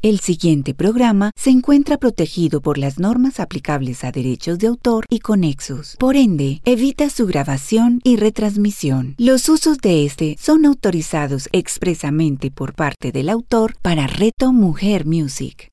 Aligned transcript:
El 0.00 0.20
siguiente 0.20 0.74
programa 0.74 1.32
se 1.34 1.50
encuentra 1.50 1.96
protegido 1.96 2.60
por 2.60 2.78
las 2.78 3.00
normas 3.00 3.40
aplicables 3.40 4.04
a 4.04 4.12
derechos 4.12 4.60
de 4.60 4.68
autor 4.68 5.04
y 5.10 5.18
conexos. 5.18 5.96
Por 5.98 6.14
ende, 6.14 6.60
evita 6.64 7.10
su 7.10 7.26
grabación 7.26 8.00
y 8.04 8.14
retransmisión. 8.14 9.16
Los 9.18 9.48
usos 9.48 9.78
de 9.78 10.04
este 10.04 10.36
son 10.38 10.66
autorizados 10.66 11.48
expresamente 11.50 12.52
por 12.52 12.74
parte 12.74 13.10
del 13.10 13.28
autor 13.28 13.74
para 13.82 14.06
Reto 14.06 14.52
Mujer 14.52 15.04
Music. 15.04 15.72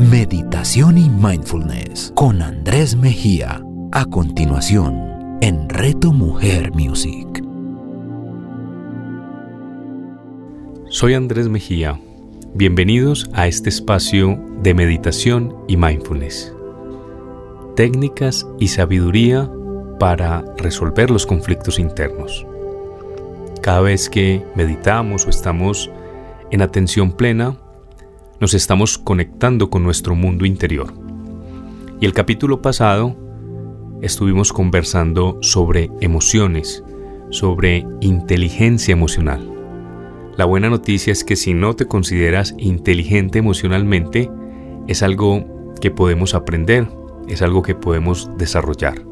Meditación 0.00 0.98
y 0.98 1.08
Mindfulness 1.08 2.12
con 2.16 2.42
Andrés 2.42 2.96
Mejía. 2.96 3.62
A 3.92 4.06
continuación, 4.06 5.38
en 5.40 5.68
Reto 5.68 6.12
Mujer 6.12 6.72
Music. 6.72 7.45
Soy 10.98 11.12
Andrés 11.12 11.50
Mejía. 11.50 12.00
Bienvenidos 12.54 13.28
a 13.34 13.46
este 13.46 13.68
espacio 13.68 14.42
de 14.62 14.72
meditación 14.72 15.54
y 15.68 15.76
mindfulness. 15.76 16.54
Técnicas 17.76 18.46
y 18.58 18.68
sabiduría 18.68 19.52
para 20.00 20.42
resolver 20.56 21.10
los 21.10 21.26
conflictos 21.26 21.78
internos. 21.78 22.46
Cada 23.60 23.82
vez 23.82 24.08
que 24.08 24.42
meditamos 24.54 25.26
o 25.26 25.28
estamos 25.28 25.90
en 26.50 26.62
atención 26.62 27.12
plena, 27.12 27.58
nos 28.40 28.54
estamos 28.54 28.96
conectando 28.96 29.68
con 29.68 29.82
nuestro 29.82 30.14
mundo 30.14 30.46
interior. 30.46 30.94
Y 32.00 32.06
el 32.06 32.14
capítulo 32.14 32.62
pasado 32.62 33.14
estuvimos 34.00 34.50
conversando 34.50 35.36
sobre 35.42 35.90
emociones, 36.00 36.82
sobre 37.28 37.84
inteligencia 38.00 38.92
emocional. 38.92 39.55
La 40.36 40.44
buena 40.44 40.68
noticia 40.68 41.14
es 41.14 41.24
que 41.24 41.34
si 41.34 41.54
no 41.54 41.74
te 41.74 41.86
consideras 41.86 42.54
inteligente 42.58 43.38
emocionalmente, 43.38 44.30
es 44.86 45.02
algo 45.02 45.72
que 45.80 45.90
podemos 45.90 46.34
aprender, 46.34 46.86
es 47.26 47.40
algo 47.40 47.62
que 47.62 47.74
podemos 47.74 48.30
desarrollar. 48.36 49.02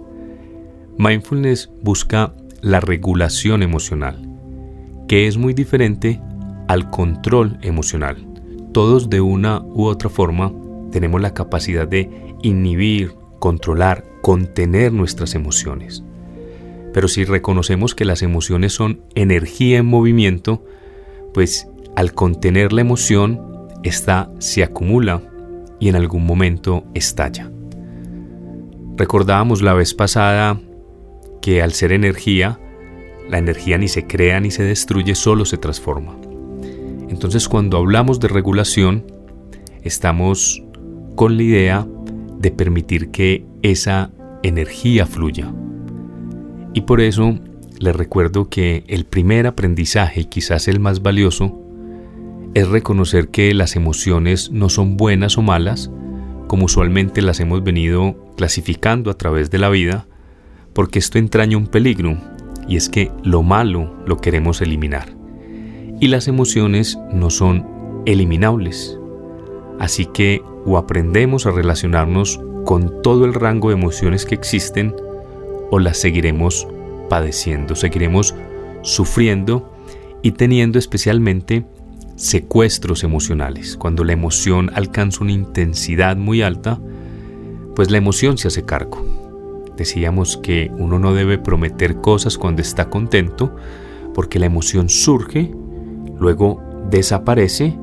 Mindfulness 0.99 1.71
busca 1.81 2.35
la 2.61 2.81
regulación 2.81 3.63
emocional, 3.63 4.29
que 5.09 5.27
es 5.27 5.39
muy 5.39 5.55
diferente 5.55 6.21
al 6.69 6.91
control 6.91 7.59
emocional. 7.63 8.27
Todos 8.73 9.09
de 9.09 9.23
una 9.23 9.63
u 9.63 9.87
otra 9.87 10.11
forma 10.11 10.53
tenemos 10.93 11.23
la 11.23 11.33
capacidad 11.33 11.89
de 11.89 12.11
inhibir, 12.43 13.15
controlar, 13.39 14.05
contener 14.21 14.93
nuestras 14.93 15.35
emociones. 15.35 16.05
Pero 16.93 17.09
si 17.09 17.25
reconocemos 17.25 17.95
que 17.95 18.05
las 18.05 18.23
emociones 18.23 18.75
son 18.75 19.01
energía 19.15 19.79
en 19.79 19.87
movimiento, 19.87 20.65
pues 21.35 21.69
al 21.97 22.15
contener 22.15 22.73
la 22.73 22.81
emoción, 22.81 23.69
esta 23.83 24.31
se 24.39 24.63
acumula 24.63 25.21
y 25.79 25.89
en 25.89 25.97
algún 25.97 26.25
momento 26.25 26.85
estalla. 26.95 27.51
Recordábamos 28.97 29.61
la 29.61 29.75
vez 29.75 29.93
pasada 29.93 30.61
que 31.43 31.61
al 31.61 31.73
ser 31.73 31.93
energía, 31.93 32.59
la 33.29 33.39
energía 33.39 33.77
ni 33.77 33.89
se 33.89 34.07
crea 34.07 34.41
ni 34.41 34.51
se 34.51 34.63
destruye, 34.63 35.15
solo 35.15 35.45
se 35.45 35.59
transforma. 35.59 36.17
Entonces 37.09 37.49
cuando 37.49 37.77
hablamos 37.77 38.21
de 38.21 38.29
regulación, 38.29 39.05
estamos 39.83 40.63
con 41.17 41.37
la 41.37 41.43
idea 41.43 41.87
de 42.39 42.51
permitir 42.51 43.11
que 43.11 43.45
esa 43.63 44.11
energía 44.43 45.07
fluya. 45.07 45.53
Y 46.73 46.83
por 46.83 47.01
eso 47.01 47.39
les 47.79 47.95
recuerdo 47.95 48.49
que 48.49 48.85
el 48.89 49.05
primer 49.05 49.47
aprendizaje, 49.47 50.29
quizás 50.29 50.69
el 50.69 50.81
más 50.81 51.03
valioso, 51.03 51.61
es 52.55 52.69
reconocer 52.69 53.29
que 53.29 53.53
las 53.53 53.75
emociones 53.77 54.51
no 54.51 54.69
son 54.69 54.97
buenas 54.97 55.39
o 55.39 55.43
malas, 55.43 55.91
como 56.47 56.67
usualmente 56.67 57.21
las 57.21 57.41
hemos 57.41 57.65
venido 57.65 58.17
clasificando 58.37 59.11
a 59.11 59.19
través 59.19 59.51
de 59.51 59.59
la 59.59 59.71
vida, 59.71 60.07
porque 60.73 60.99
esto 60.99 61.19
entraña 61.19 61.57
un 61.57 61.67
peligro, 61.67 62.17
y 62.69 62.77
es 62.77 62.89
que 62.89 63.11
lo 63.23 63.43
malo 63.43 63.95
lo 64.07 64.19
queremos 64.19 64.61
eliminar. 64.61 65.17
Y 66.01 66.09
las 66.09 66.29
emociones 66.29 66.99
no 67.13 67.31
son 67.31 67.67
eliminables. 68.07 68.99
Así 69.79 70.07
que 70.07 70.43
o 70.65 70.79
aprendemos 70.79 71.47
a 71.47 71.51
relacionarnos 71.51 72.41
con 72.65 73.03
todo 73.03 73.25
el 73.25 73.35
rango 73.35 73.69
de 73.69 73.75
emociones 73.75 74.25
que 74.25 74.35
existen, 74.35 74.95
o 75.71 75.79
las 75.79 75.99
seguiremos 75.99 76.69
padeciendo, 77.09 77.75
seguiremos 77.75 78.35
sufriendo 78.83 79.73
y 80.23 80.33
teniendo 80.33 80.79
especialmente 80.79 81.67
secuestros 82.17 83.05
emocionales. 83.05 83.77
Cuando 83.77 84.05
la 84.05 84.13
emoción 84.13 84.71
alcanza 84.75 85.23
una 85.23 85.33
intensidad 85.33 86.17
muy 86.17 86.43
alta, 86.43 86.81
pues 87.75 87.91
la 87.91 87.99
emoción 87.99 88.39
se 88.39 88.49
hace 88.49 88.65
cargo. 88.65 89.05
Decíamos 89.77 90.37
que 90.37 90.71
uno 90.79 90.99
no 90.99 91.15
debe 91.15 91.39
prometer 91.39 92.01
cosas 92.01 92.39
cuando 92.39 92.63
está 92.63 92.89
contento, 92.89 93.55
porque 94.15 94.39
la 94.39 94.47
emoción 94.47 94.89
surge, 94.89 95.53
luego 96.19 96.63
desaparece 96.89 97.77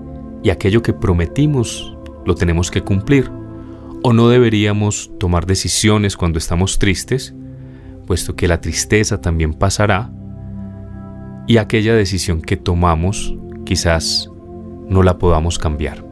y 0.44 0.50
aquello 0.50 0.82
que 0.82 0.94
prometimos 0.94 1.98
lo 2.26 2.36
tenemos 2.36 2.72
que 2.72 2.82
cumplir. 2.82 3.30
O 4.04 4.14
no 4.14 4.30
deberíamos 4.30 5.12
tomar 5.20 5.46
decisiones 5.46 6.18
cuando 6.18 6.40
estamos 6.40 6.80
tristes, 6.80 7.36
puesto 8.12 8.36
que 8.36 8.50
la 8.50 8.60
tristeza 8.60 9.22
también 9.22 9.54
pasará 9.54 10.12
y 11.48 11.56
aquella 11.56 11.96
decisión 11.96 12.42
que 12.42 12.58
tomamos 12.58 13.38
quizás 13.64 14.30
no 14.90 15.02
la 15.02 15.18
podamos 15.18 15.58
cambiar. 15.58 16.06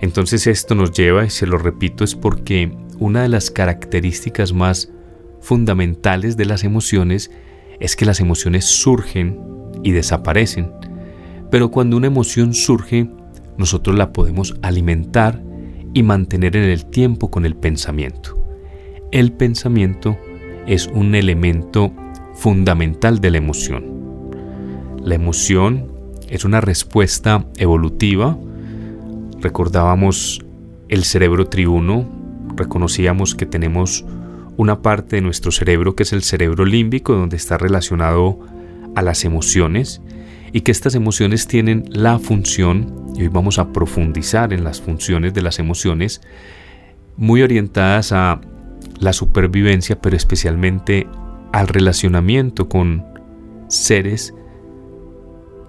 Entonces 0.00 0.48
esto 0.48 0.74
nos 0.74 0.90
lleva, 0.90 1.24
y 1.24 1.30
se 1.30 1.46
lo 1.46 1.56
repito, 1.56 2.02
es 2.02 2.16
porque 2.16 2.76
una 2.98 3.22
de 3.22 3.28
las 3.28 3.52
características 3.52 4.52
más 4.52 4.90
fundamentales 5.40 6.36
de 6.36 6.46
las 6.46 6.64
emociones 6.64 7.30
es 7.78 7.94
que 7.94 8.04
las 8.04 8.18
emociones 8.18 8.64
surgen 8.64 9.38
y 9.84 9.92
desaparecen. 9.92 10.72
Pero 11.48 11.70
cuando 11.70 11.96
una 11.96 12.08
emoción 12.08 12.54
surge, 12.54 13.08
nosotros 13.56 13.96
la 13.96 14.12
podemos 14.12 14.56
alimentar 14.62 15.40
y 15.94 16.02
mantener 16.02 16.56
en 16.56 16.64
el 16.64 16.86
tiempo 16.86 17.30
con 17.30 17.46
el 17.46 17.54
pensamiento. 17.54 18.36
El 19.12 19.30
pensamiento 19.30 20.18
es 20.68 20.86
un 20.86 21.14
elemento 21.14 21.92
fundamental 22.34 23.20
de 23.20 23.30
la 23.30 23.38
emoción. 23.38 23.84
La 25.02 25.14
emoción 25.14 25.90
es 26.28 26.44
una 26.44 26.60
respuesta 26.60 27.46
evolutiva. 27.56 28.38
Recordábamos 29.40 30.44
el 30.88 31.04
cerebro 31.04 31.46
triuno, 31.46 32.06
reconocíamos 32.54 33.34
que 33.34 33.46
tenemos 33.46 34.04
una 34.58 34.82
parte 34.82 35.16
de 35.16 35.22
nuestro 35.22 35.52
cerebro 35.52 35.96
que 35.96 36.02
es 36.02 36.12
el 36.12 36.22
cerebro 36.22 36.66
límbico, 36.66 37.14
donde 37.14 37.36
está 37.36 37.56
relacionado 37.56 38.38
a 38.94 39.00
las 39.00 39.24
emociones, 39.24 40.02
y 40.52 40.62
que 40.62 40.72
estas 40.72 40.94
emociones 40.94 41.46
tienen 41.46 41.84
la 41.90 42.18
función, 42.18 43.06
y 43.16 43.22
hoy 43.22 43.28
vamos 43.28 43.58
a 43.58 43.72
profundizar 43.72 44.52
en 44.52 44.64
las 44.64 44.80
funciones 44.82 45.32
de 45.32 45.42
las 45.42 45.58
emociones, 45.58 46.20
muy 47.16 47.42
orientadas 47.42 48.12
a 48.12 48.40
la 48.98 49.12
supervivencia, 49.12 50.00
pero 50.00 50.16
especialmente 50.16 51.06
al 51.52 51.68
relacionamiento 51.68 52.68
con 52.68 53.04
seres 53.68 54.34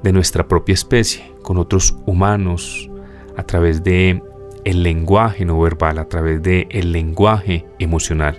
de 0.03 0.11
nuestra 0.11 0.47
propia 0.47 0.73
especie, 0.73 1.33
con 1.41 1.57
otros 1.57 1.97
humanos, 2.05 2.89
a 3.37 3.43
través 3.43 3.83
de 3.83 4.21
el 4.65 4.83
lenguaje 4.83 5.45
no 5.45 5.59
verbal, 5.59 5.99
a 5.99 6.05
través 6.05 6.41
de 6.41 6.67
el 6.71 6.91
lenguaje 6.91 7.65
emocional. 7.79 8.37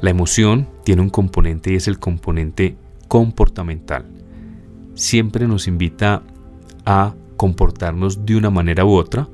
La 0.00 0.10
emoción 0.10 0.68
tiene 0.84 1.02
un 1.02 1.10
componente 1.10 1.72
y 1.72 1.76
es 1.76 1.88
el 1.88 1.98
componente 1.98 2.76
comportamental. 3.08 4.06
Siempre 4.94 5.46
nos 5.46 5.68
invita 5.68 6.22
a 6.84 7.14
comportarnos 7.36 8.24
de 8.24 8.36
una 8.36 8.50
manera 8.50 8.84
u 8.84 8.92
otra 8.94 9.28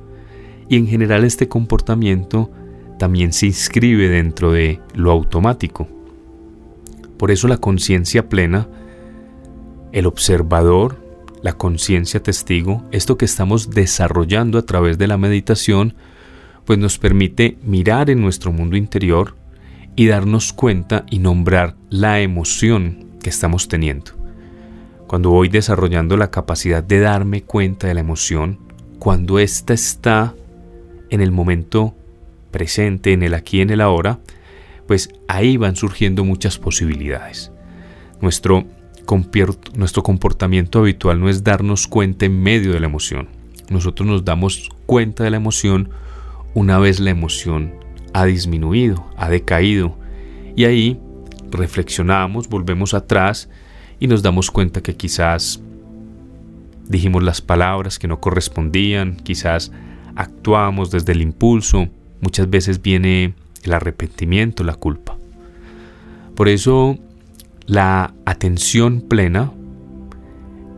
y 0.68 0.76
en 0.76 0.86
general 0.86 1.24
este 1.24 1.48
comportamiento 1.48 2.50
también 3.02 3.32
se 3.32 3.46
inscribe 3.46 4.08
dentro 4.08 4.52
de 4.52 4.78
lo 4.94 5.10
automático. 5.10 5.88
Por 7.18 7.32
eso 7.32 7.48
la 7.48 7.56
conciencia 7.56 8.28
plena, 8.28 8.68
el 9.90 10.06
observador, 10.06 11.04
la 11.42 11.54
conciencia 11.54 12.22
testigo, 12.22 12.84
esto 12.92 13.18
que 13.18 13.24
estamos 13.24 13.70
desarrollando 13.70 14.56
a 14.56 14.62
través 14.62 14.98
de 14.98 15.08
la 15.08 15.16
meditación, 15.16 15.94
pues 16.64 16.78
nos 16.78 16.98
permite 16.98 17.58
mirar 17.64 18.08
en 18.08 18.20
nuestro 18.20 18.52
mundo 18.52 18.76
interior 18.76 19.34
y 19.96 20.06
darnos 20.06 20.52
cuenta 20.52 21.04
y 21.10 21.18
nombrar 21.18 21.74
la 21.90 22.20
emoción 22.20 23.08
que 23.20 23.30
estamos 23.30 23.66
teniendo. 23.66 24.12
Cuando 25.08 25.30
voy 25.30 25.48
desarrollando 25.48 26.16
la 26.16 26.30
capacidad 26.30 26.84
de 26.84 27.00
darme 27.00 27.42
cuenta 27.42 27.88
de 27.88 27.94
la 27.94 28.00
emoción, 28.00 28.60
cuando 29.00 29.40
ésta 29.40 29.74
está 29.74 30.36
en 31.10 31.20
el 31.20 31.32
momento 31.32 31.96
presente 32.52 33.12
en 33.12 33.24
el 33.24 33.34
aquí 33.34 33.60
en 33.60 33.70
el 33.70 33.80
ahora, 33.80 34.20
pues 34.86 35.10
ahí 35.26 35.56
van 35.56 35.74
surgiendo 35.74 36.24
muchas 36.24 36.58
posibilidades. 36.58 37.50
Nuestro 38.20 38.64
nuestro 39.74 40.02
comportamiento 40.02 40.78
habitual 40.78 41.20
no 41.20 41.28
es 41.28 41.42
darnos 41.42 41.86
cuenta 41.86 42.24
en 42.24 42.40
medio 42.40 42.72
de 42.72 42.80
la 42.80 42.86
emoción. 42.86 43.28
Nosotros 43.68 44.08
nos 44.08 44.24
damos 44.24 44.70
cuenta 44.86 45.24
de 45.24 45.30
la 45.30 45.36
emoción 45.36 45.90
una 46.54 46.78
vez 46.78 47.00
la 47.00 47.10
emoción 47.10 47.74
ha 48.12 48.24
disminuido, 48.24 49.04
ha 49.16 49.28
decaído. 49.28 49.98
Y 50.54 50.64
ahí 50.64 51.00
reflexionamos, 51.50 52.48
volvemos 52.48 52.94
atrás 52.94 53.48
y 53.98 54.06
nos 54.06 54.22
damos 54.22 54.50
cuenta 54.50 54.82
que 54.82 54.96
quizás 54.96 55.60
dijimos 56.88 57.22
las 57.22 57.40
palabras 57.40 57.98
que 57.98 58.08
no 58.08 58.20
correspondían, 58.20 59.16
quizás 59.16 59.72
actuamos 60.14 60.90
desde 60.90 61.12
el 61.12 61.22
impulso, 61.22 61.88
muchas 62.22 62.48
veces 62.48 62.80
viene 62.80 63.34
el 63.62 63.74
arrepentimiento, 63.74 64.64
la 64.64 64.76
culpa. 64.76 65.18
Por 66.34 66.48
eso 66.48 66.98
la 67.66 68.14
atención 68.24 69.02
plena 69.02 69.52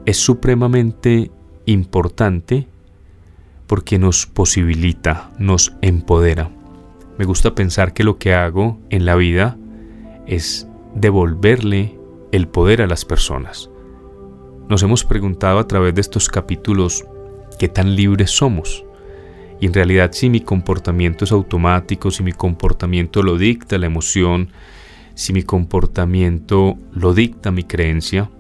es 0.05 0.17
supremamente 0.17 1.31
importante 1.67 2.67
porque 3.67 3.99
nos 3.99 4.27
posibilita, 4.27 5.31
nos 5.39 5.73
empodera. 5.81 6.51
Me 7.19 7.25
gusta 7.25 7.55
pensar 7.55 7.95
que 7.95 8.05
lo 8.05 8.19
que 8.19 8.35
hago 8.35 8.81
en 8.91 9.07
la 9.07 9.15
vida 9.15 9.57
es 10.27 10.67
devolverle 10.95 11.99
el 12.33 12.49
poder 12.49 12.83
a 12.83 12.87
las 12.87 13.05
personas. 13.05 13.71
Nos 14.69 14.83
hemos 14.83 15.05
preguntado 15.05 15.59
a 15.59 15.69
través 15.69 15.95
de 15.95 16.01
estos 16.01 16.29
capítulos 16.29 17.05
qué 17.59 17.69
tan 17.69 17.95
libres 17.95 18.31
somos. 18.31 18.84
Y 19.61 19.67
en 19.67 19.75
realidad 19.75 20.11
si 20.13 20.29
mi 20.29 20.41
comportamiento 20.41 21.25
es 21.25 21.33
automático, 21.33 22.11
si 22.11 22.23
mi 22.23 22.33
comportamiento 22.33 23.23
lo 23.23 23.39
dicta 23.39 23.79
la 23.79 23.87
emoción, 23.87 24.51
si 25.15 25.33
mi 25.33 25.43
comportamiento 25.43 26.77
lo 26.93 27.15
dicta 27.15 27.51
mi 27.51 27.65
creencia, 27.65 28.31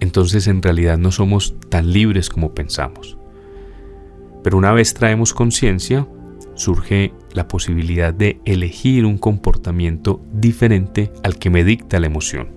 entonces 0.00 0.46
en 0.46 0.62
realidad 0.62 0.98
no 0.98 1.10
somos 1.10 1.54
tan 1.68 1.92
libres 1.92 2.28
como 2.28 2.54
pensamos. 2.54 3.18
Pero 4.42 4.58
una 4.58 4.72
vez 4.72 4.94
traemos 4.94 5.34
conciencia, 5.34 6.06
surge 6.54 7.12
la 7.32 7.48
posibilidad 7.48 8.14
de 8.14 8.40
elegir 8.44 9.04
un 9.04 9.18
comportamiento 9.18 10.20
diferente 10.32 11.12
al 11.22 11.38
que 11.38 11.50
me 11.50 11.64
dicta 11.64 12.00
la 12.00 12.06
emoción. 12.06 12.48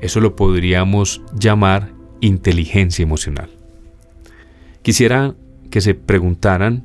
Eso 0.00 0.20
lo 0.20 0.36
podríamos 0.36 1.22
llamar 1.38 1.92
inteligencia 2.20 3.02
emocional. 3.02 3.50
Quisiera 4.82 5.34
que 5.72 5.80
se 5.80 5.94
preguntaran 5.94 6.84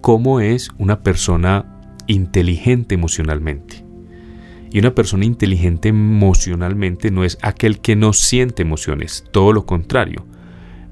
cómo 0.00 0.40
es 0.40 0.70
una 0.78 1.02
persona 1.02 1.92
inteligente 2.06 2.94
emocionalmente. 2.94 3.84
Y 4.72 4.78
una 4.78 4.94
persona 4.94 5.26
inteligente 5.26 5.90
emocionalmente 5.90 7.10
no 7.10 7.22
es 7.22 7.36
aquel 7.42 7.80
que 7.80 7.96
no 7.96 8.14
siente 8.14 8.62
emociones, 8.62 9.24
todo 9.30 9.52
lo 9.52 9.66
contrario. 9.66 10.24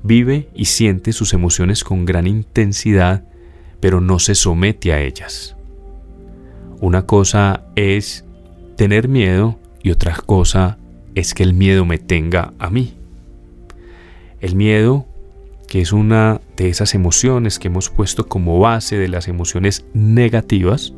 Vive 0.02 0.50
y 0.54 0.66
siente 0.66 1.14
sus 1.14 1.32
emociones 1.32 1.84
con 1.84 2.04
gran 2.04 2.26
intensidad, 2.26 3.24
pero 3.80 4.02
no 4.02 4.18
se 4.18 4.34
somete 4.34 4.92
a 4.92 5.00
ellas. 5.00 5.56
Una 6.80 7.06
cosa 7.06 7.64
es 7.76 8.26
tener 8.76 9.08
miedo 9.08 9.58
y 9.82 9.90
otra 9.90 10.14
cosa 10.16 10.76
es 11.14 11.32
que 11.32 11.44
el 11.44 11.54
miedo 11.54 11.86
me 11.86 11.96
tenga 11.96 12.52
a 12.58 12.68
mí. 12.68 12.92
El 14.40 14.54
miedo, 14.54 15.06
que 15.68 15.80
es 15.80 15.92
una 15.92 16.40
de 16.56 16.68
esas 16.68 16.94
emociones 16.94 17.58
que 17.58 17.68
hemos 17.68 17.90
puesto 17.90 18.28
como 18.28 18.58
base 18.60 18.96
de 18.98 19.08
las 19.08 19.28
emociones 19.28 19.84
negativas, 19.94 20.92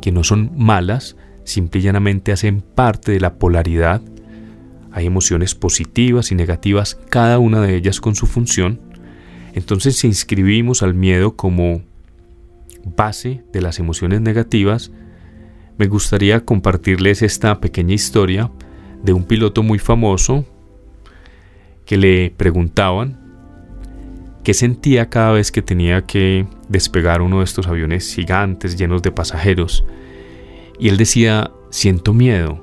que 0.00 0.12
no 0.12 0.24
son 0.24 0.50
malas, 0.56 1.16
simple 1.44 1.80
y 1.80 1.84
llanamente 1.84 2.32
hacen 2.32 2.60
parte 2.60 3.12
de 3.12 3.20
la 3.20 3.34
polaridad. 3.34 4.02
Hay 4.90 5.06
emociones 5.06 5.54
positivas 5.54 6.32
y 6.32 6.34
negativas, 6.34 6.98
cada 7.08 7.38
una 7.38 7.60
de 7.60 7.76
ellas 7.76 8.00
con 8.00 8.14
su 8.14 8.26
función. 8.26 8.80
Entonces 9.54 9.96
si 9.96 10.08
inscribimos 10.08 10.82
al 10.82 10.94
miedo 10.94 11.36
como 11.36 11.82
base 12.84 13.44
de 13.52 13.60
las 13.60 13.78
emociones 13.78 14.20
negativas, 14.20 14.90
me 15.78 15.86
gustaría 15.86 16.44
compartirles 16.44 17.22
esta 17.22 17.60
pequeña 17.60 17.94
historia 17.94 18.50
de 19.02 19.12
un 19.12 19.24
piloto 19.24 19.62
muy 19.62 19.78
famoso 19.78 20.44
que 21.86 21.96
le 21.96 22.30
preguntaban 22.36 23.21
qué 24.44 24.54
sentía 24.54 25.08
cada 25.08 25.32
vez 25.32 25.52
que 25.52 25.62
tenía 25.62 26.06
que 26.06 26.46
despegar 26.68 27.22
uno 27.22 27.38
de 27.38 27.44
estos 27.44 27.66
aviones 27.66 28.14
gigantes 28.14 28.76
llenos 28.76 29.02
de 29.02 29.12
pasajeros 29.12 29.84
y 30.82 30.88
él 30.88 30.96
decía, 30.96 31.52
siento 31.70 32.12
miedo. 32.12 32.58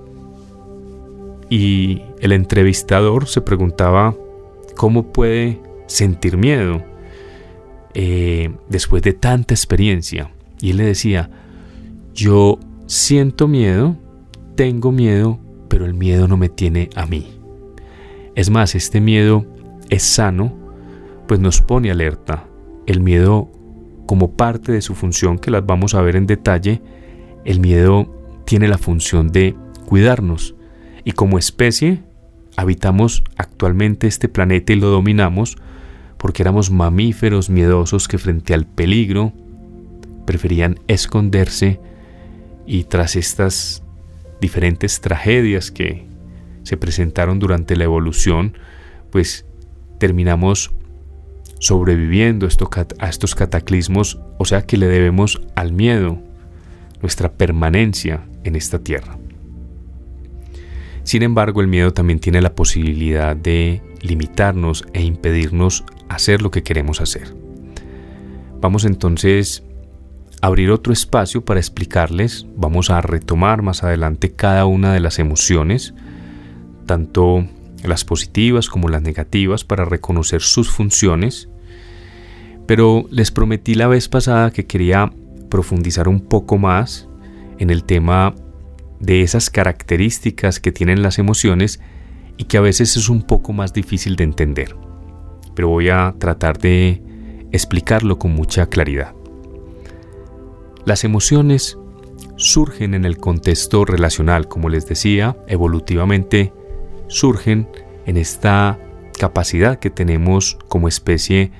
Y 1.50 2.02
el 2.20 2.34
entrevistador 2.34 3.28
se 3.28 3.40
preguntaba, 3.40 4.14
¿cómo 4.76 5.14
puede 5.14 5.62
sentir 5.88 6.36
miedo 6.36 6.84
eh, 7.94 8.52
después 8.68 9.02
de 9.04 9.14
tanta 9.14 9.54
experiencia? 9.54 10.32
Y 10.60 10.72
él 10.72 10.78
le 10.78 10.86
decía, 10.86 11.30
yo 12.14 12.60
siento 12.88 13.48
miedo, 13.48 13.96
tengo 14.56 14.92
miedo, 14.92 15.40
pero 15.70 15.86
el 15.86 15.94
miedo 15.94 16.28
no 16.28 16.36
me 16.36 16.50
tiene 16.50 16.90
a 16.96 17.06
mí. 17.06 17.40
Es 18.36 18.50
más, 18.50 18.76
este 18.76 19.00
miedo 19.00 19.46
es 19.90 20.04
sano, 20.04 20.54
pues 21.30 21.40
nos 21.40 21.62
pone 21.62 21.92
alerta. 21.92 22.48
El 22.88 23.02
miedo 23.02 23.52
como 24.08 24.32
parte 24.32 24.72
de 24.72 24.82
su 24.82 24.96
función, 24.96 25.38
que 25.38 25.52
las 25.52 25.64
vamos 25.64 25.94
a 25.94 26.02
ver 26.02 26.16
en 26.16 26.26
detalle, 26.26 26.82
el 27.46 27.60
miedo 27.60 28.42
tiene 28.48 28.68
la 28.68 28.80
función 28.80 29.28
de 29.28 29.56
cuidarnos 29.86 30.56
y 31.04 31.12
como 31.12 31.38
especie 31.38 32.02
habitamos 32.58 33.24
actualmente 33.38 34.08
este 34.08 34.28
planeta 34.28 34.74
y 34.74 34.78
lo 34.78 34.88
dominamos 34.88 35.58
porque 36.18 36.42
éramos 36.42 36.72
mamíferos 36.72 37.52
miedosos 37.52 38.08
que 38.08 38.18
frente 38.18 38.56
al 38.56 38.66
peligro 38.66 39.32
preferían 40.26 40.80
esconderse 40.88 41.80
y 42.66 42.86
tras 42.86 43.16
estas 43.16 43.84
diferentes 44.42 45.00
tragedias 45.00 45.70
que 45.70 46.08
se 46.64 46.76
presentaron 46.76 47.38
durante 47.38 47.76
la 47.76 47.84
evolución, 47.84 48.58
pues 49.12 49.46
terminamos 50.00 50.72
sobreviviendo 51.60 52.48
a 52.48 53.10
estos 53.10 53.36
cataclismos, 53.36 54.20
o 54.38 54.46
sea 54.46 54.64
que 54.64 54.78
le 54.78 54.88
debemos 54.88 55.42
al 55.56 55.74
miedo 55.74 56.20
nuestra 57.02 57.32
permanencia 57.32 58.26
en 58.44 58.56
esta 58.56 58.80
tierra. 58.80 59.18
Sin 61.04 61.24
embargo, 61.24 61.62
el 61.62 61.68
miedo 61.68 61.92
también 61.92 62.20
tiene 62.20 62.42
la 62.42 62.56
posibilidad 62.56 63.36
de 63.36 63.82
limitarnos 64.02 64.86
e 64.94 65.02
impedirnos 65.02 65.84
hacer 66.08 66.42
lo 66.42 66.52
que 66.52 66.64
queremos 66.64 67.02
hacer. 67.02 67.36
Vamos 68.62 68.86
entonces 68.86 69.64
a 70.42 70.48
abrir 70.48 70.72
otro 70.72 70.94
espacio 70.94 71.44
para 71.44 71.60
explicarles, 71.60 72.46
vamos 72.56 72.90
a 72.90 73.02
retomar 73.02 73.62
más 73.62 73.84
adelante 73.84 74.34
cada 74.34 74.66
una 74.66 74.94
de 74.94 75.00
las 75.00 75.20
emociones, 75.20 75.94
tanto 76.86 77.46
las 77.84 78.04
positivas 78.04 78.70
como 78.70 78.90
las 78.90 79.02
negativas, 79.02 79.64
para 79.64 79.86
reconocer 79.86 80.42
sus 80.42 80.70
funciones, 80.70 81.50
pero 82.68 83.06
les 83.10 83.32
prometí 83.32 83.74
la 83.74 83.88
vez 83.88 84.10
pasada 84.10 84.52
que 84.52 84.66
quería 84.66 85.12
profundizar 85.50 86.08
un 86.08 86.20
poco 86.20 86.58
más 86.58 87.08
en 87.58 87.70
el 87.70 87.84
tema 87.84 88.36
de 89.00 89.22
esas 89.22 89.50
características 89.50 90.60
que 90.60 90.72
tienen 90.72 91.02
las 91.02 91.20
emociones 91.20 91.80
y 92.38 92.46
que 92.46 92.58
a 92.58 92.62
veces 92.62 92.96
es 92.96 93.10
un 93.10 93.24
poco 93.24 93.54
más 93.54 93.74
difícil 93.74 94.16
de 94.16 94.24
entender. 94.24 94.76
Pero 95.56 95.70
voy 95.70 95.90
a 95.90 96.14
tratar 96.20 96.58
de 96.58 97.02
explicarlo 97.52 98.20
con 98.20 98.34
mucha 98.34 98.68
claridad. 98.68 99.14
Las 100.86 101.04
emociones 101.04 101.78
surgen 102.36 102.94
en 102.94 103.06
el 103.06 103.18
contexto 103.18 103.84
relacional, 103.84 104.48
como 104.48 104.70
les 104.70 104.88
decía, 104.88 105.36
evolutivamente 105.48 106.54
surgen 107.10 107.68
en 108.06 108.16
esta 108.16 108.80
capacidad 109.20 109.80
que 109.80 109.90
tenemos 109.90 110.58
como 110.70 110.88
especie 110.88 111.52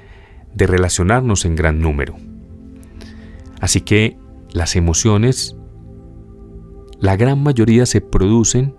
de 0.56 0.66
relacionarnos 0.66 1.44
en 1.44 1.56
gran 1.56 1.82
número. 1.82 2.16
Así 3.60 3.82
que 3.82 4.18
las 4.52 4.76
emociones, 4.76 5.58
la 7.00 7.18
gran 7.18 7.44
mayoría 7.44 7.86
se 7.86 8.00
producen 8.00 8.76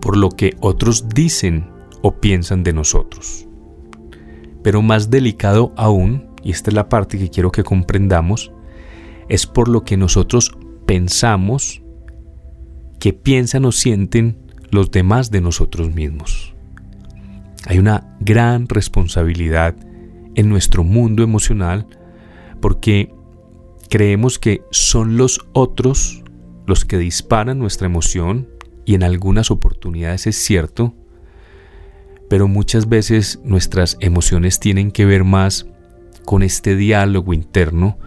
por 0.00 0.16
lo 0.16 0.30
que 0.30 0.56
otros 0.60 1.08
dicen 1.08 1.70
o 2.02 2.20
piensan 2.20 2.62
de 2.62 2.72
nosotros. 2.72 3.46
Pero 4.62 4.82
más 4.82 5.10
delicado 5.10 5.72
aún, 5.76 6.28
y 6.42 6.52
esta 6.52 6.70
es 6.70 6.74
la 6.74 6.88
parte 6.88 7.18
que 7.18 7.30
quiero 7.30 7.50
que 7.50 7.64
comprendamos, 7.64 8.52
es 9.28 9.46
por 9.46 9.68
lo 9.68 9.84
que 9.84 9.96
nosotros 9.96 10.56
pensamos 10.86 11.82
que 13.00 13.12
piensan 13.12 13.64
o 13.64 13.72
sienten 13.72 14.41
los 14.72 14.90
demás 14.90 15.30
de 15.30 15.40
nosotros 15.40 15.94
mismos. 15.94 16.56
Hay 17.66 17.78
una 17.78 18.16
gran 18.18 18.68
responsabilidad 18.68 19.76
en 20.34 20.48
nuestro 20.48 20.82
mundo 20.82 21.22
emocional 21.22 21.86
porque 22.60 23.14
Creemos 23.92 24.38
que 24.38 24.64
son 24.70 25.18
los 25.18 25.44
otros 25.52 26.22
los 26.66 26.86
que 26.86 26.96
disparan 26.96 27.58
nuestra 27.58 27.84
emoción 27.84 28.48
y 28.86 28.94
en 28.94 29.02
algunas 29.02 29.50
oportunidades 29.50 30.26
es 30.26 30.36
cierto, 30.36 30.94
pero 32.30 32.48
muchas 32.48 32.88
veces 32.88 33.40
nuestras 33.44 33.98
emociones 34.00 34.60
tienen 34.60 34.92
que 34.92 35.04
ver 35.04 35.24
más 35.24 35.66
con 36.24 36.42
este 36.42 36.74
diálogo 36.74 37.34
interno 37.34 37.98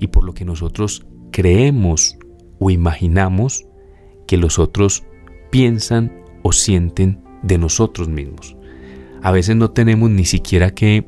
y 0.00 0.06
por 0.06 0.24
lo 0.24 0.32
que 0.32 0.46
nosotros 0.46 1.04
creemos 1.32 2.16
o 2.58 2.70
imaginamos 2.70 3.66
que 4.26 4.38
los 4.38 4.58
otros 4.58 5.04
piensan 5.50 6.12
o 6.42 6.52
sienten 6.52 7.22
de 7.42 7.58
nosotros 7.58 8.08
mismos. 8.08 8.56
A 9.22 9.30
veces 9.30 9.56
no 9.56 9.70
tenemos 9.70 10.10
ni 10.10 10.24
siquiera 10.24 10.72
que 10.72 11.06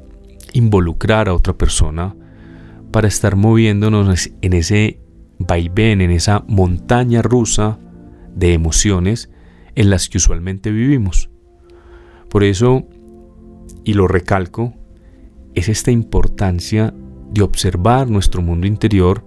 involucrar 0.53 1.29
a 1.29 1.35
otra 1.35 1.53
persona 1.57 2.17
para 2.91 3.09
estar 3.09 3.37
moviéndonos 3.37 4.31
en 4.41 4.53
ese 4.53 5.01
vaivén, 5.39 6.01
en 6.01 6.11
esa 6.11 6.45
montaña 6.49 7.23
rusa 7.23 7.79
de 8.35 8.55
emociones 8.55 9.31
en 9.75 9.91
las 9.91 10.09
que 10.09 10.19
usualmente 10.19 10.71
vivimos. 10.71 11.31
Por 12.29 12.45
eso, 12.45 12.87
y 13.85 13.95
lo 13.95 14.09
recalco, 14.09 14.75
es 15.55 15.69
esta 15.69 15.91
importancia 15.91 16.95
de 17.33 17.43
observar 17.43 18.09
nuestro 18.09 18.43
mundo 18.43 18.67
interior 18.67 19.27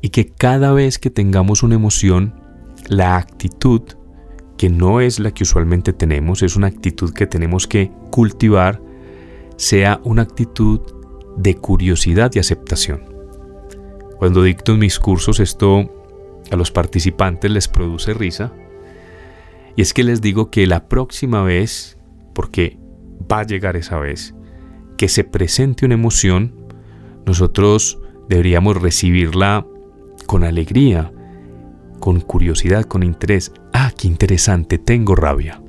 y 0.00 0.10
que 0.10 0.26
cada 0.26 0.72
vez 0.72 0.98
que 0.98 1.10
tengamos 1.10 1.62
una 1.62 1.74
emoción, 1.74 2.34
la 2.88 3.16
actitud, 3.16 3.82
que 4.56 4.70
no 4.70 5.00
es 5.00 5.18
la 5.18 5.32
que 5.32 5.42
usualmente 5.42 5.92
tenemos, 5.92 6.42
es 6.42 6.56
una 6.56 6.68
actitud 6.68 7.12
que 7.12 7.26
tenemos 7.26 7.66
que 7.66 7.90
cultivar, 8.10 8.80
sea 9.56 10.00
una 10.04 10.22
actitud 10.22 10.80
de 11.36 11.56
curiosidad 11.56 12.30
y 12.34 12.38
aceptación. 12.38 13.02
Cuando 14.18 14.42
dicto 14.42 14.76
mis 14.76 14.98
cursos 14.98 15.40
esto 15.40 15.90
a 16.50 16.56
los 16.56 16.70
participantes 16.70 17.50
les 17.50 17.68
produce 17.68 18.14
risa, 18.14 18.52
y 19.76 19.82
es 19.82 19.92
que 19.92 20.04
les 20.04 20.20
digo 20.20 20.50
que 20.50 20.66
la 20.66 20.88
próxima 20.88 21.42
vez, 21.42 21.98
porque 22.32 22.78
va 23.30 23.40
a 23.40 23.46
llegar 23.46 23.76
esa 23.76 23.98
vez, 23.98 24.34
que 24.96 25.08
se 25.08 25.24
presente 25.24 25.84
una 25.84 25.94
emoción, 25.94 26.54
nosotros 27.26 27.98
deberíamos 28.28 28.80
recibirla 28.80 29.66
con 30.26 30.44
alegría, 30.44 31.12
con 32.00 32.20
curiosidad, 32.20 32.84
con 32.84 33.02
interés. 33.02 33.52
Ah, 33.72 33.92
qué 33.96 34.06
interesante, 34.06 34.78
tengo 34.78 35.14
rabia. 35.14 35.60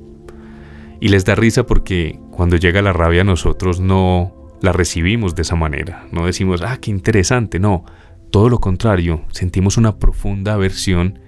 Y 1.00 1.08
les 1.08 1.24
da 1.24 1.34
risa 1.34 1.66
porque 1.66 2.18
cuando 2.30 2.56
llega 2.56 2.82
la 2.82 2.92
rabia 2.92 3.24
nosotros 3.24 3.80
no 3.80 4.32
la 4.60 4.72
recibimos 4.72 5.34
de 5.34 5.42
esa 5.42 5.56
manera. 5.56 6.06
No 6.12 6.26
decimos, 6.26 6.62
ah, 6.62 6.78
qué 6.80 6.90
interesante, 6.90 7.58
no. 7.58 7.84
Todo 8.30 8.48
lo 8.48 8.60
contrario, 8.60 9.24
sentimos 9.30 9.76
una 9.76 9.98
profunda 9.98 10.54
aversión 10.54 11.18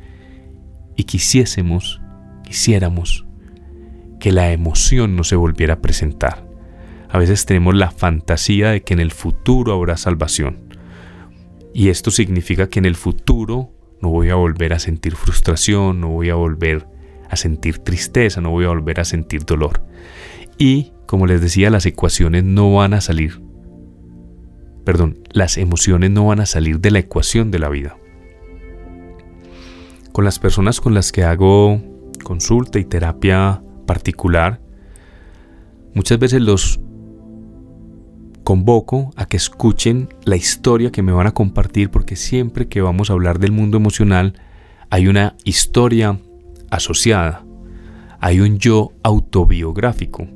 y 0.97 1.05
quisiésemos, 1.05 2.01
quisiéramos 2.45 3.27
que 4.19 4.33
la 4.33 4.53
emoción 4.53 5.17
no 5.17 5.25
se 5.25 5.37
volviera 5.37 5.75
a 5.75 5.81
presentar. 5.81 6.47
A 7.09 7.19
veces 7.19 7.47
tenemos 7.47 7.75
la 7.75 7.91
fantasía 7.91 8.71
de 8.71 8.83
que 8.83 8.95
en 8.95 9.01
el 9.01 9.13
futuro 9.13 9.73
habrá 9.73 9.97
salvación. 9.97 10.75
Y 11.73 11.89
esto 11.89 12.11
significa 12.11 12.69
que 12.69 12.81
en 12.81 12.85
el 12.85 12.97
futuro 12.97 13.73
no 14.01 14.11
voy 14.11 14.31
a 14.31 14.35
volver 14.35 14.73
a 14.73 14.79
sentir 14.79 15.17
frustración, 15.17 16.01
no 16.01 16.09
voy 16.09 16.31
a 16.31 16.35
volver 16.35 16.87
a 17.29 17.37
sentir 17.37 17.79
tristeza, 17.79 18.41
no 18.41 18.51
voy 18.51 18.65
a 18.65 18.69
volver 18.69 19.01
a 19.01 19.05
sentir 19.05 19.45
dolor. 19.45 19.83
Y, 20.57 20.93
como 21.07 21.27
les 21.27 21.41
decía, 21.41 21.71
las 21.71 21.87
ecuaciones 21.87 22.45
no 22.45 22.73
van 22.75 22.95
a 22.95 23.01
salir. 23.01 23.43
Perdón, 24.85 25.19
las 25.31 25.59
emociones 25.59 26.11
no 26.11 26.27
van 26.27 26.41
a 26.41 26.47
salir 26.47 26.81
de 26.81 26.91
la 26.91 27.01
ecuación 27.01 27.51
de 27.51 27.59
la 27.59 27.69
vida. 27.69 27.97
Con 30.13 30.25
las 30.25 30.39
personas 30.39 30.81
con 30.81 30.95
las 30.95 31.13
que 31.13 31.25
hago 31.25 31.81
consulta 32.25 32.79
y 32.79 32.85
terapia 32.85 33.63
particular, 33.87 34.61
muchas 35.95 36.19
veces 36.19 36.41
los 36.41 36.81
convoco 38.49 39.13
a 39.15 39.27
que 39.27 39.37
escuchen 39.37 40.09
la 40.25 40.35
historia 40.35 40.91
que 40.91 41.03
me 41.03 41.13
van 41.13 41.27
a 41.27 41.33
compartir 41.33 41.91
porque 41.91 42.17
siempre 42.17 42.67
que 42.67 42.81
vamos 42.81 43.11
a 43.11 43.13
hablar 43.13 43.41
del 43.41 43.53
mundo 43.53 43.77
emocional 43.77 44.41
hay 44.89 45.07
una 45.07 45.37
historia 45.45 46.19
asociada, 46.71 47.45
hay 48.21 48.41
un 48.41 48.59
yo 48.59 48.93
autobiográfico. 49.03 50.27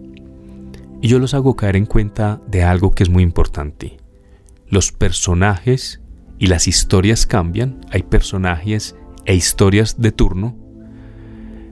Y 1.00 1.08
yo 1.08 1.18
los 1.18 1.32
hago 1.32 1.56
caer 1.56 1.74
en 1.74 1.86
cuenta 1.86 2.42
de 2.46 2.64
algo 2.64 2.90
que 2.90 3.02
es 3.02 3.08
muy 3.08 3.22
importante. 3.22 3.96
Los 4.68 4.92
personajes 4.92 6.02
y 6.38 6.48
las 6.48 6.68
historias 6.68 7.24
cambian, 7.24 7.80
hay 7.92 8.02
personajes 8.02 8.94
e 9.24 9.34
historias 9.34 10.02
de 10.02 10.12
turno, 10.12 10.54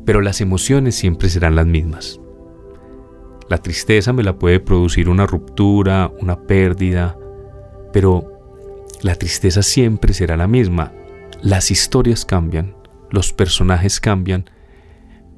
pero 0.07 0.23
las 0.23 0.41
emociones 0.41 0.95
siempre 0.95 1.29
serán 1.29 1.55
las 1.55 1.67
mismas. 1.67 2.20
La 3.51 3.59
tristeza 3.59 4.13
me 4.13 4.23
la 4.23 4.39
puede 4.39 4.61
producir 4.61 5.09
una 5.09 5.27
ruptura, 5.27 6.13
una 6.21 6.41
pérdida, 6.41 7.19
pero 7.93 8.41
la 9.03 9.17
tristeza 9.17 9.63
siempre 9.63 10.15
será 10.15 10.37
la 10.37 10.47
misma. 10.47 10.93
Las 11.43 11.73
historias 11.73 12.25
cambian, 12.25 12.77
los 13.11 13.33
personajes 13.33 13.99
cambian, 13.99 14.49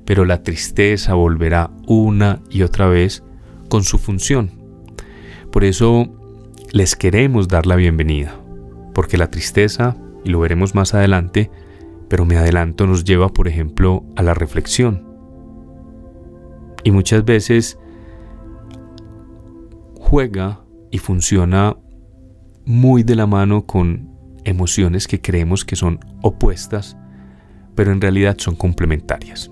pero 0.04 0.26
la 0.26 0.42
tristeza 0.42 1.14
volverá 1.14 1.70
una 1.86 2.42
y 2.50 2.64
otra 2.64 2.86
vez 2.86 3.24
con 3.70 3.82
su 3.82 3.96
función. 3.96 4.50
Por 5.50 5.64
eso 5.64 6.06
les 6.70 6.96
queremos 6.96 7.48
dar 7.48 7.64
la 7.64 7.76
bienvenida, 7.76 8.38
porque 8.92 9.16
la 9.16 9.30
tristeza, 9.30 9.96
y 10.22 10.28
lo 10.28 10.40
veremos 10.40 10.74
más 10.74 10.92
adelante, 10.92 11.50
pero 12.10 12.26
me 12.26 12.36
adelanto, 12.36 12.86
nos 12.86 13.04
lleva, 13.04 13.30
por 13.30 13.48
ejemplo, 13.48 14.04
a 14.16 14.22
la 14.22 14.34
reflexión. 14.34 15.02
Y 16.84 16.90
muchas 16.90 17.24
veces 17.24 17.78
juega 20.12 20.60
y 20.90 20.98
funciona 20.98 21.74
muy 22.66 23.02
de 23.02 23.16
la 23.16 23.26
mano 23.26 23.64
con 23.64 24.10
emociones 24.44 25.08
que 25.08 25.22
creemos 25.22 25.64
que 25.64 25.74
son 25.74 26.00
opuestas, 26.20 26.98
pero 27.74 27.92
en 27.92 28.00
realidad 28.02 28.36
son 28.36 28.54
complementarias. 28.54 29.50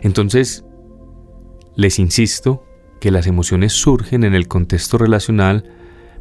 Entonces, 0.00 0.64
les 1.76 1.98
insisto 1.98 2.64
que 3.02 3.10
las 3.10 3.26
emociones 3.26 3.74
surgen 3.74 4.24
en 4.24 4.34
el 4.34 4.48
contexto 4.48 4.96
relacional, 4.96 5.70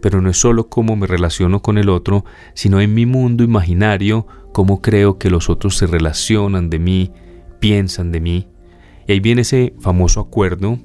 pero 0.01 0.19
no 0.19 0.29
es 0.29 0.35
solo 0.35 0.67
cómo 0.67 0.97
me 0.97 1.07
relaciono 1.07 1.61
con 1.61 1.77
el 1.77 1.87
otro, 1.87 2.25
sino 2.55 2.81
en 2.81 2.93
mi 2.93 3.05
mundo 3.05 3.45
imaginario, 3.45 4.27
cómo 4.51 4.81
creo 4.81 5.17
que 5.17 5.29
los 5.29 5.49
otros 5.49 5.77
se 5.77 5.87
relacionan 5.87 6.69
de 6.69 6.79
mí, 6.79 7.13
piensan 7.61 8.11
de 8.11 8.19
mí. 8.19 8.49
Y 9.07 9.13
ahí 9.13 9.21
viene 9.21 9.43
ese 9.43 9.75
famoso 9.79 10.19
acuerdo 10.19 10.77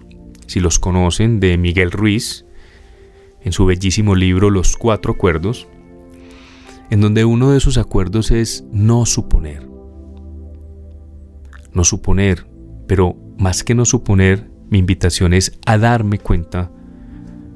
si 0.47 0.61
los 0.61 0.79
conocen, 0.79 1.41
de 1.41 1.59
Miguel 1.59 1.91
Ruiz, 1.91 2.45
en 3.43 3.53
su 3.53 3.67
bellísimo 3.67 4.15
libro 4.15 4.51
Los 4.51 4.77
Cuatro 4.77 5.13
Acuerdos, 5.13 5.69
en 6.91 7.01
donde 7.01 7.25
uno 7.25 7.51
de 7.51 7.61
sus 7.61 7.79
acuerdos 7.79 8.31
es 8.31 8.65
no 8.73 9.07
suponer. 9.07 9.69
No 11.73 11.85
suponer, 11.85 12.47
pero 12.87 13.17
más 13.39 13.65
que 13.65 13.75
no 13.75 13.85
suponer, 13.85 14.51
mi 14.71 14.79
invitación 14.79 15.35
es 15.35 15.59
a 15.67 15.79
darme 15.79 16.19
cuenta 16.19 16.73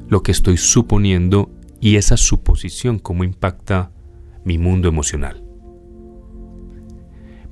lo 0.09 0.23
que 0.23 0.33
estoy 0.33 0.57
suponiendo 0.57 1.51
y 1.81 1.97
esa 1.97 2.17
suposición 2.17 2.99
cómo 2.99 3.25
impacta 3.25 3.91
mi 4.45 4.59
mundo 4.59 4.89
emocional. 4.89 5.43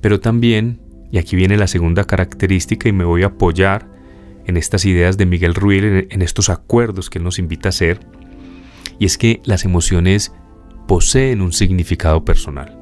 Pero 0.01 0.19
también, 0.19 0.81
y 1.11 1.17
aquí 1.17 1.35
viene 1.35 1.57
la 1.57 1.67
segunda 1.67 2.05
característica 2.05 2.87
y 2.87 2.93
me 2.93 3.03
voy 3.03 3.23
a 3.23 3.27
apoyar 3.27 3.88
en 4.49 4.57
estas 4.57 4.83
ideas 4.85 5.17
de 5.17 5.25
Miguel 5.25 5.55
Ruiz, 5.55 6.07
en 6.09 6.21
estos 6.21 6.49
acuerdos 6.49 7.09
que 7.09 7.19
él 7.19 7.23
nos 7.23 7.39
invita 7.39 7.69
a 7.69 7.71
hacer, 7.71 7.99
y 8.97 9.05
es 9.05 9.17
que 9.17 9.41
las 9.45 9.63
emociones 9.63 10.33
poseen 10.87 11.41
un 11.41 11.53
significado 11.53 12.25
personal. 12.25 12.77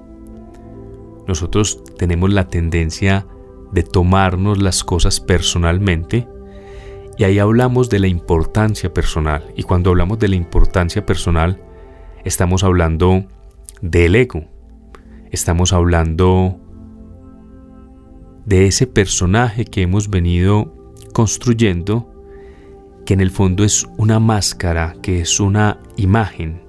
Nosotros 1.27 1.83
tenemos 1.97 2.31
la 2.31 2.47
tendencia 2.47 3.27
de 3.71 3.83
tomarnos 3.83 4.61
las 4.61 4.83
cosas 4.83 5.19
personalmente 5.19 6.25
y 7.17 7.25
ahí 7.25 7.39
hablamos 7.39 7.89
de 7.89 7.99
la 7.99 8.07
importancia 8.07 8.93
personal. 8.93 9.51
Y 9.55 9.63
cuando 9.63 9.89
hablamos 9.89 10.19
de 10.19 10.29
la 10.29 10.35
importancia 10.35 11.05
personal, 11.05 11.61
estamos 12.23 12.63
hablando 12.63 13.25
del 13.81 14.15
ego. 14.15 14.45
Estamos 15.31 15.73
hablando 15.73 16.59
de 18.45 18.67
ese 18.67 18.87
personaje 18.87 19.65
que 19.65 19.81
hemos 19.81 20.09
venido 20.09 20.76
construyendo 21.17 22.13
que 23.03 23.15
en 23.15 23.21
el 23.21 23.31
fondo 23.31 23.63
es 23.63 23.87
una 23.97 24.19
máscara, 24.19 24.93
que 25.01 25.19
es 25.19 25.39
una 25.39 25.79
imagen 25.95 26.61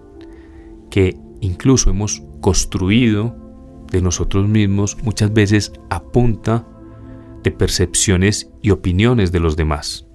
que 0.90 1.18
incluso 1.42 1.90
hemos 1.90 2.22
construido 2.40 3.36
de 3.92 4.00
nosotros 4.00 4.48
mismos 4.48 4.96
muchas 5.02 5.34
veces 5.34 5.70
a 5.90 6.02
punta 6.02 6.66
de 7.42 7.50
percepciones 7.50 8.50
y 8.62 8.70
opiniones 8.70 9.32
de 9.32 9.40
los 9.40 9.54
demás. 9.54 10.06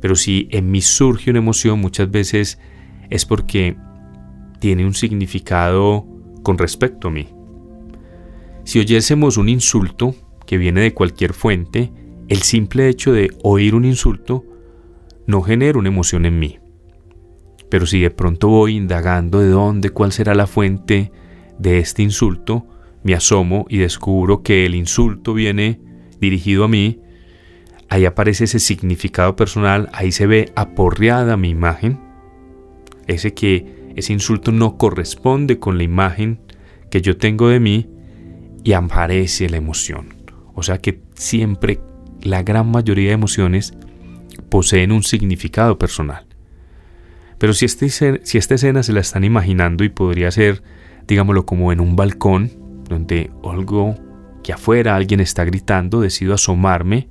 Pero 0.00 0.14
si 0.14 0.46
en 0.52 0.70
mí 0.70 0.80
surge 0.80 1.30
una 1.30 1.40
emoción 1.40 1.80
muchas 1.80 2.08
veces 2.12 2.60
es 3.10 3.26
porque 3.26 3.76
tiene 4.60 4.86
un 4.86 4.94
significado 4.94 6.06
con 6.44 6.56
respecto 6.56 7.08
a 7.08 7.10
mí. 7.10 7.34
Si 8.62 8.78
oyésemos 8.78 9.38
un 9.38 9.48
insulto 9.48 10.14
que 10.46 10.56
viene 10.56 10.82
de 10.82 10.94
cualquier 10.94 11.32
fuente, 11.32 11.90
el 12.28 12.42
simple 12.42 12.88
hecho 12.88 13.12
de 13.12 13.30
oír 13.42 13.74
un 13.74 13.84
insulto 13.84 14.44
no 15.26 15.42
genera 15.42 15.78
una 15.78 15.88
emoción 15.88 16.26
en 16.26 16.38
mí. 16.38 16.58
Pero 17.68 17.86
si 17.86 18.00
de 18.00 18.10
pronto 18.10 18.48
voy 18.48 18.76
indagando 18.76 19.40
de 19.40 19.48
dónde, 19.48 19.90
cuál 19.90 20.12
será 20.12 20.34
la 20.34 20.46
fuente 20.46 21.12
de 21.58 21.78
este 21.78 22.02
insulto, 22.02 22.66
me 23.02 23.14
asomo 23.14 23.66
y 23.68 23.78
descubro 23.78 24.42
que 24.42 24.64
el 24.64 24.74
insulto 24.74 25.34
viene 25.34 25.80
dirigido 26.20 26.64
a 26.64 26.68
mí, 26.68 27.00
ahí 27.88 28.06
aparece 28.06 28.44
ese 28.44 28.58
significado 28.58 29.36
personal, 29.36 29.88
ahí 29.92 30.12
se 30.12 30.26
ve 30.26 30.52
aporreada 30.56 31.36
mi 31.36 31.50
imagen, 31.50 32.00
ese 33.06 33.34
que 33.34 33.92
ese 33.96 34.12
insulto 34.12 34.52
no 34.52 34.76
corresponde 34.78 35.58
con 35.58 35.76
la 35.76 35.84
imagen 35.84 36.40
que 36.90 37.02
yo 37.02 37.16
tengo 37.16 37.48
de 37.48 37.60
mí 37.60 37.88
y 38.62 38.72
aparece 38.72 39.48
la 39.48 39.58
emoción. 39.58 40.14
O 40.54 40.62
sea 40.62 40.78
que 40.78 41.02
siempre 41.14 41.80
la 42.24 42.42
gran 42.42 42.70
mayoría 42.70 43.08
de 43.08 43.14
emociones 43.14 43.74
poseen 44.48 44.90
un 44.90 45.02
significado 45.02 45.78
personal. 45.78 46.26
Pero 47.38 47.52
si, 47.52 47.66
este, 47.66 47.90
si 48.24 48.38
esta 48.38 48.54
escena 48.54 48.82
se 48.82 48.92
la 48.92 49.00
están 49.00 49.24
imaginando 49.24 49.84
y 49.84 49.90
podría 49.90 50.30
ser, 50.30 50.62
digámoslo, 51.06 51.46
como 51.46 51.70
en 51.72 51.80
un 51.80 51.96
balcón, 51.96 52.50
donde 52.88 53.30
algo 53.44 53.94
que 54.42 54.52
afuera 54.52 54.96
alguien 54.96 55.20
está 55.20 55.44
gritando, 55.44 56.00
decido 56.00 56.34
asomarme, 56.34 57.08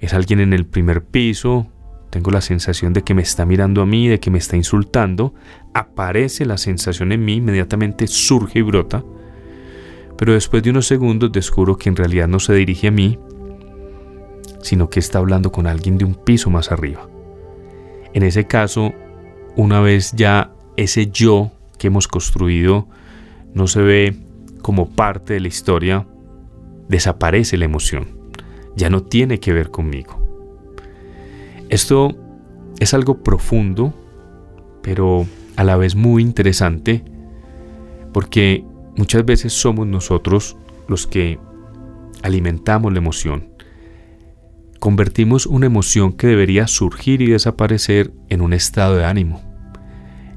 es 0.00 0.14
alguien 0.14 0.40
en 0.40 0.52
el 0.52 0.66
primer 0.66 1.04
piso, 1.04 1.68
tengo 2.10 2.30
la 2.30 2.40
sensación 2.40 2.92
de 2.92 3.02
que 3.02 3.14
me 3.14 3.22
está 3.22 3.46
mirando 3.46 3.82
a 3.82 3.86
mí, 3.86 4.08
de 4.08 4.18
que 4.18 4.30
me 4.30 4.38
está 4.38 4.56
insultando, 4.56 5.34
aparece 5.74 6.44
la 6.44 6.58
sensación 6.58 7.12
en 7.12 7.24
mí, 7.24 7.34
inmediatamente 7.34 8.06
surge 8.08 8.60
y 8.60 8.62
brota, 8.62 9.04
pero 10.16 10.32
después 10.32 10.62
de 10.62 10.70
unos 10.70 10.86
segundos 10.86 11.30
descubro 11.30 11.76
que 11.76 11.88
en 11.88 11.96
realidad 11.96 12.28
no 12.28 12.40
se 12.40 12.54
dirige 12.54 12.88
a 12.88 12.90
mí, 12.90 13.18
sino 14.62 14.90
que 14.90 15.00
está 15.00 15.18
hablando 15.18 15.52
con 15.52 15.66
alguien 15.66 15.98
de 15.98 16.04
un 16.04 16.14
piso 16.14 16.50
más 16.50 16.72
arriba. 16.72 17.08
En 18.12 18.22
ese 18.22 18.46
caso, 18.46 18.92
una 19.56 19.80
vez 19.80 20.12
ya 20.12 20.52
ese 20.76 21.10
yo 21.10 21.50
que 21.78 21.88
hemos 21.88 22.08
construido 22.08 22.88
no 23.54 23.66
se 23.66 23.82
ve 23.82 24.16
como 24.62 24.90
parte 24.90 25.34
de 25.34 25.40
la 25.40 25.48
historia, 25.48 26.06
desaparece 26.88 27.56
la 27.56 27.64
emoción, 27.64 28.08
ya 28.76 28.90
no 28.90 29.02
tiene 29.02 29.40
que 29.40 29.52
ver 29.52 29.70
conmigo. 29.70 30.20
Esto 31.68 32.16
es 32.80 32.94
algo 32.94 33.22
profundo, 33.22 33.94
pero 34.82 35.26
a 35.56 35.64
la 35.64 35.76
vez 35.76 35.94
muy 35.94 36.22
interesante, 36.22 37.04
porque 38.12 38.64
muchas 38.96 39.24
veces 39.24 39.52
somos 39.52 39.86
nosotros 39.86 40.56
los 40.88 41.06
que 41.06 41.38
alimentamos 42.22 42.92
la 42.92 42.98
emoción. 42.98 43.49
Convertimos 44.80 45.44
una 45.44 45.66
emoción 45.66 46.14
que 46.14 46.26
debería 46.26 46.66
surgir 46.66 47.20
y 47.20 47.26
desaparecer 47.26 48.14
en 48.30 48.40
un 48.40 48.54
estado 48.54 48.96
de 48.96 49.04
ánimo, 49.04 49.42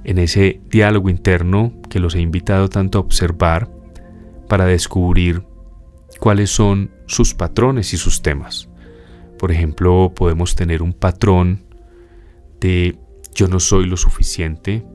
en 0.04 0.18
ese 0.18 0.60
diálogo 0.70 1.10
interno 1.10 1.72
que 1.90 2.00
los 2.00 2.14
he 2.14 2.20
invitado 2.20 2.68
tanto 2.68 2.98
a 2.98 3.02
observar 3.02 3.72
para 4.50 4.66
descubrir 4.66 5.44
cuáles 6.20 6.50
son 6.50 6.92
sus 7.06 7.34
patrones 7.34 7.94
y 7.94 7.98
sus 7.98 8.22
temas. 8.22 8.68
Por 9.40 9.54
ejemplo, 9.54 10.12
podemos 10.14 10.56
tener 10.56 10.84
un 10.84 10.92
patrón 10.92 11.64
de 12.60 13.00
yo 13.34 13.48
no 13.48 13.62
soy 13.62 13.86
lo 13.86 13.96
suficiente. 13.96 14.86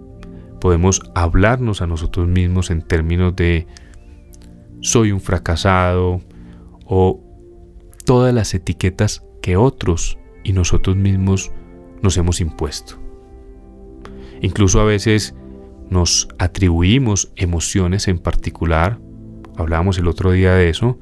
Podemos 0.61 1.01
hablarnos 1.15 1.81
a 1.81 1.87
nosotros 1.87 2.29
mismos 2.29 2.71
en 2.71 2.83
términos 2.83 3.35
de 3.35 3.67
soy 4.83 5.11
un 5.11 5.23
fracasado 5.23 6.21
o 6.85 7.25
todas 8.05 8.35
las 8.35 8.53
etiquetas 8.53 9.23
otros 9.57 10.19
y 10.45 10.53
nosotros 10.53 10.97
mismos 10.97 11.53
nos 12.03 12.17
hemos 12.17 12.41
impuesto. 12.41 12.99
Incluso 14.41 14.81
a 14.81 14.85
veces 14.85 15.35
nos 15.91 16.29
atribuimos 16.39 17.33
emociones 17.37 18.09
en 18.09 18.19
particular. 18.19 18.99
Hablábamos 19.57 19.99
el 19.99 20.07
otro 20.07 20.33
día 20.33 20.55
de 20.55 20.69
eso. 20.69 20.99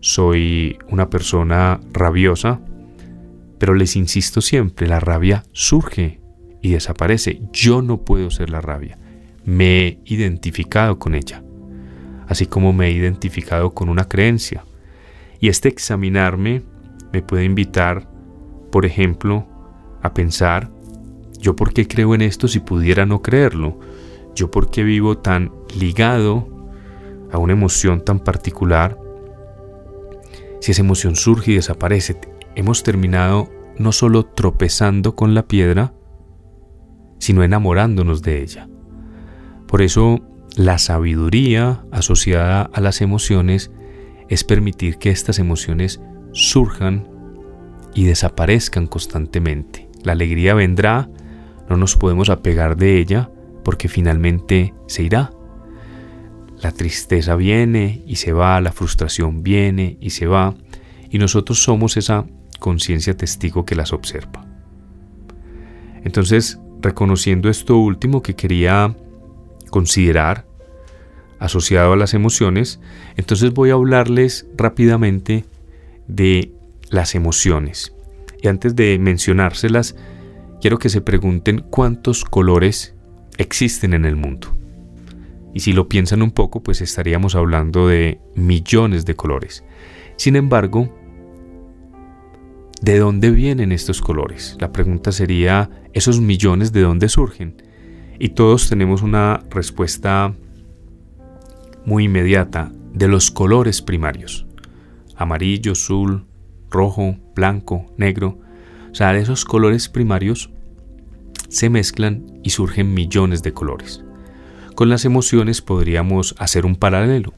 Soy 0.00 0.78
una 0.88 1.08
persona 1.08 1.80
rabiosa, 1.92 2.60
pero 3.58 3.74
les 3.74 3.96
insisto 3.96 4.40
siempre, 4.40 4.86
la 4.86 5.00
rabia 5.00 5.44
surge 5.52 6.20
y 6.60 6.70
desaparece. 6.70 7.40
Yo 7.52 7.80
no 7.80 8.04
puedo 8.04 8.30
ser 8.30 8.50
la 8.50 8.60
rabia. 8.60 8.98
Me 9.44 9.86
he 9.86 9.98
identificado 10.04 10.98
con 10.98 11.14
ella, 11.14 11.42
así 12.26 12.46
como 12.46 12.72
me 12.72 12.88
he 12.88 12.92
identificado 12.92 13.72
con 13.72 13.88
una 13.88 14.08
creencia. 14.08 14.64
Y 15.40 15.48
este 15.48 15.68
examinarme 15.68 16.62
me 17.14 17.22
puede 17.22 17.44
invitar, 17.44 18.08
por 18.72 18.84
ejemplo, 18.84 19.46
a 20.02 20.12
pensar, 20.12 20.70
¿yo 21.38 21.54
por 21.54 21.72
qué 21.72 21.86
creo 21.86 22.12
en 22.14 22.22
esto 22.22 22.48
si 22.48 22.58
pudiera 22.58 23.06
no 23.06 23.22
creerlo? 23.22 23.78
¿Yo 24.34 24.50
por 24.50 24.68
qué 24.68 24.82
vivo 24.82 25.16
tan 25.16 25.52
ligado 25.78 26.48
a 27.30 27.38
una 27.38 27.52
emoción 27.52 28.04
tan 28.04 28.18
particular? 28.18 28.98
Si 30.60 30.72
esa 30.72 30.82
emoción 30.82 31.14
surge 31.14 31.52
y 31.52 31.54
desaparece, 31.54 32.20
hemos 32.56 32.82
terminado 32.82 33.48
no 33.78 33.92
solo 33.92 34.24
tropezando 34.24 35.14
con 35.14 35.34
la 35.34 35.46
piedra, 35.46 35.94
sino 37.20 37.44
enamorándonos 37.44 38.22
de 38.22 38.42
ella. 38.42 38.68
Por 39.68 39.82
eso, 39.82 40.20
la 40.56 40.78
sabiduría 40.78 41.84
asociada 41.92 42.62
a 42.62 42.80
las 42.80 43.00
emociones 43.00 43.70
es 44.28 44.42
permitir 44.42 44.98
que 44.98 45.10
estas 45.10 45.38
emociones 45.38 46.00
surjan 46.34 47.08
y 47.94 48.04
desaparezcan 48.04 48.86
constantemente. 48.86 49.88
La 50.02 50.12
alegría 50.12 50.52
vendrá, 50.52 51.08
no 51.70 51.78
nos 51.78 51.96
podemos 51.96 52.28
apegar 52.28 52.76
de 52.76 52.98
ella 52.98 53.30
porque 53.64 53.88
finalmente 53.88 54.74
se 54.86 55.04
irá. 55.04 55.32
La 56.60 56.72
tristeza 56.72 57.36
viene 57.36 58.02
y 58.06 58.16
se 58.16 58.32
va, 58.32 58.60
la 58.60 58.72
frustración 58.72 59.42
viene 59.42 59.96
y 60.00 60.10
se 60.10 60.26
va, 60.26 60.54
y 61.10 61.18
nosotros 61.18 61.62
somos 61.62 61.96
esa 61.96 62.26
conciencia 62.58 63.16
testigo 63.16 63.64
que 63.64 63.74
las 63.74 63.92
observa. 63.92 64.44
Entonces, 66.04 66.58
reconociendo 66.80 67.48
esto 67.48 67.78
último 67.78 68.22
que 68.22 68.34
quería 68.34 68.94
considerar 69.70 70.46
asociado 71.38 71.92
a 71.92 71.96
las 71.96 72.14
emociones, 72.14 72.80
entonces 73.16 73.52
voy 73.52 73.70
a 73.70 73.74
hablarles 73.74 74.46
rápidamente 74.56 75.44
de 76.06 76.52
las 76.90 77.14
emociones. 77.14 77.94
Y 78.42 78.48
antes 78.48 78.76
de 78.76 78.98
mencionárselas, 78.98 79.96
quiero 80.60 80.78
que 80.78 80.88
se 80.88 81.00
pregunten 81.00 81.64
cuántos 81.70 82.24
colores 82.24 82.94
existen 83.38 83.94
en 83.94 84.04
el 84.04 84.16
mundo. 84.16 84.54
Y 85.54 85.60
si 85.60 85.72
lo 85.72 85.88
piensan 85.88 86.22
un 86.22 86.32
poco, 86.32 86.62
pues 86.62 86.80
estaríamos 86.80 87.34
hablando 87.34 87.88
de 87.88 88.20
millones 88.34 89.04
de 89.04 89.14
colores. 89.14 89.64
Sin 90.16 90.36
embargo, 90.36 90.92
¿De 92.84 92.98
dónde 92.98 93.30
vienen 93.30 93.72
estos 93.72 94.02
colores? 94.02 94.58
La 94.60 94.70
pregunta 94.70 95.10
sería, 95.10 95.70
¿esos 95.94 96.20
millones 96.20 96.70
de 96.70 96.82
dónde 96.82 97.08
surgen? 97.08 97.62
Y 98.18 98.30
todos 98.30 98.68
tenemos 98.68 99.00
una 99.00 99.42
respuesta 99.48 100.34
muy 101.86 102.04
inmediata 102.04 102.72
de 102.92 103.08
los 103.08 103.30
colores 103.30 103.80
primarios. 103.80 104.46
Amarillo, 105.16 105.72
azul, 105.72 106.26
rojo, 106.70 107.16
blanco, 107.34 107.86
negro. 107.96 108.38
O 108.90 108.94
sea, 108.94 109.12
de 109.12 109.20
esos 109.20 109.44
colores 109.44 109.88
primarios 109.88 110.50
se 111.48 111.70
mezclan 111.70 112.40
y 112.42 112.50
surgen 112.50 112.94
millones 112.94 113.42
de 113.42 113.52
colores. 113.52 114.04
Con 114.74 114.88
las 114.88 115.04
emociones 115.04 115.62
podríamos 115.62 116.34
hacer 116.38 116.66
un 116.66 116.76
paralelo. 116.76 117.32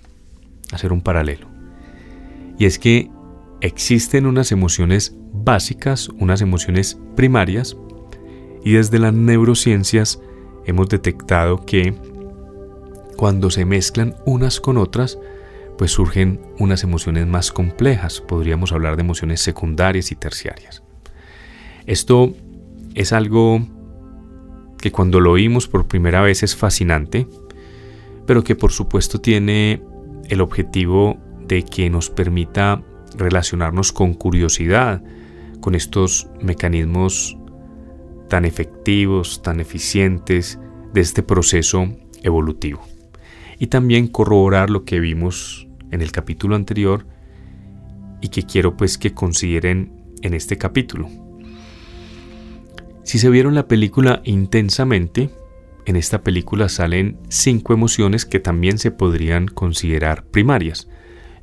Hacer 0.73 0.93
un 0.93 1.03
paralelo. 1.03 1.49
Y 2.59 2.65
es 2.65 2.79
que 2.79 3.11
existen 3.61 4.27
unas 4.27 4.53
emociones 4.53 5.15
básicas, 5.33 6.09
unas 6.09 6.41
emociones 6.41 6.99
primarias, 7.15 7.77
y 8.65 8.73
desde 8.73 8.99
las 8.99 9.13
neurociencias 9.13 10.21
hemos 10.65 10.89
detectado 10.89 11.65
que 11.65 11.95
cuando 13.17 13.51
se 13.51 13.65
mezclan 13.65 14.17
unas 14.25 14.61
con 14.61 14.77
otras, 14.77 15.19
pues 15.79 15.93
surgen 15.93 16.41
unas 16.59 16.83
emociones 16.83 17.27
más 17.27 17.53
complejas, 17.53 18.21
podríamos 18.21 18.73
hablar 18.73 18.97
de 18.97 19.03
emociones 19.03 19.41
secundarias 19.41 20.11
y 20.13 20.17
terciarias. 20.17 20.83
Esto 21.87 22.35
es 22.95 23.13
algo 23.13 23.61
que 24.79 24.91
cuando 24.91 25.21
lo 25.21 25.33
oímos 25.33 25.69
por 25.69 25.87
primera 25.87 26.23
vez 26.23 26.43
es 26.43 26.57
fascinante, 26.57 27.27
pero 28.27 28.43
que 28.43 28.57
por 28.57 28.73
supuesto 28.73 29.21
tiene 29.21 29.83
el 30.29 30.41
objetivo 30.41 31.19
de 31.47 31.63
que 31.63 31.91
nos 31.91 32.11
permita 32.11 32.83
relacionarnos 33.17 33.93
con 33.93 34.15
curiosidad 34.15 35.03
con 35.61 35.75
estos 35.75 36.29
mecanismos 36.41 37.37
tan 38.29 38.45
efectivos, 38.45 39.43
tan 39.43 39.61
eficientes 39.61 40.59
de 40.93 41.01
este 41.01 41.23
proceso 41.23 41.89
evolutivo. 42.23 42.83
Y 43.59 43.69
también 43.69 44.09
corroborar 44.09 44.71
lo 44.71 44.85
que 44.85 45.01
vimos 45.01 45.66
en 45.91 46.03
el 46.03 46.13
capítulo 46.13 46.57
anterior 46.57 47.07
y 48.21 48.29
que 48.29 48.43
quiero 48.43 48.77
pues 48.77 48.99
que 48.99 49.15
consideren 49.15 49.93
en 50.23 50.35
este 50.35 50.59
capítulo. 50.59 51.09
Si 53.05 53.19
se 53.19 53.31
vieron 53.31 53.55
la 53.55 53.69
película 53.69 54.21
intensamente, 54.25 55.31
en 55.85 55.95
esta 55.95 56.23
película 56.23 56.69
salen 56.69 57.19
cinco 57.29 57.73
emociones 57.73 58.27
que 58.27 58.41
también 58.41 58.79
se 58.79 58.91
podrían 58.91 59.47
considerar 59.47 60.25
primarias. 60.25 60.89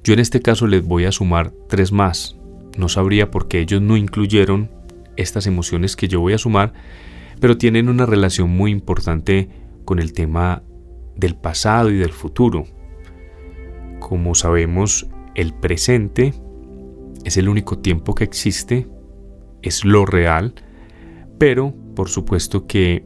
Yo 0.03 0.13
en 0.13 0.19
este 0.19 0.41
caso 0.41 0.67
les 0.67 0.85
voy 0.85 1.05
a 1.05 1.13
sumar 1.13 1.53
tres 1.69 1.93
más. 1.93 2.35
No 2.77 2.89
sabría 2.89 3.31
por 3.31 3.47
qué 3.47 3.61
ellos 3.61 3.81
no 3.81 3.95
incluyeron 3.95 4.69
estas 5.15 5.47
emociones 5.47 5.95
que 5.95 6.09
yo 6.09 6.19
voy 6.19 6.33
a 6.33 6.37
sumar, 6.37 6.73
pero 7.39 7.57
tienen 7.57 7.87
una 7.87 8.05
relación 8.05 8.49
muy 8.49 8.71
importante 8.71 9.49
con 9.85 9.99
el 9.99 10.11
tema 10.11 10.63
del 11.15 11.35
pasado 11.35 11.89
y 11.89 11.97
del 11.97 12.11
futuro. 12.11 12.65
Como 14.03 14.35
sabemos, 14.35 15.07
el 15.33 15.53
presente 15.53 16.33
es 17.23 17.37
el 17.37 17.47
único 17.47 17.79
tiempo 17.79 18.13
que 18.15 18.25
existe, 18.25 18.85
es 19.61 19.85
lo 19.85 20.05
real, 20.05 20.55
pero 21.39 21.73
por 21.95 22.09
supuesto 22.09 22.67
que 22.67 23.05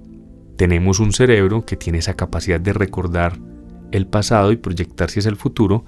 tenemos 0.56 1.00
un 1.00 1.14
cerebro 1.14 1.66
que 1.66 1.76
tiene 1.76 2.00
esa 2.00 2.16
capacidad 2.16 2.60
de 2.60 2.74
recordar 2.74 3.38
el 3.92 4.08
pasado 4.08 4.52
y 4.52 4.58
proyectarse 4.58 5.20
hacia 5.20 5.30
el 5.30 5.36
futuro, 5.36 5.86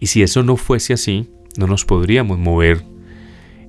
y 0.00 0.08
si 0.08 0.24
eso 0.24 0.42
no 0.42 0.56
fuese 0.56 0.94
así, 0.94 1.30
no 1.56 1.68
nos 1.68 1.84
podríamos 1.84 2.36
mover 2.36 2.84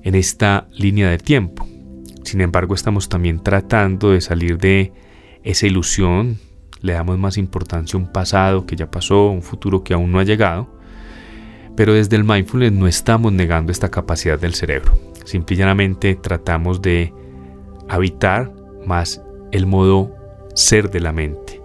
en 0.02 0.16
esta 0.16 0.66
línea 0.72 1.08
de 1.08 1.18
tiempo. 1.18 1.64
Sin 2.24 2.40
embargo, 2.40 2.74
estamos 2.74 3.08
también 3.08 3.40
tratando 3.40 4.10
de 4.10 4.20
salir 4.20 4.58
de 4.58 4.92
esa 5.44 5.68
ilusión, 5.68 6.38
le 6.80 6.92
damos 6.92 7.18
más 7.18 7.38
importancia 7.38 7.98
a 7.98 8.02
un 8.02 8.12
pasado 8.12 8.66
que 8.66 8.76
ya 8.76 8.90
pasó, 8.90 9.30
un 9.30 9.42
futuro 9.42 9.82
que 9.82 9.94
aún 9.94 10.12
no 10.12 10.18
ha 10.18 10.24
llegado, 10.24 10.68
pero 11.76 11.94
desde 11.94 12.16
el 12.16 12.24
mindfulness 12.24 12.72
no 12.72 12.86
estamos 12.86 13.32
negando 13.32 13.72
esta 13.72 13.90
capacidad 13.90 14.38
del 14.38 14.54
cerebro, 14.54 14.98
simplemente 15.24 16.14
tratamos 16.14 16.80
de 16.80 17.12
habitar 17.88 18.52
más 18.86 19.22
el 19.52 19.66
modo 19.66 20.14
ser 20.54 20.90
de 20.90 21.00
la 21.00 21.12
mente, 21.12 21.60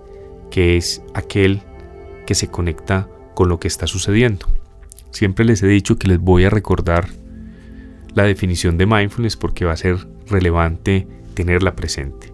que 0.50 0.78
es 0.78 1.02
aquel 1.14 1.62
que 2.26 2.36
se 2.36 2.50
conecta 2.50 3.08
con 3.34 3.50
lo 3.50 3.60
que 3.60 3.68
está 3.68 3.88
sucediendo. 3.88 4.48
Siempre 5.12 5.46
les 5.46 5.64
he 5.64 5.68
dicho 5.68 5.98
que 5.98 6.08
les 6.08 6.20
voy 6.20 6.46
a 6.46 6.50
recordar 6.50 7.08
la 8.14 8.24
definición 8.24 8.78
de 8.78 8.86
mindfulness 8.86 9.38
porque 9.38 9.66
va 9.66 9.74
a 9.74 9.78
ser 9.78 10.08
relevante 10.28 11.08
tenerla 11.34 11.76
presente. 11.76 12.34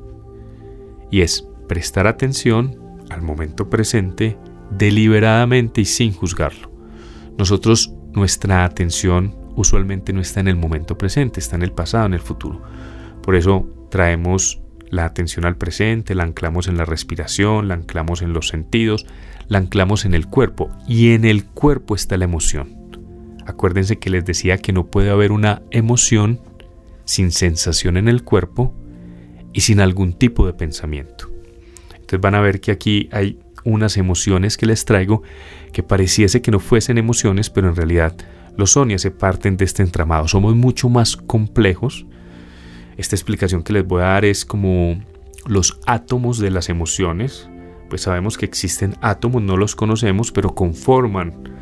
Y 1.11 1.21
es 1.21 1.47
prestar 1.67 2.07
atención 2.07 2.79
al 3.09 3.21
momento 3.21 3.69
presente 3.69 4.37
deliberadamente 4.71 5.81
y 5.81 5.85
sin 5.85 6.13
juzgarlo. 6.13 6.71
Nosotros, 7.37 7.93
nuestra 8.13 8.65
atención 8.65 9.35
usualmente 9.55 10.13
no 10.13 10.21
está 10.21 10.39
en 10.39 10.47
el 10.47 10.55
momento 10.55 10.97
presente, 10.97 11.39
está 11.39 11.55
en 11.55 11.63
el 11.63 11.71
pasado, 11.71 12.05
en 12.05 12.13
el 12.13 12.19
futuro. 12.19 12.61
Por 13.21 13.35
eso 13.35 13.67
traemos 13.89 14.61
la 14.89 15.05
atención 15.05 15.45
al 15.45 15.57
presente, 15.57 16.15
la 16.15 16.23
anclamos 16.23 16.67
en 16.67 16.77
la 16.77 16.85
respiración, 16.85 17.67
la 17.67 17.73
anclamos 17.73 18.21
en 18.21 18.33
los 18.33 18.47
sentidos, 18.47 19.05
la 19.47 19.57
anclamos 19.57 20.05
en 20.05 20.13
el 20.13 20.27
cuerpo 20.27 20.69
y 20.87 21.11
en 21.11 21.25
el 21.25 21.45
cuerpo 21.45 21.95
está 21.95 22.17
la 22.17 22.25
emoción. 22.25 22.75
Acuérdense 23.45 23.97
que 23.97 24.09
les 24.09 24.25
decía 24.25 24.57
que 24.57 24.73
no 24.73 24.87
puede 24.87 25.09
haber 25.09 25.31
una 25.31 25.61
emoción 25.71 26.41
sin 27.05 27.31
sensación 27.31 27.97
en 27.97 28.07
el 28.07 28.23
cuerpo 28.23 28.73
y 29.53 29.61
sin 29.61 29.79
algún 29.79 30.13
tipo 30.13 30.45
de 30.45 30.53
pensamiento. 30.53 31.36
Entonces 32.07 32.21
van 32.21 32.35
a 32.35 32.41
ver 32.41 32.61
que 32.61 32.71
aquí 32.71 33.09
hay 33.11 33.39
unas 33.65 33.97
emociones 33.97 34.55
que 34.55 34.65
les 34.65 34.85
traigo 34.85 35.23
que 35.73 35.83
pareciese 35.83 36.41
que 36.41 36.51
no 36.51 36.59
fuesen 36.59 36.97
emociones, 36.97 37.49
pero 37.49 37.67
en 37.67 37.75
realidad 37.75 38.15
lo 38.55 38.65
son 38.65 38.91
y 38.91 38.97
se 38.97 39.11
parten 39.11 39.57
de 39.57 39.65
este 39.65 39.83
entramado. 39.83 40.27
Somos 40.27 40.55
mucho 40.55 40.87
más 40.87 41.17
complejos 41.17 42.05
esta 42.97 43.15
explicación 43.15 43.61
que 43.61 43.73
les 43.73 43.85
voy 43.85 44.01
a 44.01 44.05
dar 44.05 44.25
es 44.25 44.43
como 44.43 44.99
los 45.45 45.79
átomos 45.85 46.39
de 46.39 46.49
las 46.49 46.67
emociones. 46.67 47.47
Pues 47.89 48.01
sabemos 48.01 48.37
que 48.37 48.45
existen 48.45 48.95
átomos, 49.01 49.43
no 49.43 49.55
los 49.55 49.75
conocemos, 49.75 50.31
pero 50.31 50.55
conforman 50.55 51.53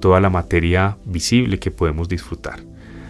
toda 0.00 0.20
la 0.20 0.28
materia 0.28 0.98
visible 1.06 1.58
que 1.58 1.70
podemos 1.70 2.08
disfrutar. 2.08 2.60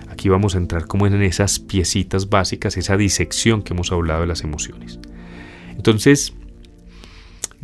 Aquí 0.09 0.29
vamos 0.29 0.55
a 0.55 0.59
entrar 0.59 0.87
como 0.87 1.09
en 1.09 1.21
esas 1.23 1.59
piecitas 1.59 2.31
básicas, 2.31 2.77
esa 2.77 2.97
disección 2.97 3.63
que 3.63 3.75
hemos 3.75 3.91
hablado 3.91 4.21
de 4.21 4.29
las 4.29 4.45
emociones. 4.45 5.01
Entonces, 5.71 6.33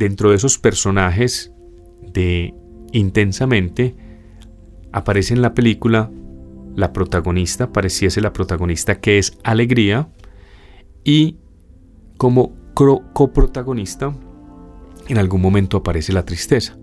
dentro 0.01 0.31
de 0.31 0.37
esos 0.37 0.59
personajes 0.59 1.53
de 2.03 2.55
Intensamente, 2.93 3.95
aparece 4.91 5.33
en 5.33 5.43
la 5.43 5.55
película 5.55 6.11
la 6.75 6.93
protagonista, 6.93 7.71
pareciese 7.71 8.21
la 8.21 8.33
protagonista 8.33 9.01
que 9.01 9.19
es 9.19 9.39
alegría, 9.45 10.09
y 11.05 11.37
como 12.17 12.57
coprotagonista 12.75 14.13
en 15.07 15.19
algún 15.19 15.41
momento 15.41 15.77
aparece 15.77 16.13
la 16.13 16.25
tristeza. 16.25 16.77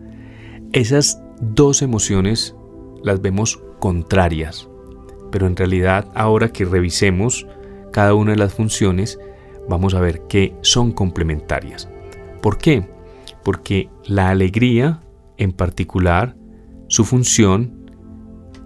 Esas 0.71 1.21
dos 1.41 1.82
emociones 1.82 2.56
las 3.03 3.21
vemos 3.21 3.62
contrarias, 3.80 4.69
pero 5.30 5.45
en 5.45 5.58
realidad 5.58 6.10
ahora 6.15 6.53
que 6.53 6.63
revisemos 6.63 7.45
cada 7.91 8.13
una 8.13 8.32
de 8.32 8.38
las 8.38 8.53
funciones, 8.53 9.19
vamos 9.67 9.93
a 9.93 9.99
ver 9.99 10.21
que 10.27 10.56
son 10.62 10.93
complementarias. 10.93 11.89
¿Por 12.41 12.58
qué? 12.58 12.96
Porque 13.47 13.89
la 14.05 14.29
alegría 14.29 14.99
en 15.38 15.53
particular, 15.53 16.36
su 16.89 17.05
función 17.05 17.89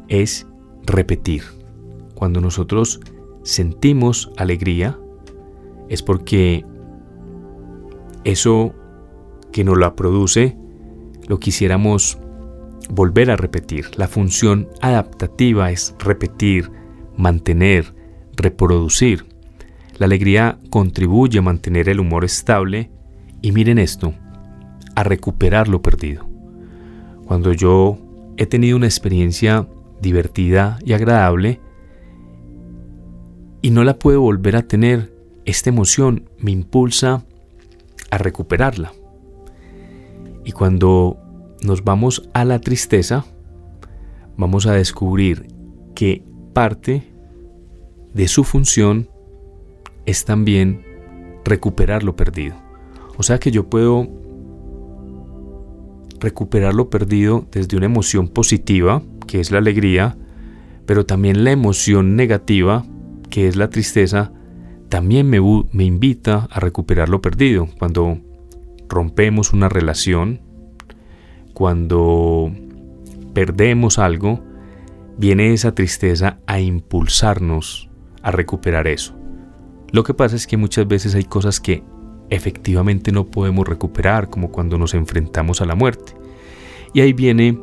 es 0.08 0.48
repetir. 0.88 1.44
Cuando 2.16 2.42
nosotros 2.42 3.00
sentimos 3.44 4.32
alegría, 4.38 4.98
es 5.88 6.02
porque 6.02 6.66
eso 8.24 8.74
que 9.52 9.64
nos 9.64 9.78
la 9.78 9.96
produce 9.96 10.58
lo 11.28 11.40
quisiéramos 11.40 12.18
volver 12.90 13.30
a 13.30 13.36
repetir. 13.36 13.86
La 13.98 14.08
función 14.08 14.68
adaptativa 14.82 15.70
es 15.70 15.94
repetir, 16.00 16.72
mantener, 17.16 17.94
reproducir. 18.36 19.28
La 20.00 20.08
alegría 20.08 20.58
contribuye 20.72 21.38
a 21.38 21.44
mantener 21.44 21.88
el 21.88 22.00
humor 22.00 22.26
estable 22.26 22.90
y 23.44 23.52
miren 23.52 23.78
esto, 23.78 24.16
a 25.02 25.04
recuperar 25.04 25.68
lo 25.68 25.82
perdido. 25.82 26.28
Cuando 27.26 27.54
yo 27.54 27.98
he 28.38 28.46
tenido 28.46 28.78
una 28.78 28.86
experiencia 28.86 29.68
divertida 30.00 30.78
y 30.86 30.94
agradable 30.94 31.60
y 33.64 33.72
no 33.72 33.84
la 33.84 33.98
puedo 33.98 34.22
volver 34.22 34.56
a 34.56 34.62
tener, 34.62 35.12
esta 35.46 35.70
emoción 35.70 36.30
me 36.38 36.52
impulsa 36.52 37.26
a 38.12 38.18
recuperarla. 38.20 38.94
Y 40.46 40.52
cuando 40.52 41.18
nos 41.64 41.84
vamos 41.84 42.30
a 42.34 42.46
la 42.46 42.60
tristeza, 42.60 43.26
vamos 44.38 44.68
a 44.68 44.74
descubrir 44.74 45.48
que 45.96 46.24
parte 46.54 47.12
de 48.14 48.28
su 48.28 48.44
función 48.44 49.10
es 50.06 50.26
también 50.26 50.86
recuperar 51.44 52.04
lo 52.04 52.16
perdido. 52.16 52.56
O 53.18 53.24
sea 53.24 53.40
que 53.40 53.50
yo 53.50 53.68
puedo 53.68 54.21
recuperar 56.22 56.74
lo 56.74 56.90
perdido 56.90 57.48
desde 57.52 57.76
una 57.76 57.88
emoción 57.88 58.30
positiva, 58.30 59.02
que 59.28 59.40
es 59.40 59.52
la 59.52 59.58
alegría, 59.58 60.18
pero 60.86 61.06
también 61.06 61.44
la 61.44 61.52
emoción 61.52 62.16
negativa, 62.16 62.86
que 63.30 63.48
es 63.48 63.56
la 63.56 63.70
tristeza, 63.70 64.32
también 64.88 65.30
me, 65.30 65.40
me 65.72 65.84
invita 65.84 66.48
a 66.52 66.60
recuperar 66.60 67.10
lo 67.10 67.22
perdido. 67.22 67.68
Cuando 67.80 68.20
rompemos 68.88 69.52
una 69.54 69.70
relación, 69.70 70.42
cuando 71.54 72.52
perdemos 73.34 74.00
algo, 74.00 74.44
viene 75.18 75.54
esa 75.54 75.74
tristeza 75.74 76.40
a 76.46 76.60
impulsarnos 76.60 77.90
a 78.22 78.32
recuperar 78.32 78.88
eso. 78.88 79.16
Lo 79.92 80.04
que 80.04 80.14
pasa 80.14 80.36
es 80.36 80.48
que 80.48 80.58
muchas 80.58 80.88
veces 80.88 81.16
hay 81.16 81.24
cosas 81.24 81.60
que 81.60 81.84
efectivamente 82.32 83.12
no 83.12 83.28
podemos 83.28 83.68
recuperar, 83.68 84.30
como 84.30 84.52
cuando 84.52 84.80
nos 84.80 84.96
enfrentamos 84.96 85.62
a 85.62 85.66
la 85.66 85.76
muerte. 85.76 86.14
Y 86.94 87.02
ahí 87.02 87.14
viene 87.14 87.60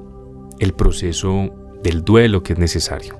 el 0.60 0.74
proceso 0.74 1.50
del 1.82 2.04
duelo 2.04 2.42
que 2.42 2.52
es 2.52 2.58
necesario. 2.58 3.18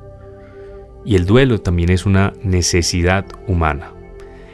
Y 1.05 1.17
el 1.17 1.27
duelo 1.27 1.61
también 1.61 1.91
es 1.91 2.07
una 2.07 2.35
necesidad 2.45 3.27
humana. 3.49 3.93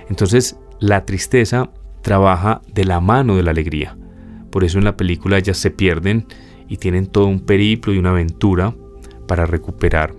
Entonces, 0.09 0.57
la 0.79 1.05
tristeza 1.05 1.71
trabaja 2.01 2.63
de 2.73 2.85
la 2.85 3.01
mano 3.01 3.37
de 3.37 3.43
la 3.43 3.51
alegría. 3.51 3.97
Por 4.51 4.63
eso 4.63 4.79
en 4.79 4.85
la 4.85 4.97
película 4.97 5.39
ellas 5.39 5.59
se 5.59 5.71
pierden 5.71 6.27
y 6.69 6.77
tienen 6.77 7.07
todo 7.07 7.27
un 7.27 7.41
periplo 7.41 7.93
y 7.93 7.99
una 7.99 8.11
aventura 8.11 8.75
para 9.27 9.47
recuperar 9.47 10.15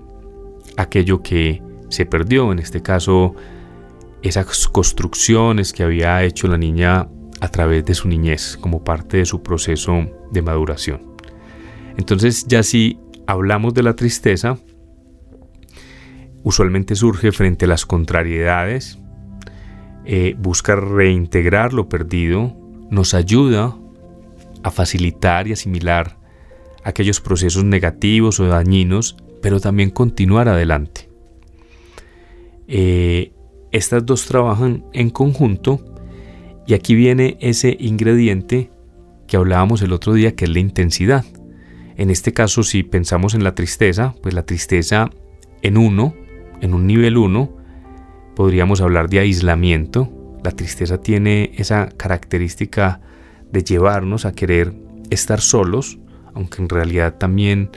aquello 0.75 1.21
que 1.21 1.61
se 1.89 2.05
perdió, 2.05 2.51
en 2.51 2.59
este 2.59 2.81
caso 2.81 3.35
esas 4.27 4.67
construcciones 4.67 5.71
que 5.73 5.83
había 5.83 6.23
hecho 6.23 6.47
la 6.47 6.57
niña 6.57 7.07
a 7.41 7.47
través 7.49 7.85
de 7.85 7.93
su 7.93 8.07
niñez 8.07 8.57
como 8.59 8.83
parte 8.83 9.17
de 9.17 9.25
su 9.25 9.43
proceso 9.43 10.09
de 10.31 10.41
maduración. 10.41 11.15
Entonces 11.97 12.45
ya 12.47 12.63
si 12.63 12.97
hablamos 13.27 13.73
de 13.73 13.83
la 13.83 13.95
tristeza, 13.95 14.57
usualmente 16.43 16.95
surge 16.95 17.31
frente 17.31 17.65
a 17.65 17.67
las 17.67 17.85
contrariedades, 17.85 18.99
eh, 20.05 20.35
busca 20.37 20.75
reintegrar 20.75 21.73
lo 21.73 21.89
perdido, 21.89 22.55
nos 22.89 23.13
ayuda 23.13 23.75
a 24.63 24.71
facilitar 24.71 25.47
y 25.47 25.53
asimilar 25.53 26.17
aquellos 26.83 27.21
procesos 27.21 27.63
negativos 27.63 28.39
o 28.39 28.45
dañinos, 28.45 29.17
pero 29.41 29.59
también 29.59 29.89
continuar 29.89 30.47
adelante. 30.47 31.09
Eh, 32.67 33.34
estas 33.75 34.05
dos 34.05 34.25
trabajan 34.25 34.85
en 34.93 35.09
conjunto 35.09 35.79
y 36.67 36.73
aquí 36.73 36.95
viene 36.95 37.37
ese 37.41 37.75
ingrediente 37.79 38.71
que 39.27 39.37
hablábamos 39.37 39.81
el 39.81 39.91
otro 39.91 40.13
día, 40.13 40.35
que 40.35 40.45
es 40.45 40.51
la 40.51 40.59
intensidad. 40.59 41.25
En 41.97 42.09
este 42.09 42.33
caso, 42.33 42.63
si 42.63 42.83
pensamos 42.83 43.33
en 43.33 43.43
la 43.43 43.55
tristeza, 43.55 44.15
pues 44.21 44.33
la 44.33 44.45
tristeza 44.45 45.09
en 45.61 45.77
uno, 45.77 46.13
en 46.61 46.73
un 46.73 46.87
nivel 46.87 47.17
1, 47.17 47.57
podríamos 48.35 48.81
hablar 48.81 49.09
de 49.09 49.19
aislamiento. 49.19 50.11
La 50.43 50.51
tristeza 50.51 50.99
tiene 50.99 51.51
esa 51.55 51.89
característica 51.89 53.01
de 53.51 53.63
llevarnos 53.63 54.25
a 54.25 54.33
querer 54.33 54.73
estar 55.09 55.41
solos, 55.41 55.99
aunque 56.33 56.61
en 56.61 56.69
realidad 56.69 57.15
también 57.17 57.69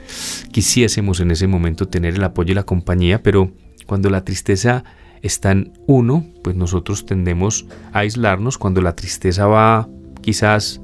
quisiésemos 0.51 1.19
en 1.19 1.31
ese 1.31 1.47
momento 1.47 1.87
tener 1.87 2.15
el 2.15 2.23
apoyo 2.23 2.51
y 2.51 2.55
la 2.55 2.63
compañía, 2.63 3.23
pero 3.23 3.51
cuando 3.85 4.09
la 4.09 4.25
tristeza 4.25 4.83
está 5.21 5.51
en 5.51 5.73
uno, 5.87 6.25
pues 6.43 6.55
nosotros 6.55 7.05
tendemos 7.05 7.67
a 7.93 7.99
aislarnos. 7.99 8.57
Cuando 8.57 8.81
la 8.81 8.95
tristeza 8.95 9.47
va 9.47 9.87
quizás 10.21 10.81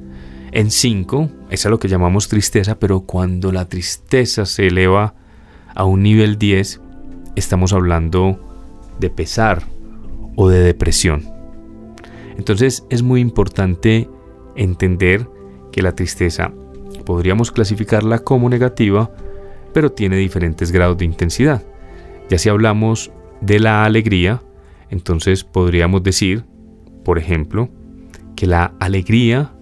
en 0.51 0.71
5, 0.71 1.29
es 1.49 1.65
a 1.65 1.69
lo 1.69 1.79
que 1.79 1.87
llamamos 1.87 2.27
tristeza, 2.27 2.79
pero 2.79 3.01
cuando 3.01 3.51
la 3.51 3.65
tristeza 3.65 4.45
se 4.45 4.67
eleva 4.67 5.13
a 5.73 5.85
un 5.85 6.03
nivel 6.03 6.37
10, 6.37 6.81
estamos 7.35 7.73
hablando 7.73 8.39
de 8.99 9.09
pesar 9.09 9.63
o 10.35 10.49
de 10.49 10.59
depresión. 10.59 11.23
Entonces 12.37 12.85
es 12.89 13.03
muy 13.03 13.21
importante 13.21 14.09
entender 14.55 15.27
que 15.71 15.81
la 15.81 15.93
tristeza 15.93 16.51
podríamos 17.05 17.51
clasificarla 17.51 18.19
como 18.19 18.49
negativa, 18.49 19.11
pero 19.73 19.91
tiene 19.91 20.17
diferentes 20.17 20.71
grados 20.71 20.97
de 20.97 21.05
intensidad. 21.05 21.63
Ya 22.29 22.37
si 22.37 22.49
hablamos 22.49 23.11
de 23.41 23.59
la 23.59 23.85
alegría, 23.85 24.41
entonces 24.89 25.43
podríamos 25.43 26.03
decir, 26.03 26.45
por 27.03 27.17
ejemplo, 27.17 27.69
que 28.35 28.47
la 28.47 28.73
alegría 28.79 29.53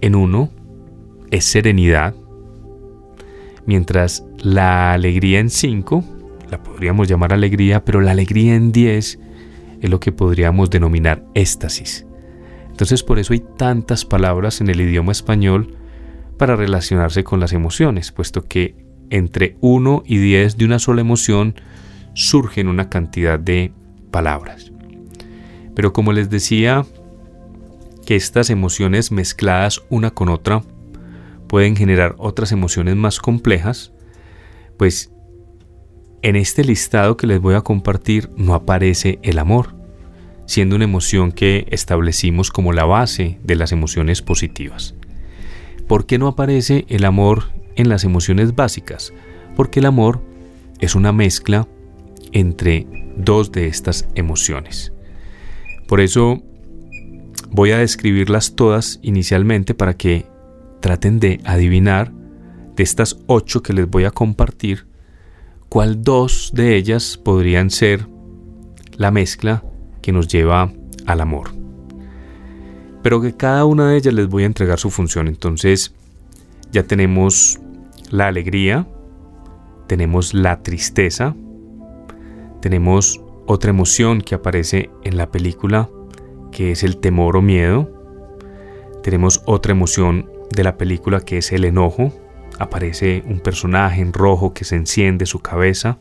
en 0.00 0.14
uno 0.14 0.50
es 1.30 1.44
serenidad, 1.44 2.14
mientras 3.66 4.24
la 4.38 4.92
alegría 4.92 5.40
en 5.40 5.50
5, 5.50 6.04
la 6.50 6.62
podríamos 6.62 7.08
llamar 7.08 7.32
alegría, 7.32 7.84
pero 7.84 8.00
la 8.00 8.10
alegría 8.10 8.54
en 8.54 8.72
10 8.72 9.18
es 9.80 9.90
lo 9.90 10.00
que 10.00 10.12
podríamos 10.12 10.70
denominar 10.70 11.24
éxtasis. 11.34 12.06
Entonces 12.68 13.02
por 13.02 13.18
eso 13.18 13.32
hay 13.32 13.42
tantas 13.56 14.04
palabras 14.04 14.60
en 14.60 14.68
el 14.70 14.80
idioma 14.80 15.12
español 15.12 15.76
para 16.38 16.56
relacionarse 16.56 17.22
con 17.24 17.38
las 17.38 17.52
emociones, 17.52 18.12
puesto 18.12 18.42
que 18.42 18.74
entre 19.10 19.56
1 19.60 20.02
y 20.06 20.18
10 20.18 20.56
de 20.56 20.64
una 20.64 20.78
sola 20.78 21.02
emoción 21.02 21.54
surgen 22.14 22.68
una 22.68 22.88
cantidad 22.88 23.38
de 23.38 23.72
palabras. 24.10 24.72
Pero 25.74 25.92
como 25.92 26.12
les 26.12 26.30
decía, 26.30 26.84
que 28.10 28.16
estas 28.16 28.50
emociones 28.50 29.12
mezcladas 29.12 29.82
una 29.88 30.10
con 30.10 30.28
otra 30.28 30.62
pueden 31.48 31.76
generar 31.76 32.16
otras 32.18 32.52
emociones 32.52 32.96
más 32.96 33.20
complejas, 33.20 33.92
pues 34.76 35.12
en 36.22 36.36
este 36.36 36.64
listado 36.64 37.16
que 37.16 37.26
les 37.26 37.40
voy 37.40 37.54
a 37.54 37.60
compartir 37.60 38.30
no 38.36 38.54
aparece 38.54 39.18
el 39.22 39.38
amor, 39.38 39.74
siendo 40.46 40.76
una 40.76 40.84
emoción 40.84 41.32
que 41.32 41.66
establecimos 41.70 42.50
como 42.50 42.72
la 42.72 42.84
base 42.84 43.38
de 43.44 43.56
las 43.56 43.72
emociones 43.72 44.22
positivas. 44.22 44.94
¿Por 45.86 46.06
qué 46.06 46.18
no 46.18 46.28
aparece 46.28 46.86
el 46.88 47.04
amor 47.04 47.44
en 47.76 47.88
las 47.88 48.04
emociones 48.04 48.54
básicas? 48.54 49.12
Porque 49.56 49.80
el 49.80 49.86
amor 49.86 50.20
es 50.80 50.94
una 50.94 51.12
mezcla 51.12 51.66
entre 52.32 52.86
dos 53.16 53.52
de 53.52 53.66
estas 53.66 54.06
emociones. 54.14 54.92
Por 55.86 56.00
eso 56.00 56.42
Voy 57.52 57.72
a 57.72 57.78
describirlas 57.78 58.54
todas 58.54 59.00
inicialmente 59.02 59.74
para 59.74 59.94
que 59.94 60.24
traten 60.80 61.18
de 61.18 61.40
adivinar 61.44 62.12
de 62.76 62.82
estas 62.84 63.18
ocho 63.26 63.60
que 63.60 63.72
les 63.72 63.90
voy 63.90 64.04
a 64.04 64.12
compartir, 64.12 64.86
cuál 65.68 66.04
dos 66.04 66.52
de 66.54 66.76
ellas 66.76 67.18
podrían 67.22 67.70
ser 67.70 68.06
la 68.96 69.10
mezcla 69.10 69.64
que 70.00 70.12
nos 70.12 70.28
lleva 70.28 70.72
al 71.06 71.20
amor. 71.20 71.50
Pero 73.02 73.20
que 73.20 73.36
cada 73.36 73.64
una 73.64 73.90
de 73.90 73.96
ellas 73.96 74.14
les 74.14 74.28
voy 74.28 74.44
a 74.44 74.46
entregar 74.46 74.78
su 74.78 74.90
función. 74.90 75.26
Entonces 75.26 75.92
ya 76.70 76.84
tenemos 76.84 77.58
la 78.10 78.28
alegría, 78.28 78.86
tenemos 79.88 80.34
la 80.34 80.62
tristeza, 80.62 81.34
tenemos 82.60 83.20
otra 83.46 83.70
emoción 83.70 84.20
que 84.20 84.34
aparece 84.34 84.90
en 85.02 85.16
la 85.16 85.30
película 85.30 85.88
que 86.50 86.72
es 86.72 86.82
el 86.82 86.98
temor 86.98 87.36
o 87.36 87.42
miedo. 87.42 87.90
Tenemos 89.02 89.42
otra 89.46 89.72
emoción 89.72 90.30
de 90.54 90.64
la 90.64 90.76
película 90.76 91.20
que 91.20 91.38
es 91.38 91.52
el 91.52 91.64
enojo. 91.64 92.12
Aparece 92.58 93.22
un 93.26 93.40
personaje 93.40 94.02
en 94.02 94.12
rojo 94.12 94.52
que 94.52 94.64
se 94.64 94.76
enciende 94.76 95.26
su 95.26 95.40
cabeza. 95.40 95.98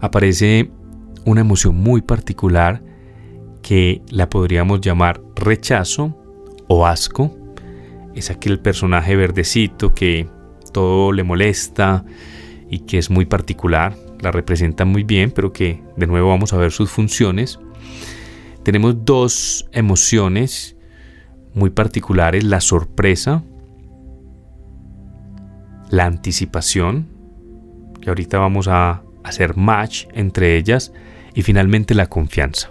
Aparece 0.00 0.70
una 1.24 1.40
emoción 1.40 1.76
muy 1.76 2.02
particular 2.02 2.82
que 3.62 4.02
la 4.10 4.28
podríamos 4.28 4.80
llamar 4.80 5.20
rechazo 5.34 6.16
o 6.68 6.86
asco. 6.86 7.36
Es 8.14 8.30
aquel 8.30 8.60
personaje 8.60 9.16
verdecito 9.16 9.94
que 9.94 10.28
todo 10.72 11.12
le 11.12 11.22
molesta 11.22 12.04
y 12.68 12.80
que 12.80 12.98
es 12.98 13.10
muy 13.10 13.24
particular. 13.24 13.94
La 14.20 14.30
representa 14.30 14.84
muy 14.84 15.04
bien, 15.04 15.30
pero 15.30 15.52
que 15.52 15.82
de 15.96 16.06
nuevo 16.06 16.28
vamos 16.28 16.52
a 16.52 16.56
ver 16.56 16.72
sus 16.72 16.90
funciones 16.90 17.58
tenemos 18.68 19.02
dos 19.06 19.66
emociones 19.72 20.76
muy 21.54 21.70
particulares, 21.70 22.44
la 22.44 22.60
sorpresa, 22.60 23.42
la 25.88 26.04
anticipación, 26.04 27.08
que 28.02 28.10
ahorita 28.10 28.36
vamos 28.36 28.68
a 28.68 29.04
hacer 29.24 29.56
match 29.56 30.04
entre 30.12 30.58
ellas, 30.58 30.92
y 31.34 31.40
finalmente 31.40 31.94
la 31.94 32.08
confianza. 32.08 32.70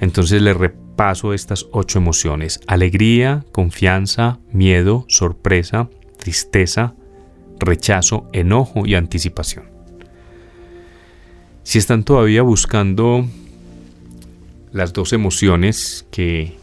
Entonces 0.00 0.40
le 0.40 0.54
repaso 0.54 1.34
estas 1.34 1.66
ocho 1.72 1.98
emociones. 1.98 2.60
Alegría, 2.66 3.44
confianza, 3.52 4.38
miedo, 4.50 5.04
sorpresa, 5.08 5.90
tristeza, 6.16 6.94
rechazo, 7.58 8.30
enojo 8.32 8.86
y 8.86 8.94
anticipación. 8.94 9.75
Si 11.66 11.78
están 11.78 12.04
todavía 12.04 12.42
buscando 12.42 13.26
las 14.70 14.92
dos 14.92 15.12
emociones 15.12 16.06
que 16.12 16.54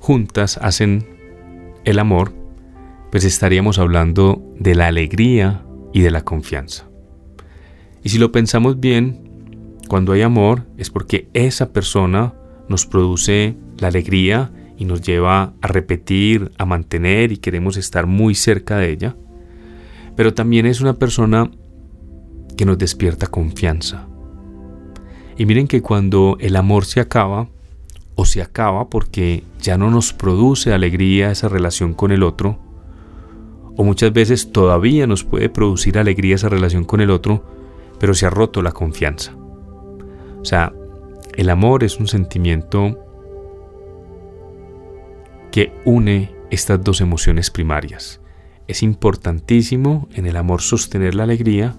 juntas 0.00 0.58
hacen 0.60 1.06
el 1.84 2.00
amor, 2.00 2.32
pues 3.12 3.22
estaríamos 3.22 3.78
hablando 3.78 4.42
de 4.58 4.74
la 4.74 4.88
alegría 4.88 5.62
y 5.92 6.00
de 6.00 6.10
la 6.10 6.22
confianza. 6.22 6.88
Y 8.02 8.08
si 8.08 8.18
lo 8.18 8.32
pensamos 8.32 8.80
bien, 8.80 9.78
cuando 9.86 10.10
hay 10.10 10.22
amor 10.22 10.66
es 10.76 10.90
porque 10.90 11.28
esa 11.32 11.72
persona 11.72 12.34
nos 12.68 12.84
produce 12.84 13.54
la 13.78 13.86
alegría 13.86 14.50
y 14.76 14.86
nos 14.86 15.02
lleva 15.02 15.54
a 15.62 15.68
repetir, 15.68 16.50
a 16.58 16.64
mantener 16.64 17.30
y 17.30 17.36
queremos 17.36 17.76
estar 17.76 18.08
muy 18.08 18.34
cerca 18.34 18.76
de 18.76 18.90
ella. 18.90 19.16
Pero 20.16 20.34
también 20.34 20.66
es 20.66 20.80
una 20.80 20.94
persona 20.94 21.48
que 22.56 22.64
nos 22.64 22.76
despierta 22.76 23.28
confianza, 23.28 24.08
y 25.36 25.46
miren 25.46 25.68
que 25.68 25.82
cuando 25.82 26.36
el 26.40 26.56
amor 26.56 26.84
se 26.84 27.00
acaba, 27.00 27.48
o 28.14 28.24
se 28.24 28.40
acaba 28.40 28.88
porque 28.88 29.44
ya 29.60 29.76
no 29.76 29.90
nos 29.90 30.12
produce 30.12 30.72
alegría 30.72 31.30
esa 31.30 31.48
relación 31.48 31.92
con 31.92 32.10
el 32.10 32.22
otro, 32.22 32.58
o 33.76 33.84
muchas 33.84 34.12
veces 34.12 34.52
todavía 34.52 35.06
nos 35.06 35.22
puede 35.22 35.50
producir 35.50 35.98
alegría 35.98 36.36
esa 36.36 36.48
relación 36.48 36.84
con 36.84 37.02
el 37.02 37.10
otro, 37.10 37.44
pero 38.00 38.14
se 38.14 38.24
ha 38.24 38.30
roto 38.30 38.62
la 38.62 38.72
confianza. 38.72 39.34
O 40.40 40.44
sea, 40.44 40.72
el 41.34 41.50
amor 41.50 41.84
es 41.84 42.00
un 42.00 42.08
sentimiento 42.08 42.98
que 45.52 45.72
une 45.84 46.34
estas 46.50 46.82
dos 46.82 47.02
emociones 47.02 47.50
primarias. 47.50 48.20
Es 48.66 48.82
importantísimo 48.82 50.08
en 50.14 50.26
el 50.26 50.36
amor 50.36 50.62
sostener 50.62 51.14
la 51.14 51.24
alegría, 51.24 51.74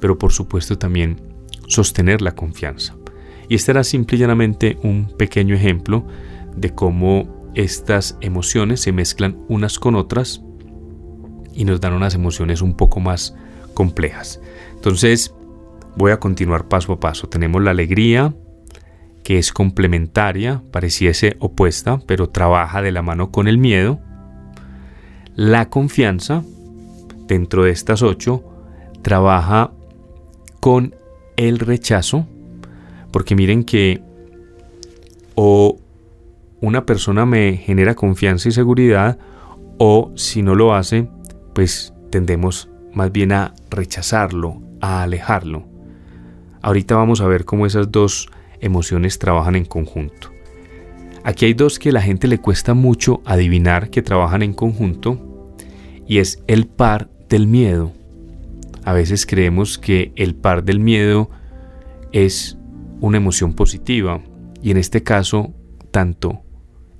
pero 0.00 0.18
por 0.18 0.32
supuesto 0.32 0.78
también 0.78 1.35
sostener 1.66 2.22
la 2.22 2.34
confianza. 2.34 2.96
Y 3.48 3.54
este 3.54 3.72
era 3.72 3.84
simple 3.84 4.16
y 4.16 4.20
llanamente 4.20 4.78
un 4.82 5.12
pequeño 5.16 5.54
ejemplo 5.54 6.06
de 6.56 6.74
cómo 6.74 7.50
estas 7.54 8.16
emociones 8.20 8.80
se 8.80 8.92
mezclan 8.92 9.38
unas 9.48 9.78
con 9.78 9.94
otras 9.94 10.42
y 11.52 11.64
nos 11.64 11.80
dan 11.80 11.94
unas 11.94 12.14
emociones 12.14 12.60
un 12.60 12.76
poco 12.76 13.00
más 13.00 13.34
complejas. 13.74 14.40
Entonces, 14.74 15.34
voy 15.96 16.12
a 16.12 16.20
continuar 16.20 16.68
paso 16.68 16.92
a 16.92 17.00
paso. 17.00 17.28
Tenemos 17.28 17.62
la 17.62 17.70
alegría, 17.70 18.34
que 19.24 19.38
es 19.38 19.52
complementaria, 19.52 20.62
pareciese 20.70 21.36
opuesta, 21.40 21.98
pero 22.06 22.28
trabaja 22.28 22.82
de 22.82 22.92
la 22.92 23.02
mano 23.02 23.30
con 23.30 23.48
el 23.48 23.58
miedo. 23.58 23.98
La 25.34 25.68
confianza, 25.68 26.42
dentro 27.26 27.64
de 27.64 27.70
estas 27.70 28.02
ocho, 28.02 28.44
trabaja 29.02 29.72
con 30.60 30.94
el 31.36 31.58
rechazo, 31.58 32.26
porque 33.10 33.34
miren 33.34 33.64
que 33.64 34.02
o 35.34 35.78
una 36.60 36.86
persona 36.86 37.26
me 37.26 37.56
genera 37.58 37.94
confianza 37.94 38.48
y 38.48 38.52
seguridad, 38.52 39.18
o 39.78 40.12
si 40.16 40.42
no 40.42 40.54
lo 40.54 40.74
hace, 40.74 41.08
pues 41.54 41.92
tendemos 42.10 42.70
más 42.94 43.12
bien 43.12 43.32
a 43.32 43.54
rechazarlo, 43.70 44.62
a 44.80 45.02
alejarlo. 45.02 45.64
Ahorita 46.62 46.96
vamos 46.96 47.20
a 47.20 47.26
ver 47.26 47.44
cómo 47.44 47.66
esas 47.66 47.92
dos 47.92 48.28
emociones 48.60 49.18
trabajan 49.18 49.54
en 49.54 49.66
conjunto. 49.66 50.30
Aquí 51.22 51.44
hay 51.44 51.54
dos 51.54 51.78
que 51.78 51.92
la 51.92 52.00
gente 52.00 52.28
le 52.28 52.38
cuesta 52.38 52.72
mucho 52.74 53.20
adivinar 53.24 53.90
que 53.90 54.02
trabajan 54.02 54.42
en 54.42 54.54
conjunto 54.54 55.52
y 56.06 56.18
es 56.18 56.42
el 56.46 56.66
par 56.66 57.08
del 57.28 57.46
miedo. 57.46 57.92
A 58.86 58.92
veces 58.92 59.26
creemos 59.26 59.78
que 59.78 60.12
el 60.14 60.36
par 60.36 60.62
del 60.62 60.78
miedo 60.78 61.28
es 62.12 62.56
una 63.00 63.16
emoción 63.16 63.52
positiva 63.52 64.22
y 64.62 64.70
en 64.70 64.76
este 64.76 65.02
caso 65.02 65.52
tanto 65.90 66.42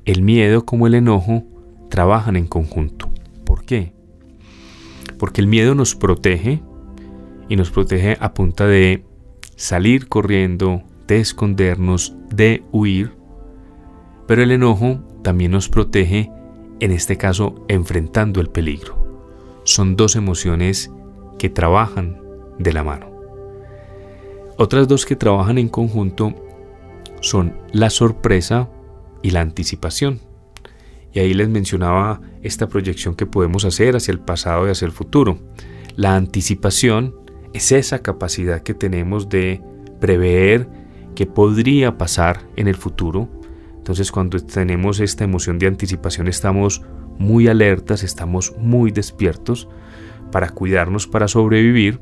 el 0.05 0.23
miedo 0.23 0.67
como 0.67 0.89
el 0.89 0.95
enojo 0.95 1.45
trabajan 1.89 2.35
en 2.35 2.49
conjunto. 2.49 3.09
¿Por 3.45 3.65
qué? 3.65 3.93
Porque 5.17 5.41
el 5.41 5.47
miedo 5.47 5.77
nos 5.77 5.95
protege 5.95 6.61
y 7.49 7.55
nos 7.55 7.71
protege 7.71 8.17
a 8.19 8.35
punta 8.35 8.67
de 8.67 9.05
salir 9.55 10.09
corriendo, 10.09 10.83
de 11.07 11.21
escondernos, 11.21 12.17
de 12.35 12.65
huir. 12.73 13.13
Pero 14.27 14.43
el 14.43 14.51
enojo 14.51 15.05
también 15.23 15.53
nos 15.53 15.69
protege, 15.69 16.33
en 16.81 16.91
este 16.91 17.17
caso, 17.17 17.65
enfrentando 17.69 18.41
el 18.41 18.49
peligro. 18.49 19.63
Son 19.63 19.95
dos 19.95 20.17
emociones 20.17 20.91
que 21.39 21.51
trabajan 21.51 22.21
de 22.59 22.73
la 22.73 22.85
mano. 22.85 23.11
Otras 24.57 24.89
dos 24.89 25.05
que 25.05 25.17
trabajan 25.17 25.59
en 25.59 25.69
conjunto 25.69 26.35
son 27.21 27.57
la 27.73 27.91
sorpresa 27.91 28.69
y 29.23 29.31
la 29.31 29.41
anticipación. 29.41 30.21
Y 31.13 31.19
ahí 31.19 31.35
les 31.35 31.49
mencionaba 31.49 32.21
esta 32.43 32.69
proyección 32.69 33.15
que 33.15 33.27
podemos 33.27 33.65
hacer 33.65 33.97
hacia 33.97 34.13
el 34.13 34.21
pasado 34.21 34.67
y 34.67 34.71
hacia 34.71 34.87
el 34.87 34.93
futuro. 34.93 35.39
La 35.95 36.17
anticipación 36.17 37.15
es 37.53 37.73
esa 37.73 38.01
capacidad 38.01 38.63
que 38.63 38.75
tenemos 38.75 39.29
de 39.29 39.63
prever 40.01 40.69
qué 41.15 41.27
podría 41.27 41.99
pasar 41.99 42.41
en 42.57 42.69
el 42.69 42.77
futuro. 42.77 43.29
Entonces 43.77 44.13
cuando 44.13 44.39
tenemos 44.39 45.01
esta 45.01 45.25
emoción 45.25 45.59
de 45.59 45.67
anticipación 45.67 46.29
estamos 46.29 46.83
muy 47.19 47.49
alertas, 47.49 48.03
estamos 48.03 48.55
muy 48.59 48.91
despiertos 48.91 49.69
para 50.31 50.51
cuidarnos, 50.51 51.07
para 51.07 51.29
sobrevivir. 51.29 52.01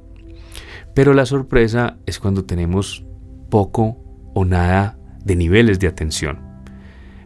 Pero 0.94 1.12
la 1.12 1.26
sorpresa 1.26 1.98
es 2.06 2.18
cuando 2.18 2.44
tenemos 2.44 3.04
poco 3.50 3.98
o 4.34 4.44
nada 4.44 4.98
de 5.24 5.36
niveles 5.36 5.78
de 5.80 5.88
atención. 5.88 6.40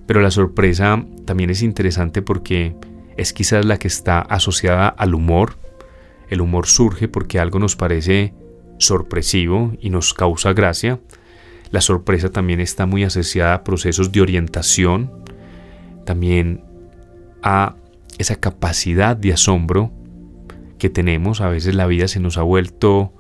Pero 0.07 0.21
la 0.21 0.31
sorpresa 0.31 1.05
también 1.27 1.51
es 1.51 1.63
interesante 1.63 2.23
porque 2.23 2.75
es 3.17 3.33
quizás 3.33 3.67
la 3.67 3.79
que 3.79 3.89
está 3.89 4.21
asociada 4.21 4.89
al 4.89 5.15
humor. 5.15 5.57
El 6.31 6.41
humor 6.41 6.67
surge 6.67 7.09
porque 7.09 7.39
algo 7.39 7.59
nos 7.59 7.77
parece 7.77 8.33
sorpresivo 8.79 9.73
y 9.81 9.91
nos 9.91 10.15
causa 10.15 10.53
gracia. 10.53 11.01
La 11.71 11.81
sorpresa 11.83 12.31
también 12.31 12.61
está 12.61 12.87
muy 12.87 13.05
asociada 13.05 13.55
a 13.55 13.65
procesos 13.65 14.11
de 14.13 14.23
orientación, 14.23 15.13
también 16.07 16.65
a 17.43 17.77
esa 18.17 18.37
capacidad 18.37 19.17
de 19.17 19.35
asombro 19.35 19.93
que 20.79 20.91
tenemos. 20.91 21.41
A 21.41 21.49
veces 21.49 21.75
la 21.75 21.87
vida 21.87 22.09
se 22.09 22.21
nos 22.21 22.39
ha 22.39 22.43
vuelto 22.43 23.13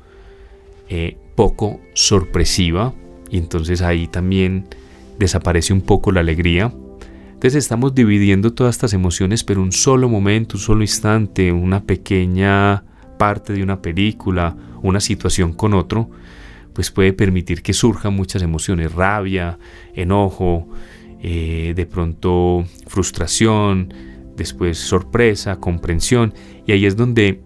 eh, 0.88 1.18
poco 1.35 1.81
sorpresiva 1.94 2.94
y 3.31 3.38
entonces 3.38 3.83
ahí 3.83 4.07
también 4.07 4.66
desaparece 5.18 5.73
un 5.73 5.83
poco 5.83 6.12
la 6.12 6.21
alegría. 6.21 6.73
Entonces 7.27 7.57
estamos 7.57 7.94
dividiendo 7.94 8.53
todas 8.53 8.75
estas 8.75 8.94
emociones, 8.94 9.44
pero 9.44 9.62
un 9.62 9.73
solo 9.73 10.09
momento, 10.09 10.57
un 10.57 10.61
solo 10.61 10.83
instante, 10.83 11.53
una 11.53 11.85
pequeña 11.85 12.85
parte 13.18 13.53
de 13.53 13.62
una 13.62 13.81
película, 13.81 14.57
una 14.83 15.01
situación 15.01 15.53
con 15.53 15.75
otro, 15.75 16.11
pues 16.73 16.90
puede 16.90 17.12
permitir 17.12 17.62
que 17.62 17.73
surjan 17.73 18.14
muchas 18.14 18.42
emociones, 18.42 18.92
rabia, 18.92 19.59
enojo, 19.94 20.68
eh, 21.21 21.75
de 21.77 21.87
pronto 21.87 22.64
frustración, 22.87 23.92
después 24.37 24.79
sorpresa, 24.79 25.57
comprensión, 25.57 26.33
y 26.66 26.73
ahí 26.73 26.87
es 26.87 26.97
donde 26.97 27.42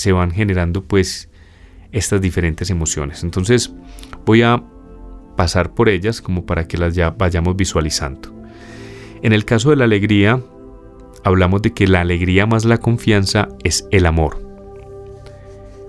se 0.00 0.12
van 0.12 0.30
generando 0.30 0.82
pues 0.82 1.28
estas 1.92 2.20
diferentes 2.20 2.70
emociones. 2.70 3.22
Entonces 3.22 3.72
voy 4.24 4.42
a 4.42 4.62
pasar 5.36 5.74
por 5.74 5.88
ellas 5.88 6.20
como 6.22 6.46
para 6.46 6.66
que 6.66 6.78
las 6.78 6.94
ya 6.94 7.10
vayamos 7.10 7.56
visualizando. 7.56 8.34
En 9.22 9.32
el 9.32 9.44
caso 9.44 9.70
de 9.70 9.76
la 9.76 9.84
alegría, 9.84 10.42
hablamos 11.22 11.60
de 11.62 11.72
que 11.72 11.86
la 11.86 12.00
alegría 12.00 12.46
más 12.46 12.64
la 12.64 12.78
confianza 12.78 13.48
es 13.62 13.86
el 13.90 14.06
amor. 14.06 14.40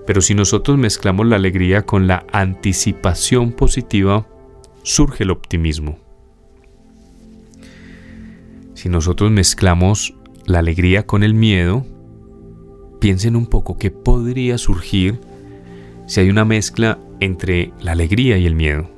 Pero 0.06 0.20
si 0.20 0.34
nosotros 0.34 0.76
mezclamos 0.76 1.26
la 1.26 1.36
alegría 1.36 1.82
con 1.82 2.06
la 2.06 2.26
anticipación 2.32 3.52
positiva, 3.52 4.26
surge 4.82 5.24
el 5.24 5.30
optimismo. 5.30 5.98
Si 8.74 8.88
nosotros 8.88 9.30
mezclamos 9.30 10.14
la 10.44 10.58
alegría 10.58 11.06
con 11.06 11.22
el 11.22 11.34
miedo, 11.34 11.86
piensen 13.02 13.34
un 13.34 13.46
poco 13.46 13.78
qué 13.78 13.90
podría 13.90 14.58
surgir 14.58 15.18
si 16.06 16.20
hay 16.20 16.30
una 16.30 16.44
mezcla 16.44 17.00
entre 17.18 17.72
la 17.80 17.92
alegría 17.92 18.38
y 18.38 18.46
el 18.46 18.54
miedo. 18.54 18.88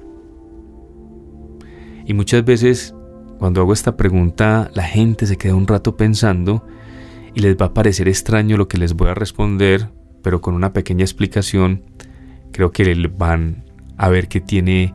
Y 2.05 2.13
muchas 2.13 2.45
veces 2.45 2.95
cuando 3.39 3.63
hago 3.63 3.73
esta 3.73 3.97
pregunta 3.97 4.71
la 4.75 4.83
gente 4.83 5.25
se 5.25 5.39
queda 5.39 5.55
un 5.55 5.67
rato 5.67 5.97
pensando 5.97 6.67
y 7.35 7.41
les 7.41 7.57
va 7.57 7.67
a 7.67 7.73
parecer 7.73 8.07
extraño 8.07 8.59
lo 8.59 8.69
que 8.69 8.77
les 8.77 8.93
voy 8.93 9.09
a 9.09 9.15
responder, 9.15 9.89
pero 10.23 10.43
con 10.43 10.55
una 10.55 10.75
pequeña 10.75 11.03
explicación 11.03 11.85
creo 12.53 12.73
que 12.73 13.11
van 13.17 13.65
a 13.97 14.11
ver 14.11 14.29
que 14.29 14.43
tiene 14.43 14.95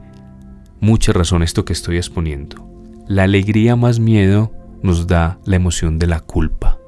mucha 0.81 1.13
razón 1.13 1.41
esto 1.41 1.65
que 1.65 1.73
estoy 1.73 1.97
exponiendo. 1.97 2.63
La 3.07 3.23
alegría 3.23 3.75
más 3.75 3.99
miedo 3.99 4.53
nos 4.83 5.07
da 5.07 5.39
la 5.45 5.55
emoción 5.55 5.97
de 5.97 6.05
la 6.05 6.19
culpa. 6.19 6.78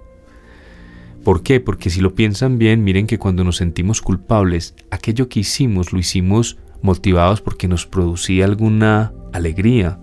¿Por 1.23 1.43
qué? 1.43 1.59
Porque 1.59 1.89
si 1.89 2.01
lo 2.01 2.15
piensan 2.15 2.57
bien, 2.57 2.83
miren 2.83 3.05
que 3.05 3.19
cuando 3.19 3.43
nos 3.43 3.57
sentimos 3.57 4.01
culpables, 4.01 4.75
aquello 4.89 5.29
que 5.29 5.41
hicimos 5.41 5.93
lo 5.93 5.99
hicimos 5.99 6.57
motivados 6.81 7.41
porque 7.41 7.67
nos 7.67 7.85
producía 7.85 8.45
alguna 8.45 9.13
alegría, 9.31 9.99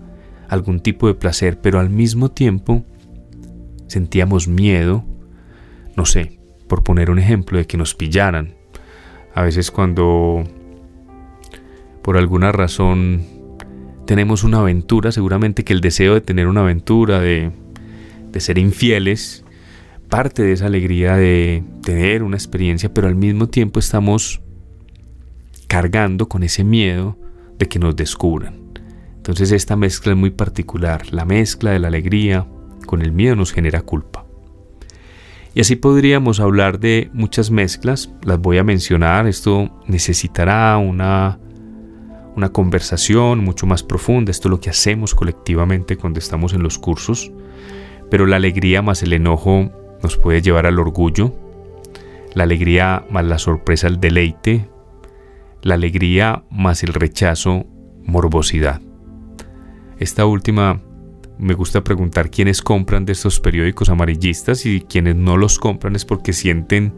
algún 0.47 0.79
tipo 0.79 1.07
de 1.07 1.15
placer, 1.15 1.59
pero 1.59 1.79
al 1.79 1.89
mismo 1.89 2.31
tiempo 2.31 2.85
sentíamos 3.87 4.47
miedo, 4.47 5.03
no 5.97 6.05
sé, 6.05 6.39
por 6.67 6.83
poner 6.83 7.11
un 7.11 7.19
ejemplo, 7.19 7.57
de 7.57 7.67
que 7.67 7.77
nos 7.77 7.95
pillaran. 7.95 8.55
A 9.33 9.41
veces 9.41 9.71
cuando 9.71 10.43
por 12.01 12.17
alguna 12.17 12.53
razón 12.53 13.25
tenemos 14.05 14.43
una 14.45 14.59
aventura, 14.59 15.11
seguramente 15.11 15.65
que 15.65 15.73
el 15.73 15.81
deseo 15.81 16.13
de 16.13 16.21
tener 16.21 16.47
una 16.47 16.61
aventura, 16.61 17.19
de, 17.19 17.51
de 18.31 18.39
ser 18.39 18.57
infieles, 18.57 19.43
parte 20.09 20.43
de 20.43 20.51
esa 20.51 20.65
alegría 20.65 21.15
de 21.15 21.63
tener 21.83 22.23
una 22.23 22.35
experiencia, 22.35 22.93
pero 22.93 23.07
al 23.07 23.15
mismo 23.15 23.47
tiempo 23.47 23.79
estamos 23.79 24.41
cargando 25.67 26.27
con 26.27 26.43
ese 26.43 26.63
miedo 26.63 27.17
de 27.57 27.67
que 27.67 27.79
nos 27.79 27.95
descubran. 27.95 28.55
Entonces 29.15 29.51
esta 29.51 29.75
mezcla 29.75 30.13
es 30.13 30.17
muy 30.17 30.31
particular. 30.31 31.13
La 31.13 31.25
mezcla 31.25 31.71
de 31.71 31.79
la 31.79 31.87
alegría 31.87 32.47
con 32.85 33.01
el 33.01 33.11
miedo 33.11 33.35
nos 33.35 33.53
genera 33.53 33.81
culpa. 33.83 34.25
Y 35.53 35.61
así 35.61 35.75
podríamos 35.75 36.39
hablar 36.39 36.79
de 36.79 37.09
muchas 37.13 37.51
mezclas, 37.51 38.11
las 38.23 38.39
voy 38.39 38.57
a 38.59 38.63
mencionar, 38.63 39.27
esto 39.27 39.69
necesitará 39.87 40.77
una, 40.77 41.39
una 42.35 42.49
conversación 42.49 43.43
mucho 43.43 43.65
más 43.65 43.83
profunda, 43.83 44.31
esto 44.31 44.47
es 44.47 44.51
lo 44.51 44.59
que 44.59 44.69
hacemos 44.69 45.15
colectivamente 45.15 45.97
cuando 45.97 46.19
estamos 46.19 46.53
en 46.53 46.61
los 46.61 46.77
cursos, 46.77 47.31
pero 48.11 48.25
la 48.25 48.35
alegría 48.35 48.81
más 48.81 49.01
el 49.01 49.13
enojo 49.13 49.71
nos 50.01 50.17
puede 50.17 50.41
llevar 50.41 50.65
al 50.65 50.79
orgullo, 50.79 51.35
la 52.33 52.43
alegría 52.43 53.05
más 53.09 53.25
la 53.25 53.39
sorpresa 53.39 53.87
al 53.87 53.99
deleite, 53.99 54.69
la 55.61 55.75
alegría 55.75 56.43
más 56.49 56.83
el 56.83 56.93
rechazo, 56.93 57.65
morbosidad. 58.03 58.81
Esta 59.97 60.25
última 60.25 60.81
me 61.37 61.53
gusta 61.53 61.83
preguntar 61.83 62.29
quiénes 62.29 62.61
compran 62.61 63.05
de 63.05 63.13
estos 63.13 63.39
periódicos 63.39 63.89
amarillistas 63.89 64.65
y 64.65 64.81
quienes 64.81 65.15
no 65.15 65.37
los 65.37 65.57
compran 65.57 65.95
es 65.95 66.05
porque 66.05 66.33
sienten 66.33 66.93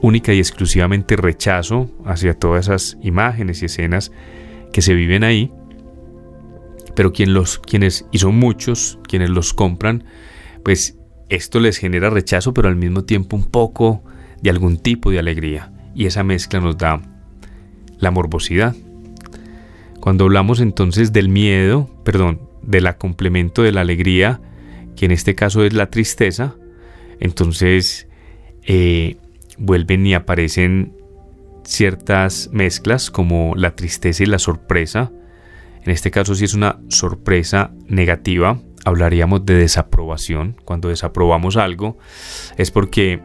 única 0.00 0.32
y 0.32 0.38
exclusivamente 0.38 1.16
rechazo 1.16 1.90
hacia 2.04 2.38
todas 2.38 2.66
esas 2.66 2.98
imágenes 3.02 3.62
y 3.62 3.66
escenas 3.66 4.12
que 4.72 4.82
se 4.82 4.94
viven 4.94 5.24
ahí, 5.24 5.52
pero 6.96 7.12
los, 7.26 7.58
quienes, 7.58 8.06
y 8.10 8.18
son 8.18 8.36
muchos, 8.36 8.98
quienes 9.08 9.30
los 9.30 9.54
compran, 9.54 10.04
pues 10.62 10.98
esto 11.34 11.60
les 11.60 11.78
genera 11.78 12.10
rechazo, 12.10 12.54
pero 12.54 12.68
al 12.68 12.76
mismo 12.76 13.04
tiempo 13.04 13.36
un 13.36 13.44
poco 13.44 14.02
de 14.42 14.50
algún 14.50 14.78
tipo 14.78 15.10
de 15.10 15.18
alegría. 15.18 15.72
Y 15.94 16.06
esa 16.06 16.24
mezcla 16.24 16.60
nos 16.60 16.76
da 16.76 17.00
la 17.98 18.10
morbosidad. 18.10 18.74
Cuando 20.00 20.24
hablamos 20.24 20.60
entonces 20.60 21.12
del 21.12 21.28
miedo, 21.28 21.88
perdón, 22.04 22.40
del 22.62 22.94
complemento 22.96 23.62
de 23.62 23.72
la 23.72 23.80
alegría, 23.80 24.40
que 24.96 25.06
en 25.06 25.12
este 25.12 25.34
caso 25.34 25.64
es 25.64 25.72
la 25.72 25.90
tristeza, 25.90 26.54
entonces 27.20 28.08
eh, 28.66 29.16
vuelven 29.58 30.06
y 30.06 30.14
aparecen 30.14 30.92
ciertas 31.64 32.50
mezclas 32.52 33.10
como 33.10 33.54
la 33.56 33.74
tristeza 33.74 34.22
y 34.22 34.26
la 34.26 34.38
sorpresa. 34.38 35.12
En 35.84 35.90
este 35.90 36.10
caso 36.10 36.34
si 36.34 36.44
es 36.44 36.54
una 36.54 36.80
sorpresa 36.88 37.72
negativa, 37.88 38.60
hablaríamos 38.84 39.44
de 39.44 39.54
desaprobación. 39.54 40.56
Cuando 40.64 40.88
desaprobamos 40.88 41.56
algo 41.56 41.98
es 42.56 42.70
porque 42.70 43.20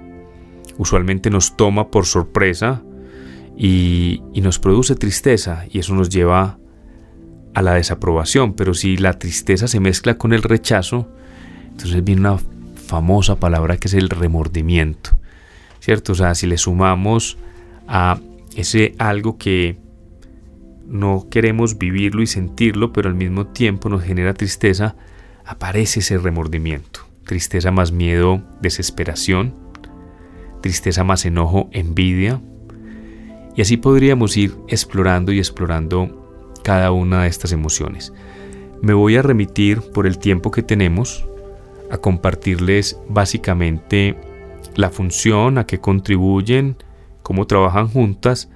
usualmente 0.77 1.29
nos 1.29 1.57
toma 1.57 1.91
por 1.91 2.05
sorpresa 2.05 2.81
y, 3.57 4.21
nos 4.35 4.57
produce 4.57 4.95
tristeza 4.95 5.65
y 5.69 5.79
eso 5.79 5.93
nos 5.93 6.09
lleva 6.09 6.57
a 7.53 7.61
la 7.61 7.73
desaprobación. 7.73 8.53
Pero 8.53 8.73
si 8.73 8.97
la 8.97 9.19
tristeza 9.19 9.67
se 9.67 9.79
mezcla 9.79 10.17
con 10.17 10.33
el 10.33 10.43
rechazo, 10.43 11.09
entonces 11.69 12.03
viene 12.03 12.21
una 12.21 12.37
famosa 12.87 13.35
palabra 13.35 13.77
que 13.77 13.89
es 13.89 13.93
el 13.93 14.09
remordimiento. 14.09 15.19
¿Cierto? 15.81 16.13
O 16.13 16.15
sea, 16.15 16.35
si 16.35 16.47
le 16.47 16.57
sumamos 16.57 17.37
a 17.87 18.19
ese 18.55 18.95
algo 18.97 19.37
que 19.37 19.77
no 20.87 21.27
queremos 21.29 21.77
vivirlo 21.77 22.21
y 22.21 22.27
sentirlo, 22.27 22.91
pero 22.91 23.09
al 23.09 23.15
mismo 23.15 23.47
tiempo 23.47 23.89
nos 23.89 24.03
genera 24.03 24.33
tristeza, 24.33 24.95
aparece 25.49 26.01
ese 26.01 26.19
remordimiento. 26.19 26.99
Tristeza 27.25 27.71
más 27.71 27.91
miedo, 27.91 28.43
desesperación. 28.61 29.55
Tristeza 30.61 31.03
más 31.03 31.25
enojo, 31.25 31.69
envidia. 31.71 32.39
Y 33.55 33.61
así 33.63 33.75
podríamos 33.75 34.37
ir 34.37 34.55
explorando 34.67 35.31
y 35.31 35.39
explorando 35.39 36.53
cada 36.63 36.91
una 36.91 37.23
de 37.23 37.29
estas 37.29 37.51
emociones. 37.51 38.13
Me 38.83 38.93
voy 38.93 39.15
a 39.15 39.23
remitir 39.23 39.81
por 39.81 40.05
el 40.05 40.19
tiempo 40.19 40.51
que 40.51 40.61
tenemos 40.61 41.25
a 41.89 41.97
compartirles 41.97 42.99
básicamente 43.09 44.19
la 44.75 44.91
función, 44.91 45.57
a 45.57 45.65
qué 45.65 45.79
contribuyen, 45.79 46.77
cómo 47.23 47.47
trabajan 47.47 47.87
juntas, 47.87 48.51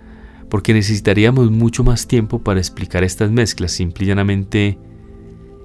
porque 0.47 0.75
necesitaríamos 0.75 1.49
mucho 1.49 1.83
más 1.83 2.05
tiempo 2.05 2.43
para 2.43 2.59
explicar 2.59 3.03
estas 3.03 3.31
mezclas. 3.31 3.71
Simple 3.71 4.05
y 4.05 4.07
llanamente 4.09 4.77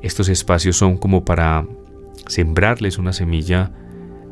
estos 0.02 0.28
espacios 0.28 0.76
son 0.76 0.96
como 0.96 1.24
para 1.24 1.66
sembrarles 2.26 2.98
una 2.98 3.12
semilla 3.12 3.72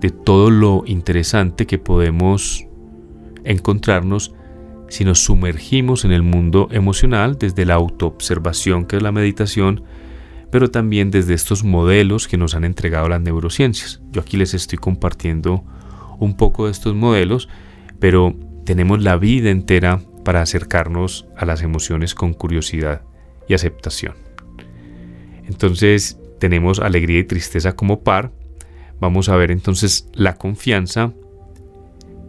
de 0.00 0.10
todo 0.10 0.50
lo 0.50 0.84
interesante 0.86 1.66
que 1.66 1.78
podemos 1.78 2.66
encontrarnos 3.44 4.34
si 4.88 5.04
nos 5.04 5.20
sumergimos 5.20 6.04
en 6.04 6.12
el 6.12 6.22
mundo 6.22 6.68
emocional 6.70 7.38
desde 7.38 7.64
la 7.64 7.74
autoobservación 7.74 8.84
que 8.84 8.96
es 8.96 9.02
la 9.02 9.12
meditación, 9.12 9.82
pero 10.50 10.70
también 10.70 11.10
desde 11.10 11.34
estos 11.34 11.64
modelos 11.64 12.28
que 12.28 12.36
nos 12.36 12.54
han 12.54 12.64
entregado 12.64 13.08
las 13.08 13.20
neurociencias. 13.20 14.00
Yo 14.12 14.20
aquí 14.20 14.36
les 14.36 14.54
estoy 14.54 14.78
compartiendo 14.78 15.64
un 16.18 16.36
poco 16.36 16.66
de 16.66 16.72
estos 16.72 16.94
modelos, 16.94 17.48
pero 17.98 18.36
tenemos 18.64 19.02
la 19.02 19.16
vida 19.16 19.50
entera 19.50 20.00
para 20.24 20.42
acercarnos 20.42 21.26
a 21.36 21.44
las 21.46 21.62
emociones 21.62 22.14
con 22.14 22.32
curiosidad 22.32 23.02
y 23.48 23.54
aceptación. 23.54 24.25
Entonces 25.48 26.18
tenemos 26.38 26.80
alegría 26.80 27.20
y 27.20 27.24
tristeza 27.24 27.74
como 27.74 28.02
par. 28.02 28.32
Vamos 29.00 29.28
a 29.28 29.36
ver 29.36 29.50
entonces 29.50 30.08
la 30.14 30.36
confianza, 30.36 31.12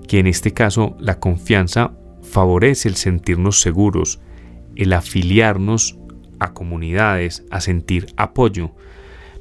que 0.07 0.19
en 0.19 0.27
este 0.27 0.53
caso 0.53 0.95
la 0.99 1.19
confianza 1.19 1.93
favorece 2.21 2.89
el 2.89 2.95
sentirnos 2.95 3.61
seguros, 3.61 4.19
el 4.75 4.93
afiliarnos 4.93 5.97
a 6.39 6.53
comunidades, 6.53 7.43
a 7.51 7.61
sentir 7.61 8.07
apoyo. 8.17 8.71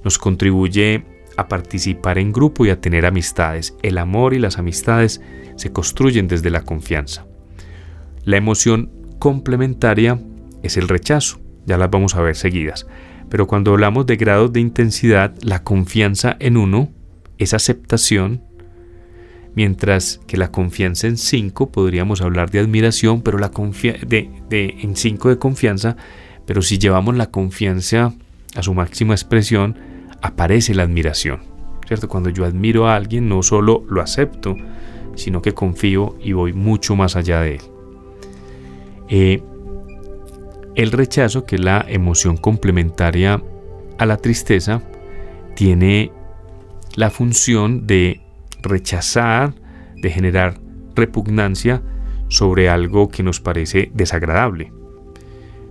Nos 0.05 0.19
contribuye 0.19 1.05
a 1.37 1.49
participar 1.49 2.19
en 2.19 2.33
grupo 2.33 2.65
y 2.65 2.71
a 2.71 2.81
tener 2.81 3.05
amistades. 3.07 3.77
El 3.83 3.99
amor 3.99 4.35
y 4.35 4.39
las 4.39 4.59
amistades 4.59 5.21
se 5.57 5.73
construyen 5.73 6.29
desde 6.29 6.51
la 6.51 6.63
confianza. 6.63 7.27
La 8.25 8.37
emoción 8.37 8.91
complementaria 9.19 10.19
es 10.63 10.77
el 10.77 10.89
rechazo, 10.89 11.39
ya 11.67 11.77
las 11.77 11.91
vamos 11.91 12.15
a 12.15 12.23
ver 12.23 12.37
seguidas. 12.37 12.87
Pero 13.29 13.47
cuando 13.47 13.73
hablamos 13.73 14.07
de 14.07 14.17
grados 14.17 14.53
de 14.53 14.61
intensidad, 14.61 15.35
la 15.43 15.63
confianza 15.63 16.37
en 16.39 16.57
uno 16.57 16.91
es 17.39 17.55
aceptación, 17.55 18.43
mientras 19.55 20.21
que 20.27 20.37
la 20.37 20.51
confianza 20.53 21.07
en 21.07 21.17
5 21.17 21.71
podríamos 21.71 22.21
hablar 22.21 22.51
de 22.51 22.61
admiración, 22.61 23.23
pero 23.23 23.39
la 23.39 23.49
de, 23.49 24.31
de, 24.49 24.77
en 24.81 24.97
5 24.97 25.29
de 25.31 25.39
confianza, 25.39 25.97
pero 26.47 26.63
si 26.63 26.79
llevamos 26.79 27.17
la 27.17 27.31
confianza 27.31 28.15
a 28.55 28.63
su 28.63 28.75
máxima 28.75 29.15
expresión, 29.15 29.77
aparece 30.23 30.75
la 30.75 30.85
admiración. 30.85 31.41
¿Cierto? 31.87 32.09
Cuando 32.09 32.31
yo 32.31 32.45
admiro 32.45 32.89
a 32.89 32.97
alguien, 32.97 33.29
no 33.29 33.43
solo 33.43 33.85
lo 33.89 34.03
acepto, 34.03 34.57
sino 35.15 35.41
que 35.41 35.55
confío 35.55 36.17
y 36.21 36.33
voy 36.33 36.53
mucho 36.53 36.97
más 36.97 37.17
allá 37.17 37.41
de 37.41 37.55
él. 37.57 37.61
Eh, 39.09 39.43
el 40.77 40.93
rechazo, 40.93 41.47
que 41.47 41.57
es 41.57 41.63
la 41.63 41.85
emoción 41.89 42.37
complementaria 42.37 43.43
a 43.99 44.07
la 44.07 44.19
tristeza, 44.19 44.83
tiene 45.55 46.13
la 46.95 47.11
función 47.11 47.87
de 47.87 48.21
rechazar, 48.61 49.55
de 49.97 50.11
generar 50.11 50.61
repugnancia 50.95 51.83
sobre 52.29 52.69
algo 52.69 53.09
que 53.09 53.23
nos 53.23 53.41
parece 53.41 53.91
desagradable. 53.95 54.71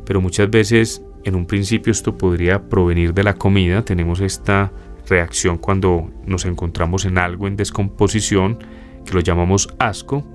Pero 0.05 0.21
muchas 0.21 0.49
veces, 0.49 1.03
en 1.23 1.35
un 1.35 1.45
principio, 1.45 1.91
esto 1.91 2.17
podría 2.17 2.67
provenir 2.67 3.13
de 3.13 3.23
la 3.23 3.35
comida. 3.35 3.85
Tenemos 3.85 4.21
esta 4.21 4.71
reacción 5.07 5.59
cuando 5.59 6.09
nos 6.25 6.45
encontramos 6.45 7.05
en 7.05 7.19
algo 7.19 7.47
en 7.47 7.55
descomposición, 7.55 8.57
que 9.05 9.13
lo 9.13 9.19
llamamos 9.19 9.69
asco. 9.77 10.25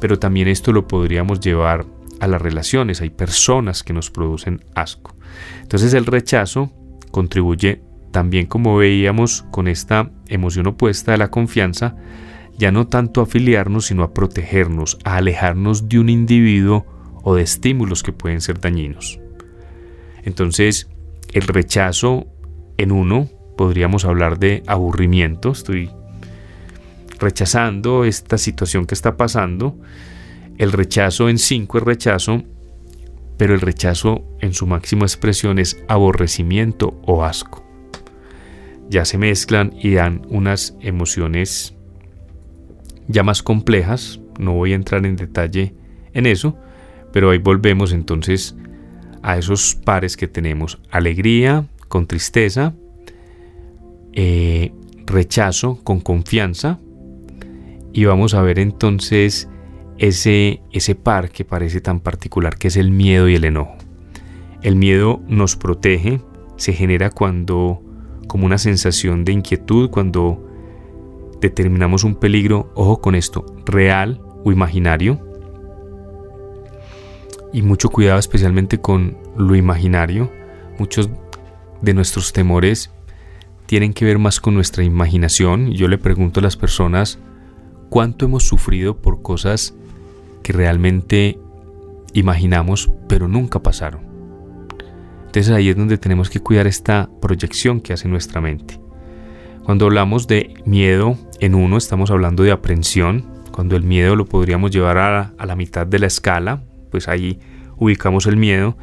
Pero 0.00 0.20
también 0.20 0.46
esto 0.46 0.72
lo 0.72 0.86
podríamos 0.86 1.40
llevar 1.40 1.84
a 2.20 2.26
las 2.26 2.40
relaciones, 2.42 3.00
hay 3.00 3.10
personas 3.10 3.82
que 3.82 3.92
nos 3.92 4.10
producen 4.10 4.64
asco. 4.74 5.14
Entonces 5.62 5.94
el 5.94 6.06
rechazo 6.06 6.72
contribuye 7.10 7.82
también 8.10 8.46
como 8.46 8.76
veíamos 8.76 9.44
con 9.50 9.68
esta 9.68 10.10
emoción 10.28 10.66
opuesta 10.66 11.12
de 11.12 11.18
la 11.18 11.30
confianza, 11.30 11.96
ya 12.56 12.72
no 12.72 12.88
tanto 12.88 13.20
a 13.20 13.24
afiliarnos, 13.24 13.86
sino 13.86 14.02
a 14.02 14.12
protegernos, 14.12 14.98
a 15.04 15.16
alejarnos 15.16 15.88
de 15.88 16.00
un 16.00 16.08
individuo 16.08 16.86
o 17.22 17.34
de 17.34 17.42
estímulos 17.42 18.02
que 18.02 18.12
pueden 18.12 18.40
ser 18.40 18.60
dañinos. 18.60 19.20
Entonces, 20.24 20.88
el 21.32 21.42
rechazo 21.42 22.26
en 22.78 22.92
uno, 22.92 23.28
podríamos 23.56 24.04
hablar 24.04 24.38
de 24.38 24.62
aburrimiento, 24.66 25.52
estoy 25.52 25.90
rechazando 27.18 28.04
esta 28.04 28.38
situación 28.38 28.86
que 28.86 28.94
está 28.94 29.16
pasando, 29.16 29.76
el 30.58 30.72
rechazo 30.72 31.28
en 31.28 31.38
5 31.38 31.78
es 31.78 31.84
rechazo, 31.84 32.42
pero 33.36 33.54
el 33.54 33.60
rechazo 33.60 34.24
en 34.40 34.52
su 34.52 34.66
máxima 34.66 35.04
expresión 35.04 35.58
es 35.58 35.82
aborrecimiento 35.86 37.00
o 37.06 37.24
asco. 37.24 37.64
Ya 38.90 39.04
se 39.04 39.18
mezclan 39.18 39.72
y 39.80 39.94
dan 39.94 40.22
unas 40.28 40.76
emociones 40.80 41.74
ya 43.06 43.22
más 43.22 43.42
complejas, 43.42 44.20
no 44.38 44.54
voy 44.54 44.72
a 44.72 44.76
entrar 44.76 45.06
en 45.06 45.16
detalle 45.16 45.74
en 46.12 46.26
eso, 46.26 46.58
pero 47.12 47.30
ahí 47.30 47.38
volvemos 47.38 47.92
entonces 47.92 48.56
a 49.22 49.38
esos 49.38 49.76
pares 49.76 50.16
que 50.16 50.26
tenemos, 50.26 50.80
alegría 50.90 51.66
con 51.86 52.06
tristeza, 52.06 52.74
eh, 54.12 54.72
rechazo 55.06 55.78
con 55.84 56.00
confianza, 56.00 56.80
y 57.92 58.04
vamos 58.04 58.34
a 58.34 58.42
ver 58.42 58.58
entonces 58.58 59.48
ese, 59.98 60.62
ese 60.72 60.94
par 60.94 61.30
que 61.30 61.44
parece 61.44 61.80
tan 61.80 62.00
particular, 62.00 62.56
que 62.56 62.68
es 62.68 62.76
el 62.76 62.90
miedo 62.90 63.28
y 63.28 63.34
el 63.34 63.44
enojo. 63.44 63.76
El 64.62 64.76
miedo 64.76 65.20
nos 65.28 65.56
protege, 65.56 66.20
se 66.56 66.72
genera 66.72 67.10
cuando, 67.10 67.82
como 68.26 68.46
una 68.46 68.58
sensación 68.58 69.24
de 69.24 69.32
inquietud, 69.32 69.90
cuando 69.90 70.44
determinamos 71.40 72.04
un 72.04 72.16
peligro, 72.16 72.70
ojo 72.74 73.00
con 73.00 73.14
esto, 73.14 73.46
real 73.64 74.20
o 74.44 74.52
imaginario. 74.52 75.20
Y 77.52 77.62
mucho 77.62 77.88
cuidado 77.90 78.18
especialmente 78.18 78.80
con 78.80 79.16
lo 79.36 79.54
imaginario. 79.54 80.30
Muchos 80.78 81.08
de 81.80 81.94
nuestros 81.94 82.32
temores 82.32 82.90
tienen 83.66 83.94
que 83.94 84.04
ver 84.04 84.18
más 84.18 84.40
con 84.40 84.54
nuestra 84.54 84.84
imaginación. 84.84 85.72
Yo 85.72 85.88
le 85.88 85.98
pregunto 85.98 86.40
a 86.40 86.42
las 86.42 86.56
personas, 86.56 87.18
cuánto 87.88 88.24
hemos 88.24 88.44
sufrido 88.44 88.96
por 88.96 89.22
cosas 89.22 89.74
que 90.42 90.52
realmente 90.52 91.38
imaginamos 92.12 92.90
pero 93.08 93.28
nunca 93.28 93.62
pasaron. 93.62 94.06
Entonces 95.26 95.50
ahí 95.50 95.68
es 95.68 95.76
donde 95.76 95.98
tenemos 95.98 96.30
que 96.30 96.40
cuidar 96.40 96.66
esta 96.66 97.08
proyección 97.20 97.80
que 97.80 97.92
hace 97.92 98.08
nuestra 98.08 98.40
mente. 98.40 98.80
Cuando 99.64 99.84
hablamos 99.84 100.26
de 100.26 100.54
miedo 100.64 101.18
en 101.40 101.54
uno 101.54 101.76
estamos 101.76 102.10
hablando 102.10 102.42
de 102.42 102.52
aprensión, 102.52 103.26
cuando 103.52 103.76
el 103.76 103.82
miedo 103.82 104.16
lo 104.16 104.24
podríamos 104.24 104.70
llevar 104.70 104.98
a, 104.98 105.34
a 105.36 105.46
la 105.46 105.56
mitad 105.56 105.86
de 105.86 105.98
la 105.98 106.06
escala, 106.06 106.62
pues 106.90 107.08
ahí 107.08 107.38
ubicamos 107.76 108.26
el 108.26 108.36
miedo, 108.36 108.76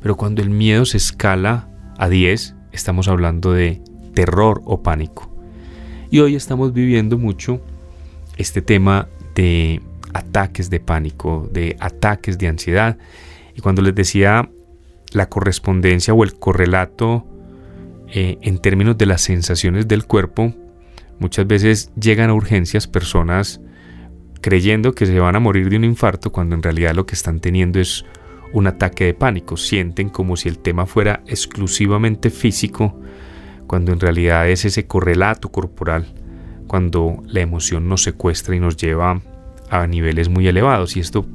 pero 0.00 0.16
cuando 0.16 0.42
el 0.42 0.50
miedo 0.50 0.84
se 0.84 0.96
escala 0.96 1.68
a 1.98 2.08
10 2.08 2.54
estamos 2.72 3.08
hablando 3.08 3.52
de 3.52 3.82
terror 4.14 4.62
o 4.64 4.82
pánico. 4.82 5.30
Y 6.10 6.20
hoy 6.20 6.34
estamos 6.34 6.72
viviendo 6.72 7.18
mucho 7.18 7.60
este 8.36 8.62
tema 8.62 9.08
de 9.34 9.80
ataques 10.14 10.70
de 10.70 10.80
pánico, 10.80 11.48
de 11.52 11.76
ataques 11.80 12.38
de 12.38 12.48
ansiedad. 12.48 12.98
Y 13.54 13.60
cuando 13.60 13.82
les 13.82 13.94
decía 13.94 14.48
la 15.12 15.28
correspondencia 15.28 16.14
o 16.14 16.24
el 16.24 16.34
correlato 16.34 17.26
eh, 18.08 18.38
en 18.42 18.58
términos 18.58 18.98
de 18.98 19.06
las 19.06 19.22
sensaciones 19.22 19.88
del 19.88 20.04
cuerpo, 20.04 20.54
muchas 21.18 21.46
veces 21.46 21.90
llegan 22.00 22.30
a 22.30 22.34
urgencias 22.34 22.86
personas 22.86 23.60
creyendo 24.40 24.92
que 24.92 25.06
se 25.06 25.18
van 25.18 25.36
a 25.36 25.40
morir 25.40 25.68
de 25.68 25.76
un 25.76 25.84
infarto 25.84 26.32
cuando 26.32 26.54
en 26.54 26.62
realidad 26.62 26.94
lo 26.94 27.06
que 27.06 27.14
están 27.14 27.40
teniendo 27.40 27.78
es 27.78 28.04
un 28.52 28.66
ataque 28.66 29.04
de 29.04 29.14
pánico. 29.14 29.56
Sienten 29.56 30.08
como 30.08 30.36
si 30.36 30.48
el 30.48 30.58
tema 30.58 30.86
fuera 30.86 31.22
exclusivamente 31.26 32.30
físico, 32.30 32.98
cuando 33.66 33.92
en 33.92 34.00
realidad 34.00 34.48
es 34.48 34.64
ese 34.64 34.86
correlato 34.86 35.50
corporal, 35.50 36.06
cuando 36.66 37.22
la 37.26 37.40
emoción 37.40 37.88
nos 37.88 38.02
secuestra 38.02 38.56
y 38.56 38.60
nos 38.60 38.76
lleva 38.76 39.20
a 39.70 39.86
niveles 39.86 40.28
muy 40.28 40.46
elevados. 40.48 40.96
Y 40.96 41.00
esto 41.00 41.26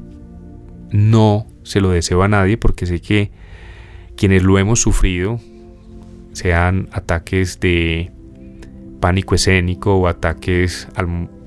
no 0.91 1.47
se 1.63 1.81
lo 1.81 1.89
deseo 1.89 2.21
a 2.21 2.27
nadie 2.27 2.57
porque 2.57 2.85
sé 2.85 3.01
que 3.01 3.31
quienes 4.15 4.43
lo 4.43 4.59
hemos 4.59 4.81
sufrido, 4.81 5.39
sean 6.33 6.89
ataques 6.91 7.59
de 7.59 8.11
pánico 8.99 9.35
escénico 9.35 9.95
o 9.95 10.07
ataques 10.07 10.87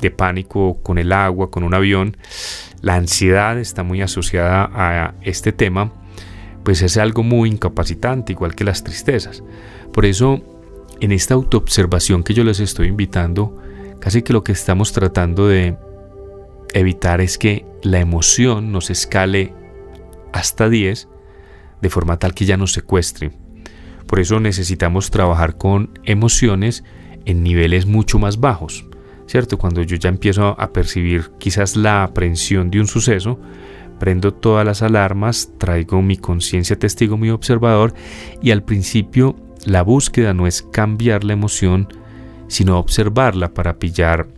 de 0.00 0.10
pánico 0.10 0.82
con 0.82 0.98
el 0.98 1.12
agua, 1.12 1.50
con 1.50 1.64
un 1.64 1.74
avión, 1.74 2.16
la 2.82 2.94
ansiedad 2.94 3.58
está 3.58 3.82
muy 3.82 4.00
asociada 4.02 4.70
a 4.72 5.14
este 5.22 5.52
tema, 5.52 5.92
pues 6.62 6.82
es 6.82 6.96
algo 6.96 7.22
muy 7.22 7.50
incapacitante, 7.50 8.32
igual 8.32 8.54
que 8.54 8.64
las 8.64 8.84
tristezas. 8.84 9.42
Por 9.92 10.04
eso, 10.04 10.40
en 11.00 11.12
esta 11.12 11.34
autoobservación 11.34 12.22
que 12.22 12.34
yo 12.34 12.44
les 12.44 12.60
estoy 12.60 12.88
invitando, 12.88 13.60
casi 14.00 14.22
que 14.22 14.32
lo 14.32 14.44
que 14.44 14.52
estamos 14.52 14.92
tratando 14.92 15.48
de 15.48 15.76
evitar 16.74 17.20
es 17.20 17.38
que 17.38 17.64
la 17.82 18.00
emoción 18.00 18.72
nos 18.72 18.90
escale 18.90 19.52
hasta 20.32 20.68
10 20.68 21.08
de 21.80 21.90
forma 21.90 22.18
tal 22.18 22.34
que 22.34 22.44
ya 22.44 22.56
nos 22.56 22.72
secuestre. 22.72 23.30
Por 24.06 24.20
eso 24.20 24.40
necesitamos 24.40 25.10
trabajar 25.10 25.56
con 25.56 25.98
emociones 26.04 26.84
en 27.24 27.42
niveles 27.42 27.86
mucho 27.86 28.18
más 28.18 28.40
bajos. 28.40 28.86
¿Cierto? 29.26 29.58
Cuando 29.58 29.82
yo 29.82 29.96
ya 29.96 30.08
empiezo 30.08 30.58
a 30.58 30.72
percibir 30.72 31.32
quizás 31.38 31.76
la 31.76 32.02
aprensión 32.02 32.70
de 32.70 32.80
un 32.80 32.86
suceso, 32.86 33.38
prendo 33.98 34.32
todas 34.32 34.64
las 34.64 34.80
alarmas, 34.80 35.50
traigo 35.58 36.00
mi 36.00 36.16
conciencia 36.16 36.78
testigo, 36.78 37.18
mi 37.18 37.28
observador, 37.28 37.92
y 38.40 38.52
al 38.52 38.62
principio 38.62 39.36
la 39.66 39.82
búsqueda 39.82 40.32
no 40.32 40.46
es 40.46 40.62
cambiar 40.62 41.24
la 41.24 41.34
emoción, 41.34 41.88
sino 42.46 42.78
observarla 42.78 43.52
para 43.52 43.78
pillar 43.78 44.28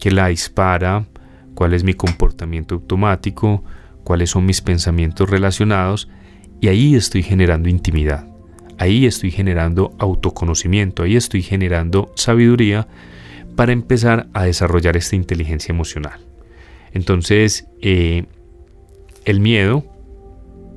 que 0.00 0.10
la 0.10 0.26
dispara, 0.28 1.06
cuál 1.54 1.74
es 1.74 1.84
mi 1.84 1.94
comportamiento 1.94 2.74
automático, 2.74 3.64
cuáles 4.02 4.30
son 4.30 4.46
mis 4.46 4.60
pensamientos 4.60 5.30
relacionados, 5.30 6.08
y 6.60 6.68
ahí 6.68 6.94
estoy 6.94 7.22
generando 7.22 7.68
intimidad, 7.68 8.28
ahí 8.78 9.06
estoy 9.06 9.30
generando 9.30 9.94
autoconocimiento, 9.98 11.02
ahí 11.02 11.16
estoy 11.16 11.42
generando 11.42 12.12
sabiduría 12.16 12.86
para 13.56 13.72
empezar 13.72 14.28
a 14.32 14.44
desarrollar 14.44 14.96
esta 14.96 15.16
inteligencia 15.16 15.72
emocional. 15.72 16.20
Entonces, 16.92 17.68
eh, 17.80 18.24
el 19.24 19.40
miedo 19.40 19.84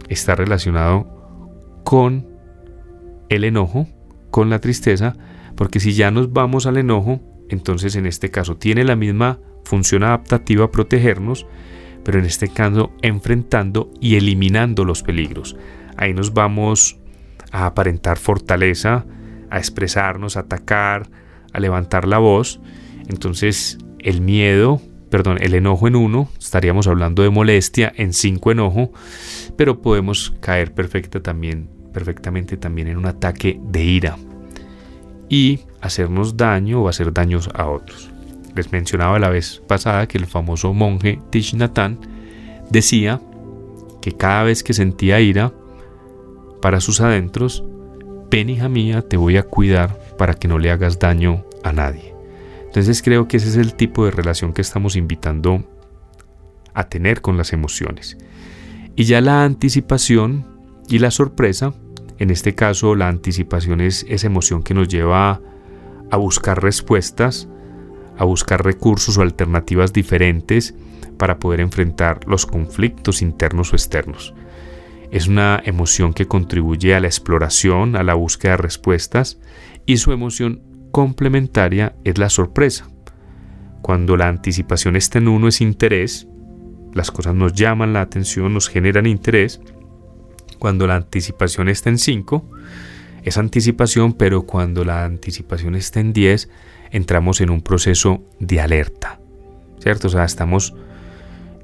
está 0.10 0.36
relacionado 0.36 1.08
con 1.84 2.28
el 3.30 3.44
enojo, 3.44 3.88
con 4.32 4.50
la 4.50 4.60
tristeza, 4.60 5.16
porque 5.56 5.80
si 5.80 5.94
ya 5.94 6.12
nos 6.12 6.34
vamos 6.34 6.66
al 6.66 6.78
enojo, 6.78 7.22
entonces 7.50 7.96
en 7.96 8.06
este 8.06 8.30
caso 8.30 8.58
tiene 8.58 8.84
la 8.84 8.96
misma 8.96 9.40
función 9.68 10.04
adaptativa 10.04 10.66
a 10.66 10.72
protegernos, 10.72 11.46
pero 12.04 12.20
en 12.20 12.26
este 12.26 12.48
caso 12.48 12.92
enfrentando 13.02 13.92
y 14.00 14.16
eliminando 14.16 14.86
los 14.86 15.04
peligros. 15.04 15.56
Ahí 15.98 16.14
nos 16.14 16.34
vamos 16.34 16.98
a 17.52 17.66
aparentar 17.66 18.18
fortaleza, 18.18 19.06
a 19.50 19.58
expresarnos, 19.58 20.38
a 20.38 20.42
atacar, 20.42 21.10
a 21.54 21.60
levantar 21.60 22.08
la 22.08 22.18
voz. 22.18 22.60
Entonces 23.08 23.78
el 24.00 24.22
miedo, 24.22 24.82
perdón, 25.10 25.38
el 25.42 25.54
enojo 25.54 25.88
en 25.88 25.96
uno, 25.96 26.30
estaríamos 26.40 26.88
hablando 26.88 27.24
de 27.24 27.30
molestia, 27.30 27.92
en 27.96 28.14
cinco 28.14 28.52
enojo, 28.52 28.92
pero 29.58 29.82
podemos 29.82 30.34
caer 30.40 30.74
perfecta 30.74 31.22
también, 31.22 31.70
perfectamente 31.94 32.58
también 32.58 32.88
en 32.88 32.98
un 32.98 33.06
ataque 33.06 33.60
de 33.64 33.84
ira 33.84 34.18
y 35.30 35.60
hacernos 35.82 36.38
daño 36.38 36.82
o 36.82 36.90
hacer 36.90 37.14
daños 37.14 37.50
a 37.54 37.68
otros. 37.68 38.10
Les 38.58 38.72
mencionaba 38.72 39.20
la 39.20 39.30
vez 39.30 39.62
pasada 39.68 40.08
que 40.08 40.18
el 40.18 40.26
famoso 40.26 40.74
monje 40.74 41.22
Thich 41.30 41.56
decía 42.72 43.22
que 44.02 44.14
cada 44.14 44.44
vez 44.44 44.64
que 44.64 44.74
sentía 44.74 45.20
ira 45.20 45.54
para 46.60 46.82
sus 46.82 47.00
adentros, 47.00 47.64
ven 48.32 48.50
hija 48.50 48.68
mía, 48.68 49.04
te 49.04 49.16
voy 49.16 49.38
a 49.38 49.44
cuidar 49.44 50.00
para 50.18 50.34
que 50.34 50.48
no 50.48 50.58
le 50.58 50.72
hagas 50.72 50.98
daño 50.98 51.46
a 51.64 51.72
nadie. 51.72 52.16
Entonces 52.66 53.04
creo 53.04 53.28
que 53.28 53.38
ese 53.38 53.50
es 53.50 53.58
el 53.58 53.76
tipo 53.76 54.06
de 54.06 54.12
relación 54.12 54.54
que 54.54 54.64
estamos 54.64 54.96
invitando 54.96 55.64
a 56.74 56.90
tener 56.90 57.22
con 57.22 57.38
las 57.38 57.54
emociones. 57.54 58.18
Y 58.96 59.04
ya 59.04 59.22
la 59.22 59.44
anticipación 59.44 60.48
y 60.90 60.98
la 60.98 61.12
sorpresa, 61.12 61.76
en 62.18 62.32
este 62.32 62.56
caso 62.56 62.96
la 62.96 63.08
anticipación 63.08 63.82
es 63.82 64.04
esa 64.10 64.26
emoción 64.26 64.64
que 64.64 64.74
nos 64.74 64.88
lleva 64.88 65.42
a 66.10 66.18
buscar 66.18 66.64
respuestas 66.64 67.48
a 68.18 68.26
buscar 68.26 68.64
recursos 68.64 69.18
o 69.18 69.22
alternativas 69.22 69.94
diferentes 69.94 70.76
para 71.18 71.40
poder 71.40 71.60
enfrentar 71.60 72.20
los 72.28 72.46
conflictos 72.46 73.22
internos 73.22 73.74
o 73.74 73.76
externos. 73.76 74.34
Es 75.12 75.28
una 75.28 75.62
emoción 75.64 76.14
que 76.14 76.28
contribuye 76.28 76.94
a 76.96 77.00
la 77.00 77.08
exploración, 77.08 77.96
a 77.96 78.04
la 78.04 78.14
búsqueda 78.14 78.52
de 78.52 78.58
respuestas 78.58 79.40
y 79.86 79.98
su 79.98 80.12
emoción 80.12 80.62
complementaria 80.92 81.96
es 82.04 82.18
la 82.18 82.30
sorpresa. 82.30 82.90
Cuando 83.82 84.18
la 84.18 84.28
anticipación 84.28 84.96
está 84.96 85.20
en 85.20 85.30
uno 85.30 85.48
es 85.48 85.62
interés, 85.62 86.28
las 86.94 87.12
cosas 87.12 87.36
nos 87.36 87.54
llaman 87.54 87.94
la 87.94 88.02
atención, 88.02 88.54
nos 88.54 88.68
generan 88.68 89.06
interés. 89.06 89.62
Cuando 90.60 90.88
la 90.88 90.96
anticipación 90.96 91.70
está 91.70 91.90
en 91.90 92.00
5, 92.00 92.50
es 93.24 93.38
anticipación, 93.38 94.14
pero 94.14 94.44
cuando 94.44 94.84
la 94.84 95.06
anticipación 95.06 95.76
está 95.76 96.00
en 96.00 96.14
10, 96.14 96.50
entramos 96.92 97.42
en 97.42 97.50
un 97.50 97.62
proceso 97.62 98.24
de 98.40 98.62
alerta, 98.62 99.20
¿cierto? 99.80 100.08
O 100.08 100.10
sea, 100.10 100.26
estamos 100.26 100.74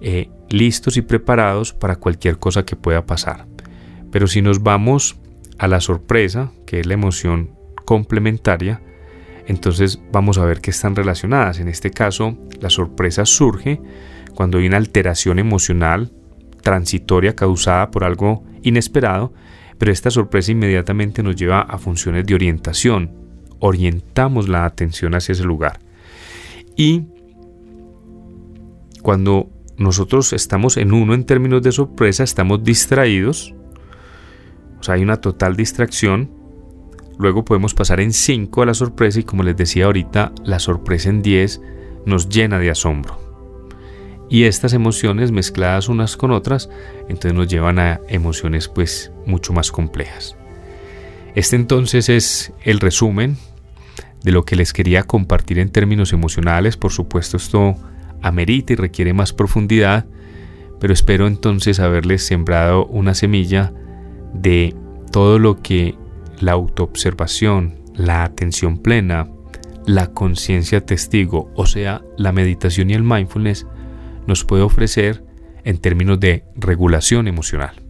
eh, 0.01 0.30
listos 0.49 0.97
y 0.97 1.01
preparados 1.01 1.74
para 1.74 1.95
cualquier 1.95 2.38
cosa 2.38 2.65
que 2.65 2.76
pueda 2.76 3.05
pasar. 3.05 3.45
Pero 4.11 4.28
si 4.28 4.41
nos 4.41 4.61
vamos 4.61 5.17
a 5.57 5.67
la 5.67 5.80
sorpresa, 5.80 6.51
que 6.65 6.80
es 6.80 6.86
la 6.86 6.93
emoción 6.93 7.51
complementaria, 7.86 8.82
entonces 9.47 9.99
vamos 10.11 10.38
a 10.38 10.45
ver 10.45 10.61
que 10.61 10.71
están 10.71 10.95
relacionadas. 10.95 11.59
En 11.59 11.67
este 11.67 11.91
caso, 11.91 12.38
la 12.59 12.69
sorpresa 12.69 13.26
surge 13.26 13.82
cuando 14.34 14.57
hay 14.57 14.67
una 14.67 14.78
alteración 14.78 15.39
emocional 15.39 16.11
transitoria 16.61 17.36
causada 17.36 17.91
por 17.91 18.03
algo 18.03 18.43
inesperado, 18.61 19.34
pero 19.78 19.91
esta 19.91 20.09
sorpresa 20.09 20.51
inmediatamente 20.51 21.24
nos 21.24 21.36
lleva 21.36 21.61
a 21.61 21.78
funciones 21.78 22.26
de 22.26 22.36
orientación, 22.36 23.11
orientamos 23.66 24.49
la 24.49 24.66
atención 24.66 25.16
hacia 25.16 25.32
ese 25.32 25.45
lugar. 25.45 25.80
Y 26.76 27.03
cuando 29.01 29.49
nosotros 29.78 30.34
estamos 30.34 30.76
en 30.76 30.91
uno 30.91 31.14
en 31.14 31.24
términos 31.24 31.61
de 31.61 31.72
sorpresa, 31.72 32.26
estamos 32.26 32.61
distraídos, 32.61 33.55
o 34.82 34.84
sea, 34.84 34.95
hay 34.95 35.01
una 35.01 35.22
total 35.22 35.55
distracción. 35.55 36.30
Luego 37.18 37.45
podemos 37.45 37.74
pasar 37.74 38.01
en 38.01 38.11
5 38.11 38.61
a 38.61 38.66
la 38.66 38.74
sorpresa 38.74 39.22
y 39.22 39.24
como 39.24 39.43
les 39.43 39.55
decía 39.55 39.86
ahorita, 39.86 40.34
la 40.43 40.59
sorpresa 40.59 41.09
en 41.09 41.22
10 41.22 41.61
nos 42.05 42.28
llena 42.28 42.59
de 42.59 42.70
asombro. 42.70 43.18
Y 44.30 44.43
estas 44.43 44.74
emociones 44.74 45.32
mezcladas 45.32 45.88
unas 45.88 46.18
con 46.18 46.32
otras, 46.32 46.70
entonces 47.03 47.34
nos 47.34 47.47
llevan 47.47 47.80
a 47.80 48.01
emociones 48.09 48.68
pues 48.68 49.14
mucho 49.26 49.53
más 49.53 49.72
complejas. 49.72 50.36
Este 51.34 51.55
entonces 51.55 52.09
es 52.09 52.51
el 52.64 52.82
resumen 52.82 53.38
de 54.24 54.32
lo 54.32 54.45
que 54.45 54.55
les 54.55 54.74
quería 54.74 55.03
compartir 55.03 55.59
en 55.59 55.69
términos 55.69 56.13
emocionales. 56.13 56.78
Por 56.78 56.91
supuesto, 56.91 57.38
esto 57.38 57.76
amerita 58.21 58.74
y 58.74 58.76
requiere 58.78 59.13
más 59.13 59.34
profundidad, 59.34 60.05
pero 60.80 60.93
espero 60.93 61.28
entonces 61.28 61.80
haberles 61.80 62.26
sembrado 62.26 62.86
una 62.86 63.13
semilla 63.13 63.74
de 64.34 64.76
todo 65.11 65.39
lo 65.39 65.61
que 65.61 65.95
la 66.39 66.53
autoobservación, 66.53 67.76
la 67.95 68.24
atención 68.24 68.78
plena, 68.78 69.30
la 69.86 70.07
conciencia 70.07 70.86
testigo, 70.86 71.51
o 71.55 71.65
sea, 71.65 72.01
la 72.17 72.32
meditación 72.32 72.89
y 72.89 72.93
el 72.93 73.03
mindfulness, 73.03 73.67
nos 74.26 74.45
puede 74.45 74.63
ofrecer 74.63 75.24
en 75.65 75.78
términos 75.78 76.19
de 76.19 76.45
regulación 76.55 77.28
emocional. 77.28 77.82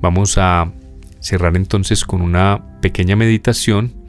Vamos 0.00 0.36
a 0.38 0.72
cerrar 1.20 1.56
entonces 1.56 2.04
con 2.04 2.20
una 2.20 2.80
pequeña 2.80 3.16
meditación 3.16 4.03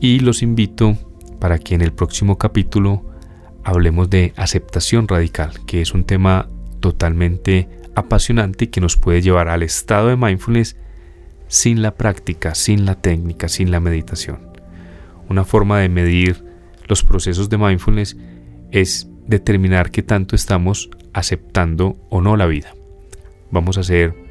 y 0.00 0.20
los 0.20 0.42
invito 0.42 0.96
para 1.38 1.58
que 1.58 1.74
en 1.74 1.82
el 1.82 1.92
próximo 1.92 2.38
capítulo 2.38 3.04
hablemos 3.64 4.08
de 4.10 4.32
aceptación 4.36 5.08
radical, 5.08 5.64
que 5.66 5.80
es 5.80 5.92
un 5.92 6.04
tema 6.04 6.48
totalmente 6.80 7.68
apasionante 7.94 8.70
que 8.70 8.80
nos 8.80 8.96
puede 8.96 9.22
llevar 9.22 9.48
al 9.48 9.62
estado 9.62 10.08
de 10.08 10.16
mindfulness 10.16 10.76
sin 11.48 11.82
la 11.82 11.94
práctica, 11.94 12.54
sin 12.54 12.84
la 12.84 12.96
técnica, 12.96 13.48
sin 13.48 13.70
la 13.70 13.80
meditación. 13.80 14.38
Una 15.28 15.44
forma 15.44 15.80
de 15.80 15.88
medir 15.88 16.44
los 16.88 17.02
procesos 17.02 17.48
de 17.48 17.58
mindfulness 17.58 18.16
es 18.70 19.08
determinar 19.26 19.90
qué 19.90 20.02
tanto 20.02 20.36
estamos 20.36 20.90
aceptando 21.12 21.96
o 22.10 22.20
no 22.20 22.36
la 22.36 22.46
vida. 22.46 22.74
Vamos 23.50 23.78
a 23.78 23.80
hacer 23.80 24.25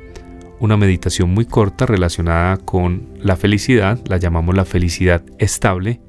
una 0.59 0.77
meditación 0.77 1.33
muy 1.33 1.45
corta 1.45 1.85
relacionada 1.85 2.57
con 2.57 3.07
la 3.19 3.35
felicidad, 3.35 3.99
la 4.07 4.17
llamamos 4.17 4.55
la 4.55 4.65
felicidad 4.65 5.23
estable, 5.39 5.99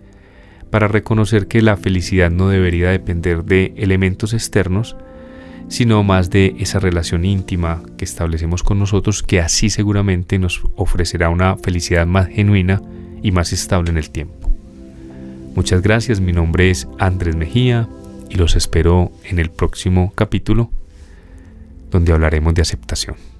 para 0.70 0.88
reconocer 0.88 1.46
que 1.46 1.62
la 1.62 1.76
felicidad 1.76 2.30
no 2.30 2.48
debería 2.48 2.90
depender 2.90 3.44
de 3.44 3.72
elementos 3.76 4.34
externos, 4.34 4.96
sino 5.68 6.02
más 6.02 6.30
de 6.30 6.54
esa 6.58 6.78
relación 6.78 7.24
íntima 7.24 7.82
que 7.96 8.04
establecemos 8.04 8.62
con 8.62 8.78
nosotros, 8.78 9.22
que 9.22 9.40
así 9.40 9.70
seguramente 9.70 10.38
nos 10.38 10.62
ofrecerá 10.76 11.28
una 11.28 11.56
felicidad 11.56 12.06
más 12.06 12.28
genuina 12.28 12.80
y 13.22 13.32
más 13.32 13.52
estable 13.52 13.90
en 13.90 13.98
el 13.98 14.10
tiempo. 14.10 14.50
Muchas 15.54 15.82
gracias, 15.82 16.20
mi 16.20 16.32
nombre 16.32 16.70
es 16.70 16.86
Andrés 16.98 17.34
Mejía 17.34 17.88
y 18.28 18.34
los 18.34 18.56
espero 18.56 19.10
en 19.24 19.38
el 19.38 19.50
próximo 19.50 20.12
capítulo 20.14 20.70
donde 21.90 22.12
hablaremos 22.12 22.54
de 22.54 22.62
aceptación. 22.62 23.35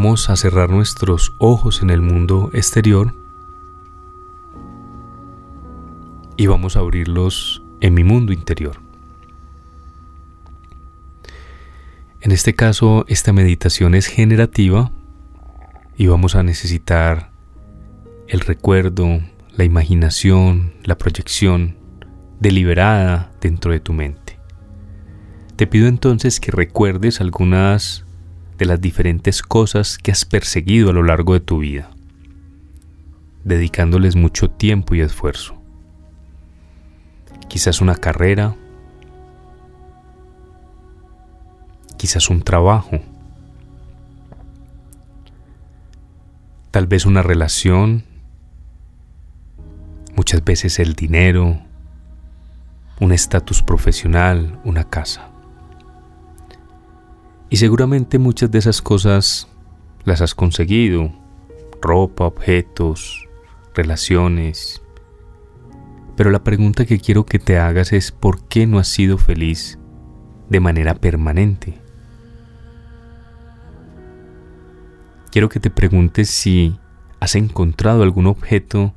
Vamos 0.00 0.30
a 0.30 0.36
cerrar 0.36 0.70
nuestros 0.70 1.34
ojos 1.38 1.82
en 1.82 1.90
el 1.90 2.00
mundo 2.00 2.50
exterior 2.52 3.16
y 6.36 6.46
vamos 6.46 6.76
a 6.76 6.78
abrirlos 6.78 7.64
en 7.80 7.94
mi 7.94 8.04
mundo 8.04 8.32
interior. 8.32 8.80
En 12.20 12.30
este 12.30 12.54
caso, 12.54 13.06
esta 13.08 13.32
meditación 13.32 13.96
es 13.96 14.06
generativa 14.06 14.92
y 15.96 16.06
vamos 16.06 16.36
a 16.36 16.44
necesitar 16.44 17.32
el 18.28 18.38
recuerdo, 18.38 19.20
la 19.56 19.64
imaginación, 19.64 20.74
la 20.84 20.96
proyección 20.96 21.76
deliberada 22.38 23.32
dentro 23.40 23.72
de 23.72 23.80
tu 23.80 23.92
mente. 23.94 24.38
Te 25.56 25.66
pido 25.66 25.88
entonces 25.88 26.38
que 26.38 26.52
recuerdes 26.52 27.20
algunas 27.20 28.04
de 28.58 28.66
las 28.66 28.80
diferentes 28.80 29.40
cosas 29.42 29.98
que 29.98 30.10
has 30.10 30.24
perseguido 30.24 30.90
a 30.90 30.92
lo 30.92 31.04
largo 31.04 31.32
de 31.34 31.40
tu 31.40 31.60
vida, 31.60 31.90
dedicándoles 33.44 34.16
mucho 34.16 34.50
tiempo 34.50 34.96
y 34.96 35.00
esfuerzo. 35.00 35.54
Quizás 37.48 37.80
una 37.80 37.94
carrera, 37.94 38.56
quizás 41.96 42.28
un 42.30 42.42
trabajo, 42.42 43.00
tal 46.72 46.88
vez 46.88 47.06
una 47.06 47.22
relación, 47.22 48.04
muchas 50.16 50.44
veces 50.44 50.80
el 50.80 50.94
dinero, 50.94 51.60
un 53.00 53.12
estatus 53.12 53.62
profesional, 53.62 54.60
una 54.64 54.82
casa. 54.82 55.27
Y 57.50 57.56
seguramente 57.56 58.18
muchas 58.18 58.50
de 58.50 58.58
esas 58.58 58.82
cosas 58.82 59.48
las 60.04 60.20
has 60.20 60.34
conseguido. 60.34 61.10
Ropa, 61.80 62.26
objetos, 62.26 63.26
relaciones. 63.74 64.82
Pero 66.16 66.30
la 66.30 66.42
pregunta 66.42 66.84
que 66.84 66.98
quiero 66.98 67.24
que 67.24 67.38
te 67.38 67.58
hagas 67.58 67.92
es 67.92 68.12
¿por 68.12 68.42
qué 68.48 68.66
no 68.66 68.78
has 68.78 68.88
sido 68.88 69.18
feliz 69.18 69.78
de 70.48 70.60
manera 70.60 70.94
permanente? 70.94 71.80
Quiero 75.30 75.48
que 75.48 75.60
te 75.60 75.70
preguntes 75.70 76.28
si 76.28 76.78
has 77.20 77.34
encontrado 77.34 78.02
algún 78.02 78.26
objeto 78.26 78.94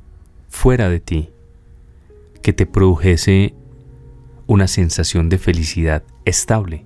fuera 0.48 0.88
de 0.88 1.00
ti 1.00 1.30
que 2.42 2.52
te 2.52 2.66
produjese 2.66 3.54
una 4.46 4.66
sensación 4.66 5.28
de 5.28 5.38
felicidad 5.38 6.02
estable. 6.24 6.84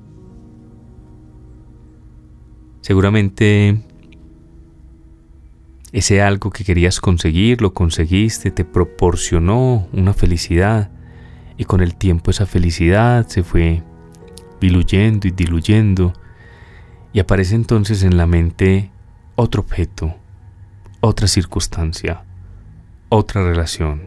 Seguramente 2.86 3.80
ese 5.90 6.22
algo 6.22 6.50
que 6.50 6.62
querías 6.62 7.00
conseguir, 7.00 7.60
lo 7.60 7.74
conseguiste, 7.74 8.52
te 8.52 8.64
proporcionó 8.64 9.88
una 9.92 10.14
felicidad. 10.14 10.92
Y 11.56 11.64
con 11.64 11.80
el 11.80 11.96
tiempo 11.96 12.30
esa 12.30 12.46
felicidad 12.46 13.26
se 13.26 13.42
fue 13.42 13.82
diluyendo 14.60 15.26
y 15.26 15.32
diluyendo. 15.32 16.12
Y 17.12 17.18
aparece 17.18 17.56
entonces 17.56 18.04
en 18.04 18.16
la 18.16 18.28
mente 18.28 18.92
otro 19.34 19.62
objeto, 19.62 20.14
otra 21.00 21.26
circunstancia, 21.26 22.22
otra 23.08 23.42
relación. 23.42 24.02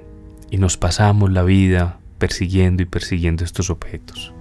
Y 0.51 0.57
nos 0.57 0.77
pasamos 0.77 1.29
la 1.33 1.43
vida 1.43 1.99
persiguiendo 2.17 2.81
y 2.81 2.85
persiguiendo 2.85 3.43
estos 3.43 3.71
objetos. 3.71 4.33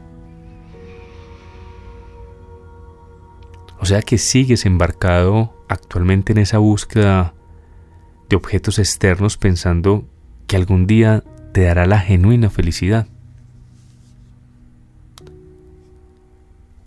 O 3.80 3.86
sea 3.86 4.02
que 4.02 4.18
sigues 4.18 4.66
embarcado 4.66 5.54
actualmente 5.68 6.32
en 6.32 6.38
esa 6.38 6.58
búsqueda 6.58 7.34
de 8.28 8.36
objetos 8.36 8.78
externos 8.78 9.36
pensando 9.36 10.04
que 10.46 10.56
algún 10.56 10.86
día 10.86 11.22
te 11.52 11.62
dará 11.62 11.86
la 11.86 12.00
genuina 12.00 12.50
felicidad. 12.50 13.06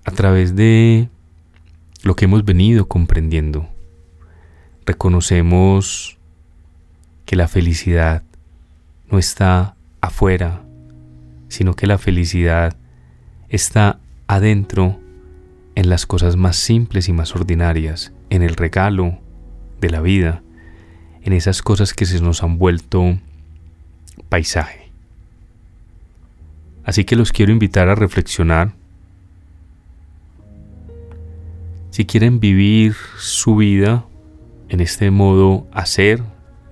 A 0.03 0.11
través 0.11 0.55
de 0.55 1.09
lo 2.03 2.15
que 2.15 2.25
hemos 2.25 2.43
venido 2.43 2.87
comprendiendo, 2.87 3.69
reconocemos 4.85 6.17
que 7.25 7.35
la 7.35 7.47
felicidad 7.47 8.23
no 9.09 9.19
está 9.19 9.75
afuera, 10.01 10.63
sino 11.47 11.75
que 11.75 11.87
la 11.87 11.97
felicidad 11.97 12.75
está 13.49 13.99
adentro 14.27 15.00
en 15.75 15.89
las 15.89 16.05
cosas 16.05 16.35
más 16.35 16.57
simples 16.57 17.07
y 17.07 17.13
más 17.13 17.35
ordinarias, 17.35 18.11
en 18.29 18.43
el 18.43 18.55
regalo 18.55 19.19
de 19.79 19.89
la 19.89 20.01
vida, 20.01 20.43
en 21.23 21.33
esas 21.33 21.61
cosas 21.61 21.93
que 21.93 22.05
se 22.05 22.21
nos 22.21 22.43
han 22.43 22.57
vuelto 22.57 23.17
paisaje. 24.29 24.91
Así 26.83 27.05
que 27.05 27.15
los 27.15 27.31
quiero 27.31 27.51
invitar 27.51 27.89
a 27.89 27.95
reflexionar. 27.95 28.73
Si 31.91 32.05
quieren 32.05 32.39
vivir 32.39 32.95
su 33.17 33.55
vida 33.55 34.05
en 34.69 34.79
este 34.79 35.11
modo 35.11 35.67
hacer 35.73 36.23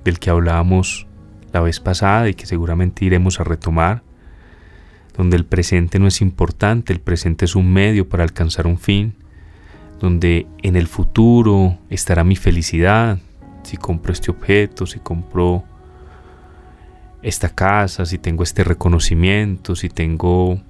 del 0.05 0.19
que 0.19 0.29
hablábamos 0.29 1.07
la 1.51 1.61
vez 1.61 1.79
pasada 1.79 2.29
y 2.29 2.33
que 2.33 2.45
seguramente 2.45 3.05
iremos 3.05 3.39
a 3.39 3.43
retomar, 3.43 4.01
donde 5.19 5.35
el 5.35 5.43
presente 5.43 5.99
no 5.99 6.07
es 6.07 6.21
importante, 6.21 6.93
el 6.93 7.01
presente 7.01 7.43
es 7.43 7.53
un 7.53 7.73
medio 7.73 8.07
para 8.07 8.23
alcanzar 8.23 8.65
un 8.65 8.77
fin, 8.77 9.15
donde 9.99 10.47
en 10.63 10.77
el 10.77 10.87
futuro 10.87 11.77
estará 11.89 12.23
mi 12.23 12.37
felicidad, 12.37 13.19
si 13.63 13.75
compro 13.75 14.13
este 14.13 14.31
objeto, 14.31 14.85
si 14.85 14.99
compro 14.99 15.65
esta 17.21 17.49
casa, 17.49 18.05
si 18.05 18.17
tengo 18.17 18.43
este 18.43 18.63
reconocimiento, 18.63 19.75
si 19.75 19.89
tengo 19.89 20.61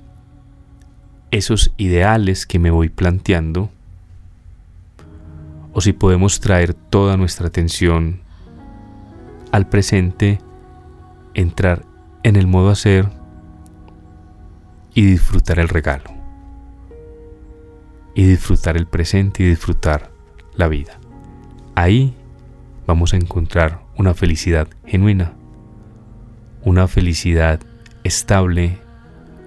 esos 1.29 1.71
ideales 1.77 2.47
que 2.47 2.57
me 2.57 2.71
voy 2.71 2.89
planteando, 2.89 3.69
o 5.73 5.79
si 5.79 5.93
podemos 5.93 6.39
traer 6.39 6.73
toda 6.73 7.17
nuestra 7.17 7.45
atención 7.45 8.21
al 9.51 9.69
presente, 9.69 10.39
entrar 11.35 11.85
en 12.23 12.35
el 12.35 12.47
modo 12.47 12.71
hacer 12.71 13.18
y 14.99 15.05
disfrutar 15.05 15.59
el 15.59 15.69
regalo. 15.69 16.11
Y 18.15 18.25
disfrutar 18.25 18.75
el 18.75 18.85
presente 18.85 19.43
y 19.43 19.47
disfrutar 19.47 20.11
la 20.55 20.67
vida. 20.67 20.99
ahí 21.73 22.13
vamos 22.85 23.13
a 23.13 23.15
encontrar 23.15 23.81
una 23.97 24.13
felicidad 24.13 24.67
genuina, 24.85 25.31
una 26.63 26.89
felicidad 26.89 27.61
estable, 28.03 28.77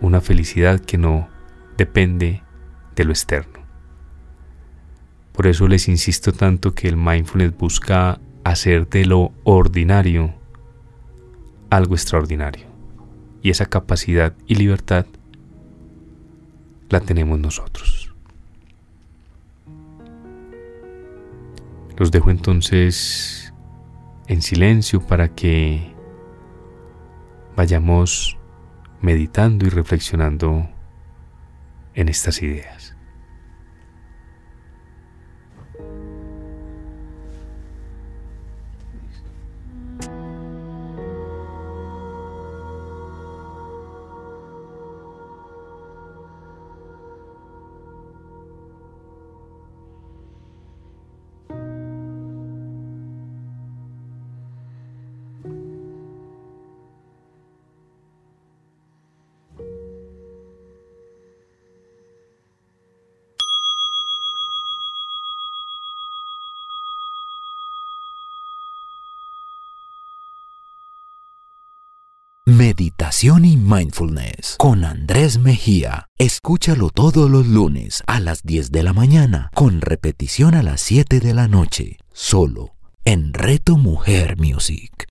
una 0.00 0.22
felicidad 0.22 0.80
que 0.80 0.96
no 0.96 1.28
depende 1.76 2.42
de 2.96 3.04
lo 3.04 3.10
externo. 3.12 3.60
Por 5.32 5.46
eso 5.48 5.68
les 5.68 5.86
insisto 5.86 6.32
tanto 6.32 6.74
que 6.74 6.88
el 6.88 6.96
mindfulness 6.96 7.54
busca 7.58 8.20
hacer 8.42 8.88
de 8.88 9.04
lo 9.04 9.32
ordinario 9.44 10.32
algo 11.68 11.94
extraordinario. 11.94 12.64
Y 13.42 13.50
esa 13.50 13.66
capacidad 13.66 14.32
y 14.46 14.54
libertad 14.54 15.04
la 16.92 17.00
tenemos 17.00 17.38
nosotros. 17.38 18.14
Los 21.96 22.10
dejo 22.10 22.30
entonces 22.30 23.54
en 24.26 24.42
silencio 24.42 25.00
para 25.00 25.34
que 25.34 25.94
vayamos 27.56 28.36
meditando 29.00 29.66
y 29.66 29.70
reflexionando 29.70 30.68
en 31.94 32.08
estas 32.10 32.42
ideas. 32.42 32.81
Meditación 72.56 73.46
y 73.46 73.56
Mindfulness 73.56 74.56
con 74.58 74.84
Andrés 74.84 75.38
Mejía. 75.38 76.08
Escúchalo 76.18 76.90
todos 76.90 77.30
los 77.30 77.46
lunes 77.46 78.02
a 78.06 78.20
las 78.20 78.42
10 78.42 78.70
de 78.70 78.82
la 78.82 78.92
mañana 78.92 79.50
con 79.54 79.80
repetición 79.80 80.54
a 80.54 80.62
las 80.62 80.82
7 80.82 81.20
de 81.20 81.32
la 81.32 81.48
noche, 81.48 81.96
solo 82.12 82.74
en 83.06 83.32
Reto 83.32 83.78
Mujer 83.78 84.36
Music. 84.36 85.06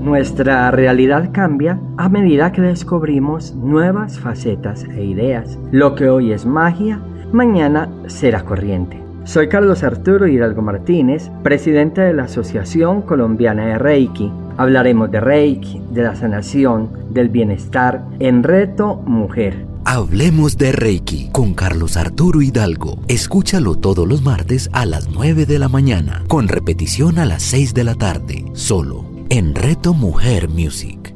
Nuestra 0.00 0.70
realidad 0.70 1.30
cambia 1.32 1.80
a 1.96 2.08
medida 2.08 2.52
que 2.52 2.62
descubrimos 2.62 3.54
nuevas 3.56 4.20
facetas 4.20 4.84
e 4.84 5.04
ideas. 5.04 5.58
Lo 5.72 5.96
que 5.96 6.10
hoy 6.10 6.32
es 6.32 6.46
magia, 6.46 7.02
mañana 7.32 7.90
será 8.06 8.44
corriente. 8.44 9.02
Soy 9.24 9.48
Carlos 9.48 9.84
Arturo 9.84 10.26
Hidalgo 10.26 10.62
Martínez, 10.62 11.30
presidente 11.44 12.00
de 12.00 12.12
la 12.12 12.24
Asociación 12.24 13.02
Colombiana 13.02 13.66
de 13.66 13.78
Reiki. 13.78 14.32
Hablaremos 14.56 15.10
de 15.10 15.20
Reiki, 15.20 15.80
de 15.90 16.02
la 16.02 16.14
sanación, 16.14 16.90
del 17.10 17.28
bienestar 17.28 18.04
en 18.18 18.42
Reto 18.42 18.96
Mujer. 19.06 19.66
Hablemos 19.84 20.56
de 20.58 20.72
Reiki 20.72 21.30
con 21.32 21.54
Carlos 21.54 21.96
Arturo 21.96 22.40
Hidalgo. 22.40 23.00
Escúchalo 23.08 23.76
todos 23.76 24.06
los 24.06 24.22
martes 24.22 24.70
a 24.72 24.86
las 24.86 25.08
9 25.08 25.46
de 25.46 25.58
la 25.58 25.68
mañana, 25.68 26.22
con 26.28 26.48
repetición 26.48 27.18
a 27.18 27.24
las 27.24 27.42
6 27.42 27.74
de 27.74 27.84
la 27.84 27.94
tarde, 27.94 28.44
solo 28.52 29.04
en 29.28 29.54
Reto 29.54 29.94
Mujer 29.94 30.48
Music. 30.48 31.14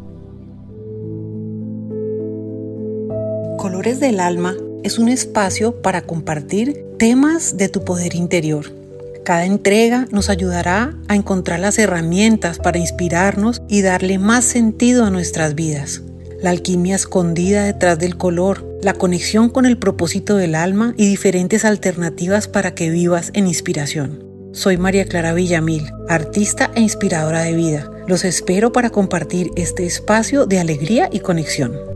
Colores 3.59 4.01
del 4.01 4.21
Alma 4.21 4.55
es 4.83 4.99
un 4.99 5.09
espacio 5.09 5.83
para 5.83 6.03
compartir 6.03 6.85
temas 6.99 7.57
de 7.57 7.69
tu 7.69 7.85
poder 7.85 8.15
interior. 8.15 8.76
Cada 9.27 9.45
entrega 9.45 10.07
nos 10.13 10.31
ayudará 10.31 10.95
a 11.09 11.17
encontrar 11.17 11.59
las 11.59 11.81
herramientas 11.81 12.61
para 12.61 12.79
inspirarnos 12.79 13.61
y 13.69 13.83
darle 13.83 14.21
más 14.21 14.45
sentido 14.45 15.05
a 15.05 15.11
nuestras 15.11 15.57
vidas. 15.57 16.03
La 16.41 16.51
alquimia 16.51 16.95
escondida 16.95 17.65
detrás 17.65 17.99
del 17.99 18.17
color, 18.17 18.65
la 18.83 18.95
conexión 18.95 19.49
con 19.49 19.67
el 19.67 19.79
propósito 19.79 20.37
del 20.37 20.55
alma 20.55 20.95
y 20.97 21.09
diferentes 21.09 21.65
alternativas 21.65 22.47
para 22.47 22.77
que 22.77 22.89
vivas 22.89 23.33
en 23.35 23.49
inspiración. 23.49 24.23
Soy 24.53 24.77
María 24.77 25.07
Clara 25.07 25.33
Villamil, 25.33 25.91
artista 26.09 26.71
e 26.77 26.81
inspiradora 26.81 27.43
de 27.43 27.55
vida. 27.55 27.91
Los 28.07 28.25
espero 28.25 28.71
para 28.71 28.91
compartir 28.91 29.51
este 29.57 29.87
espacio 29.87 30.47
de 30.47 30.61
alegría 30.61 31.09
y 31.11 31.19
conexión. 31.19 31.96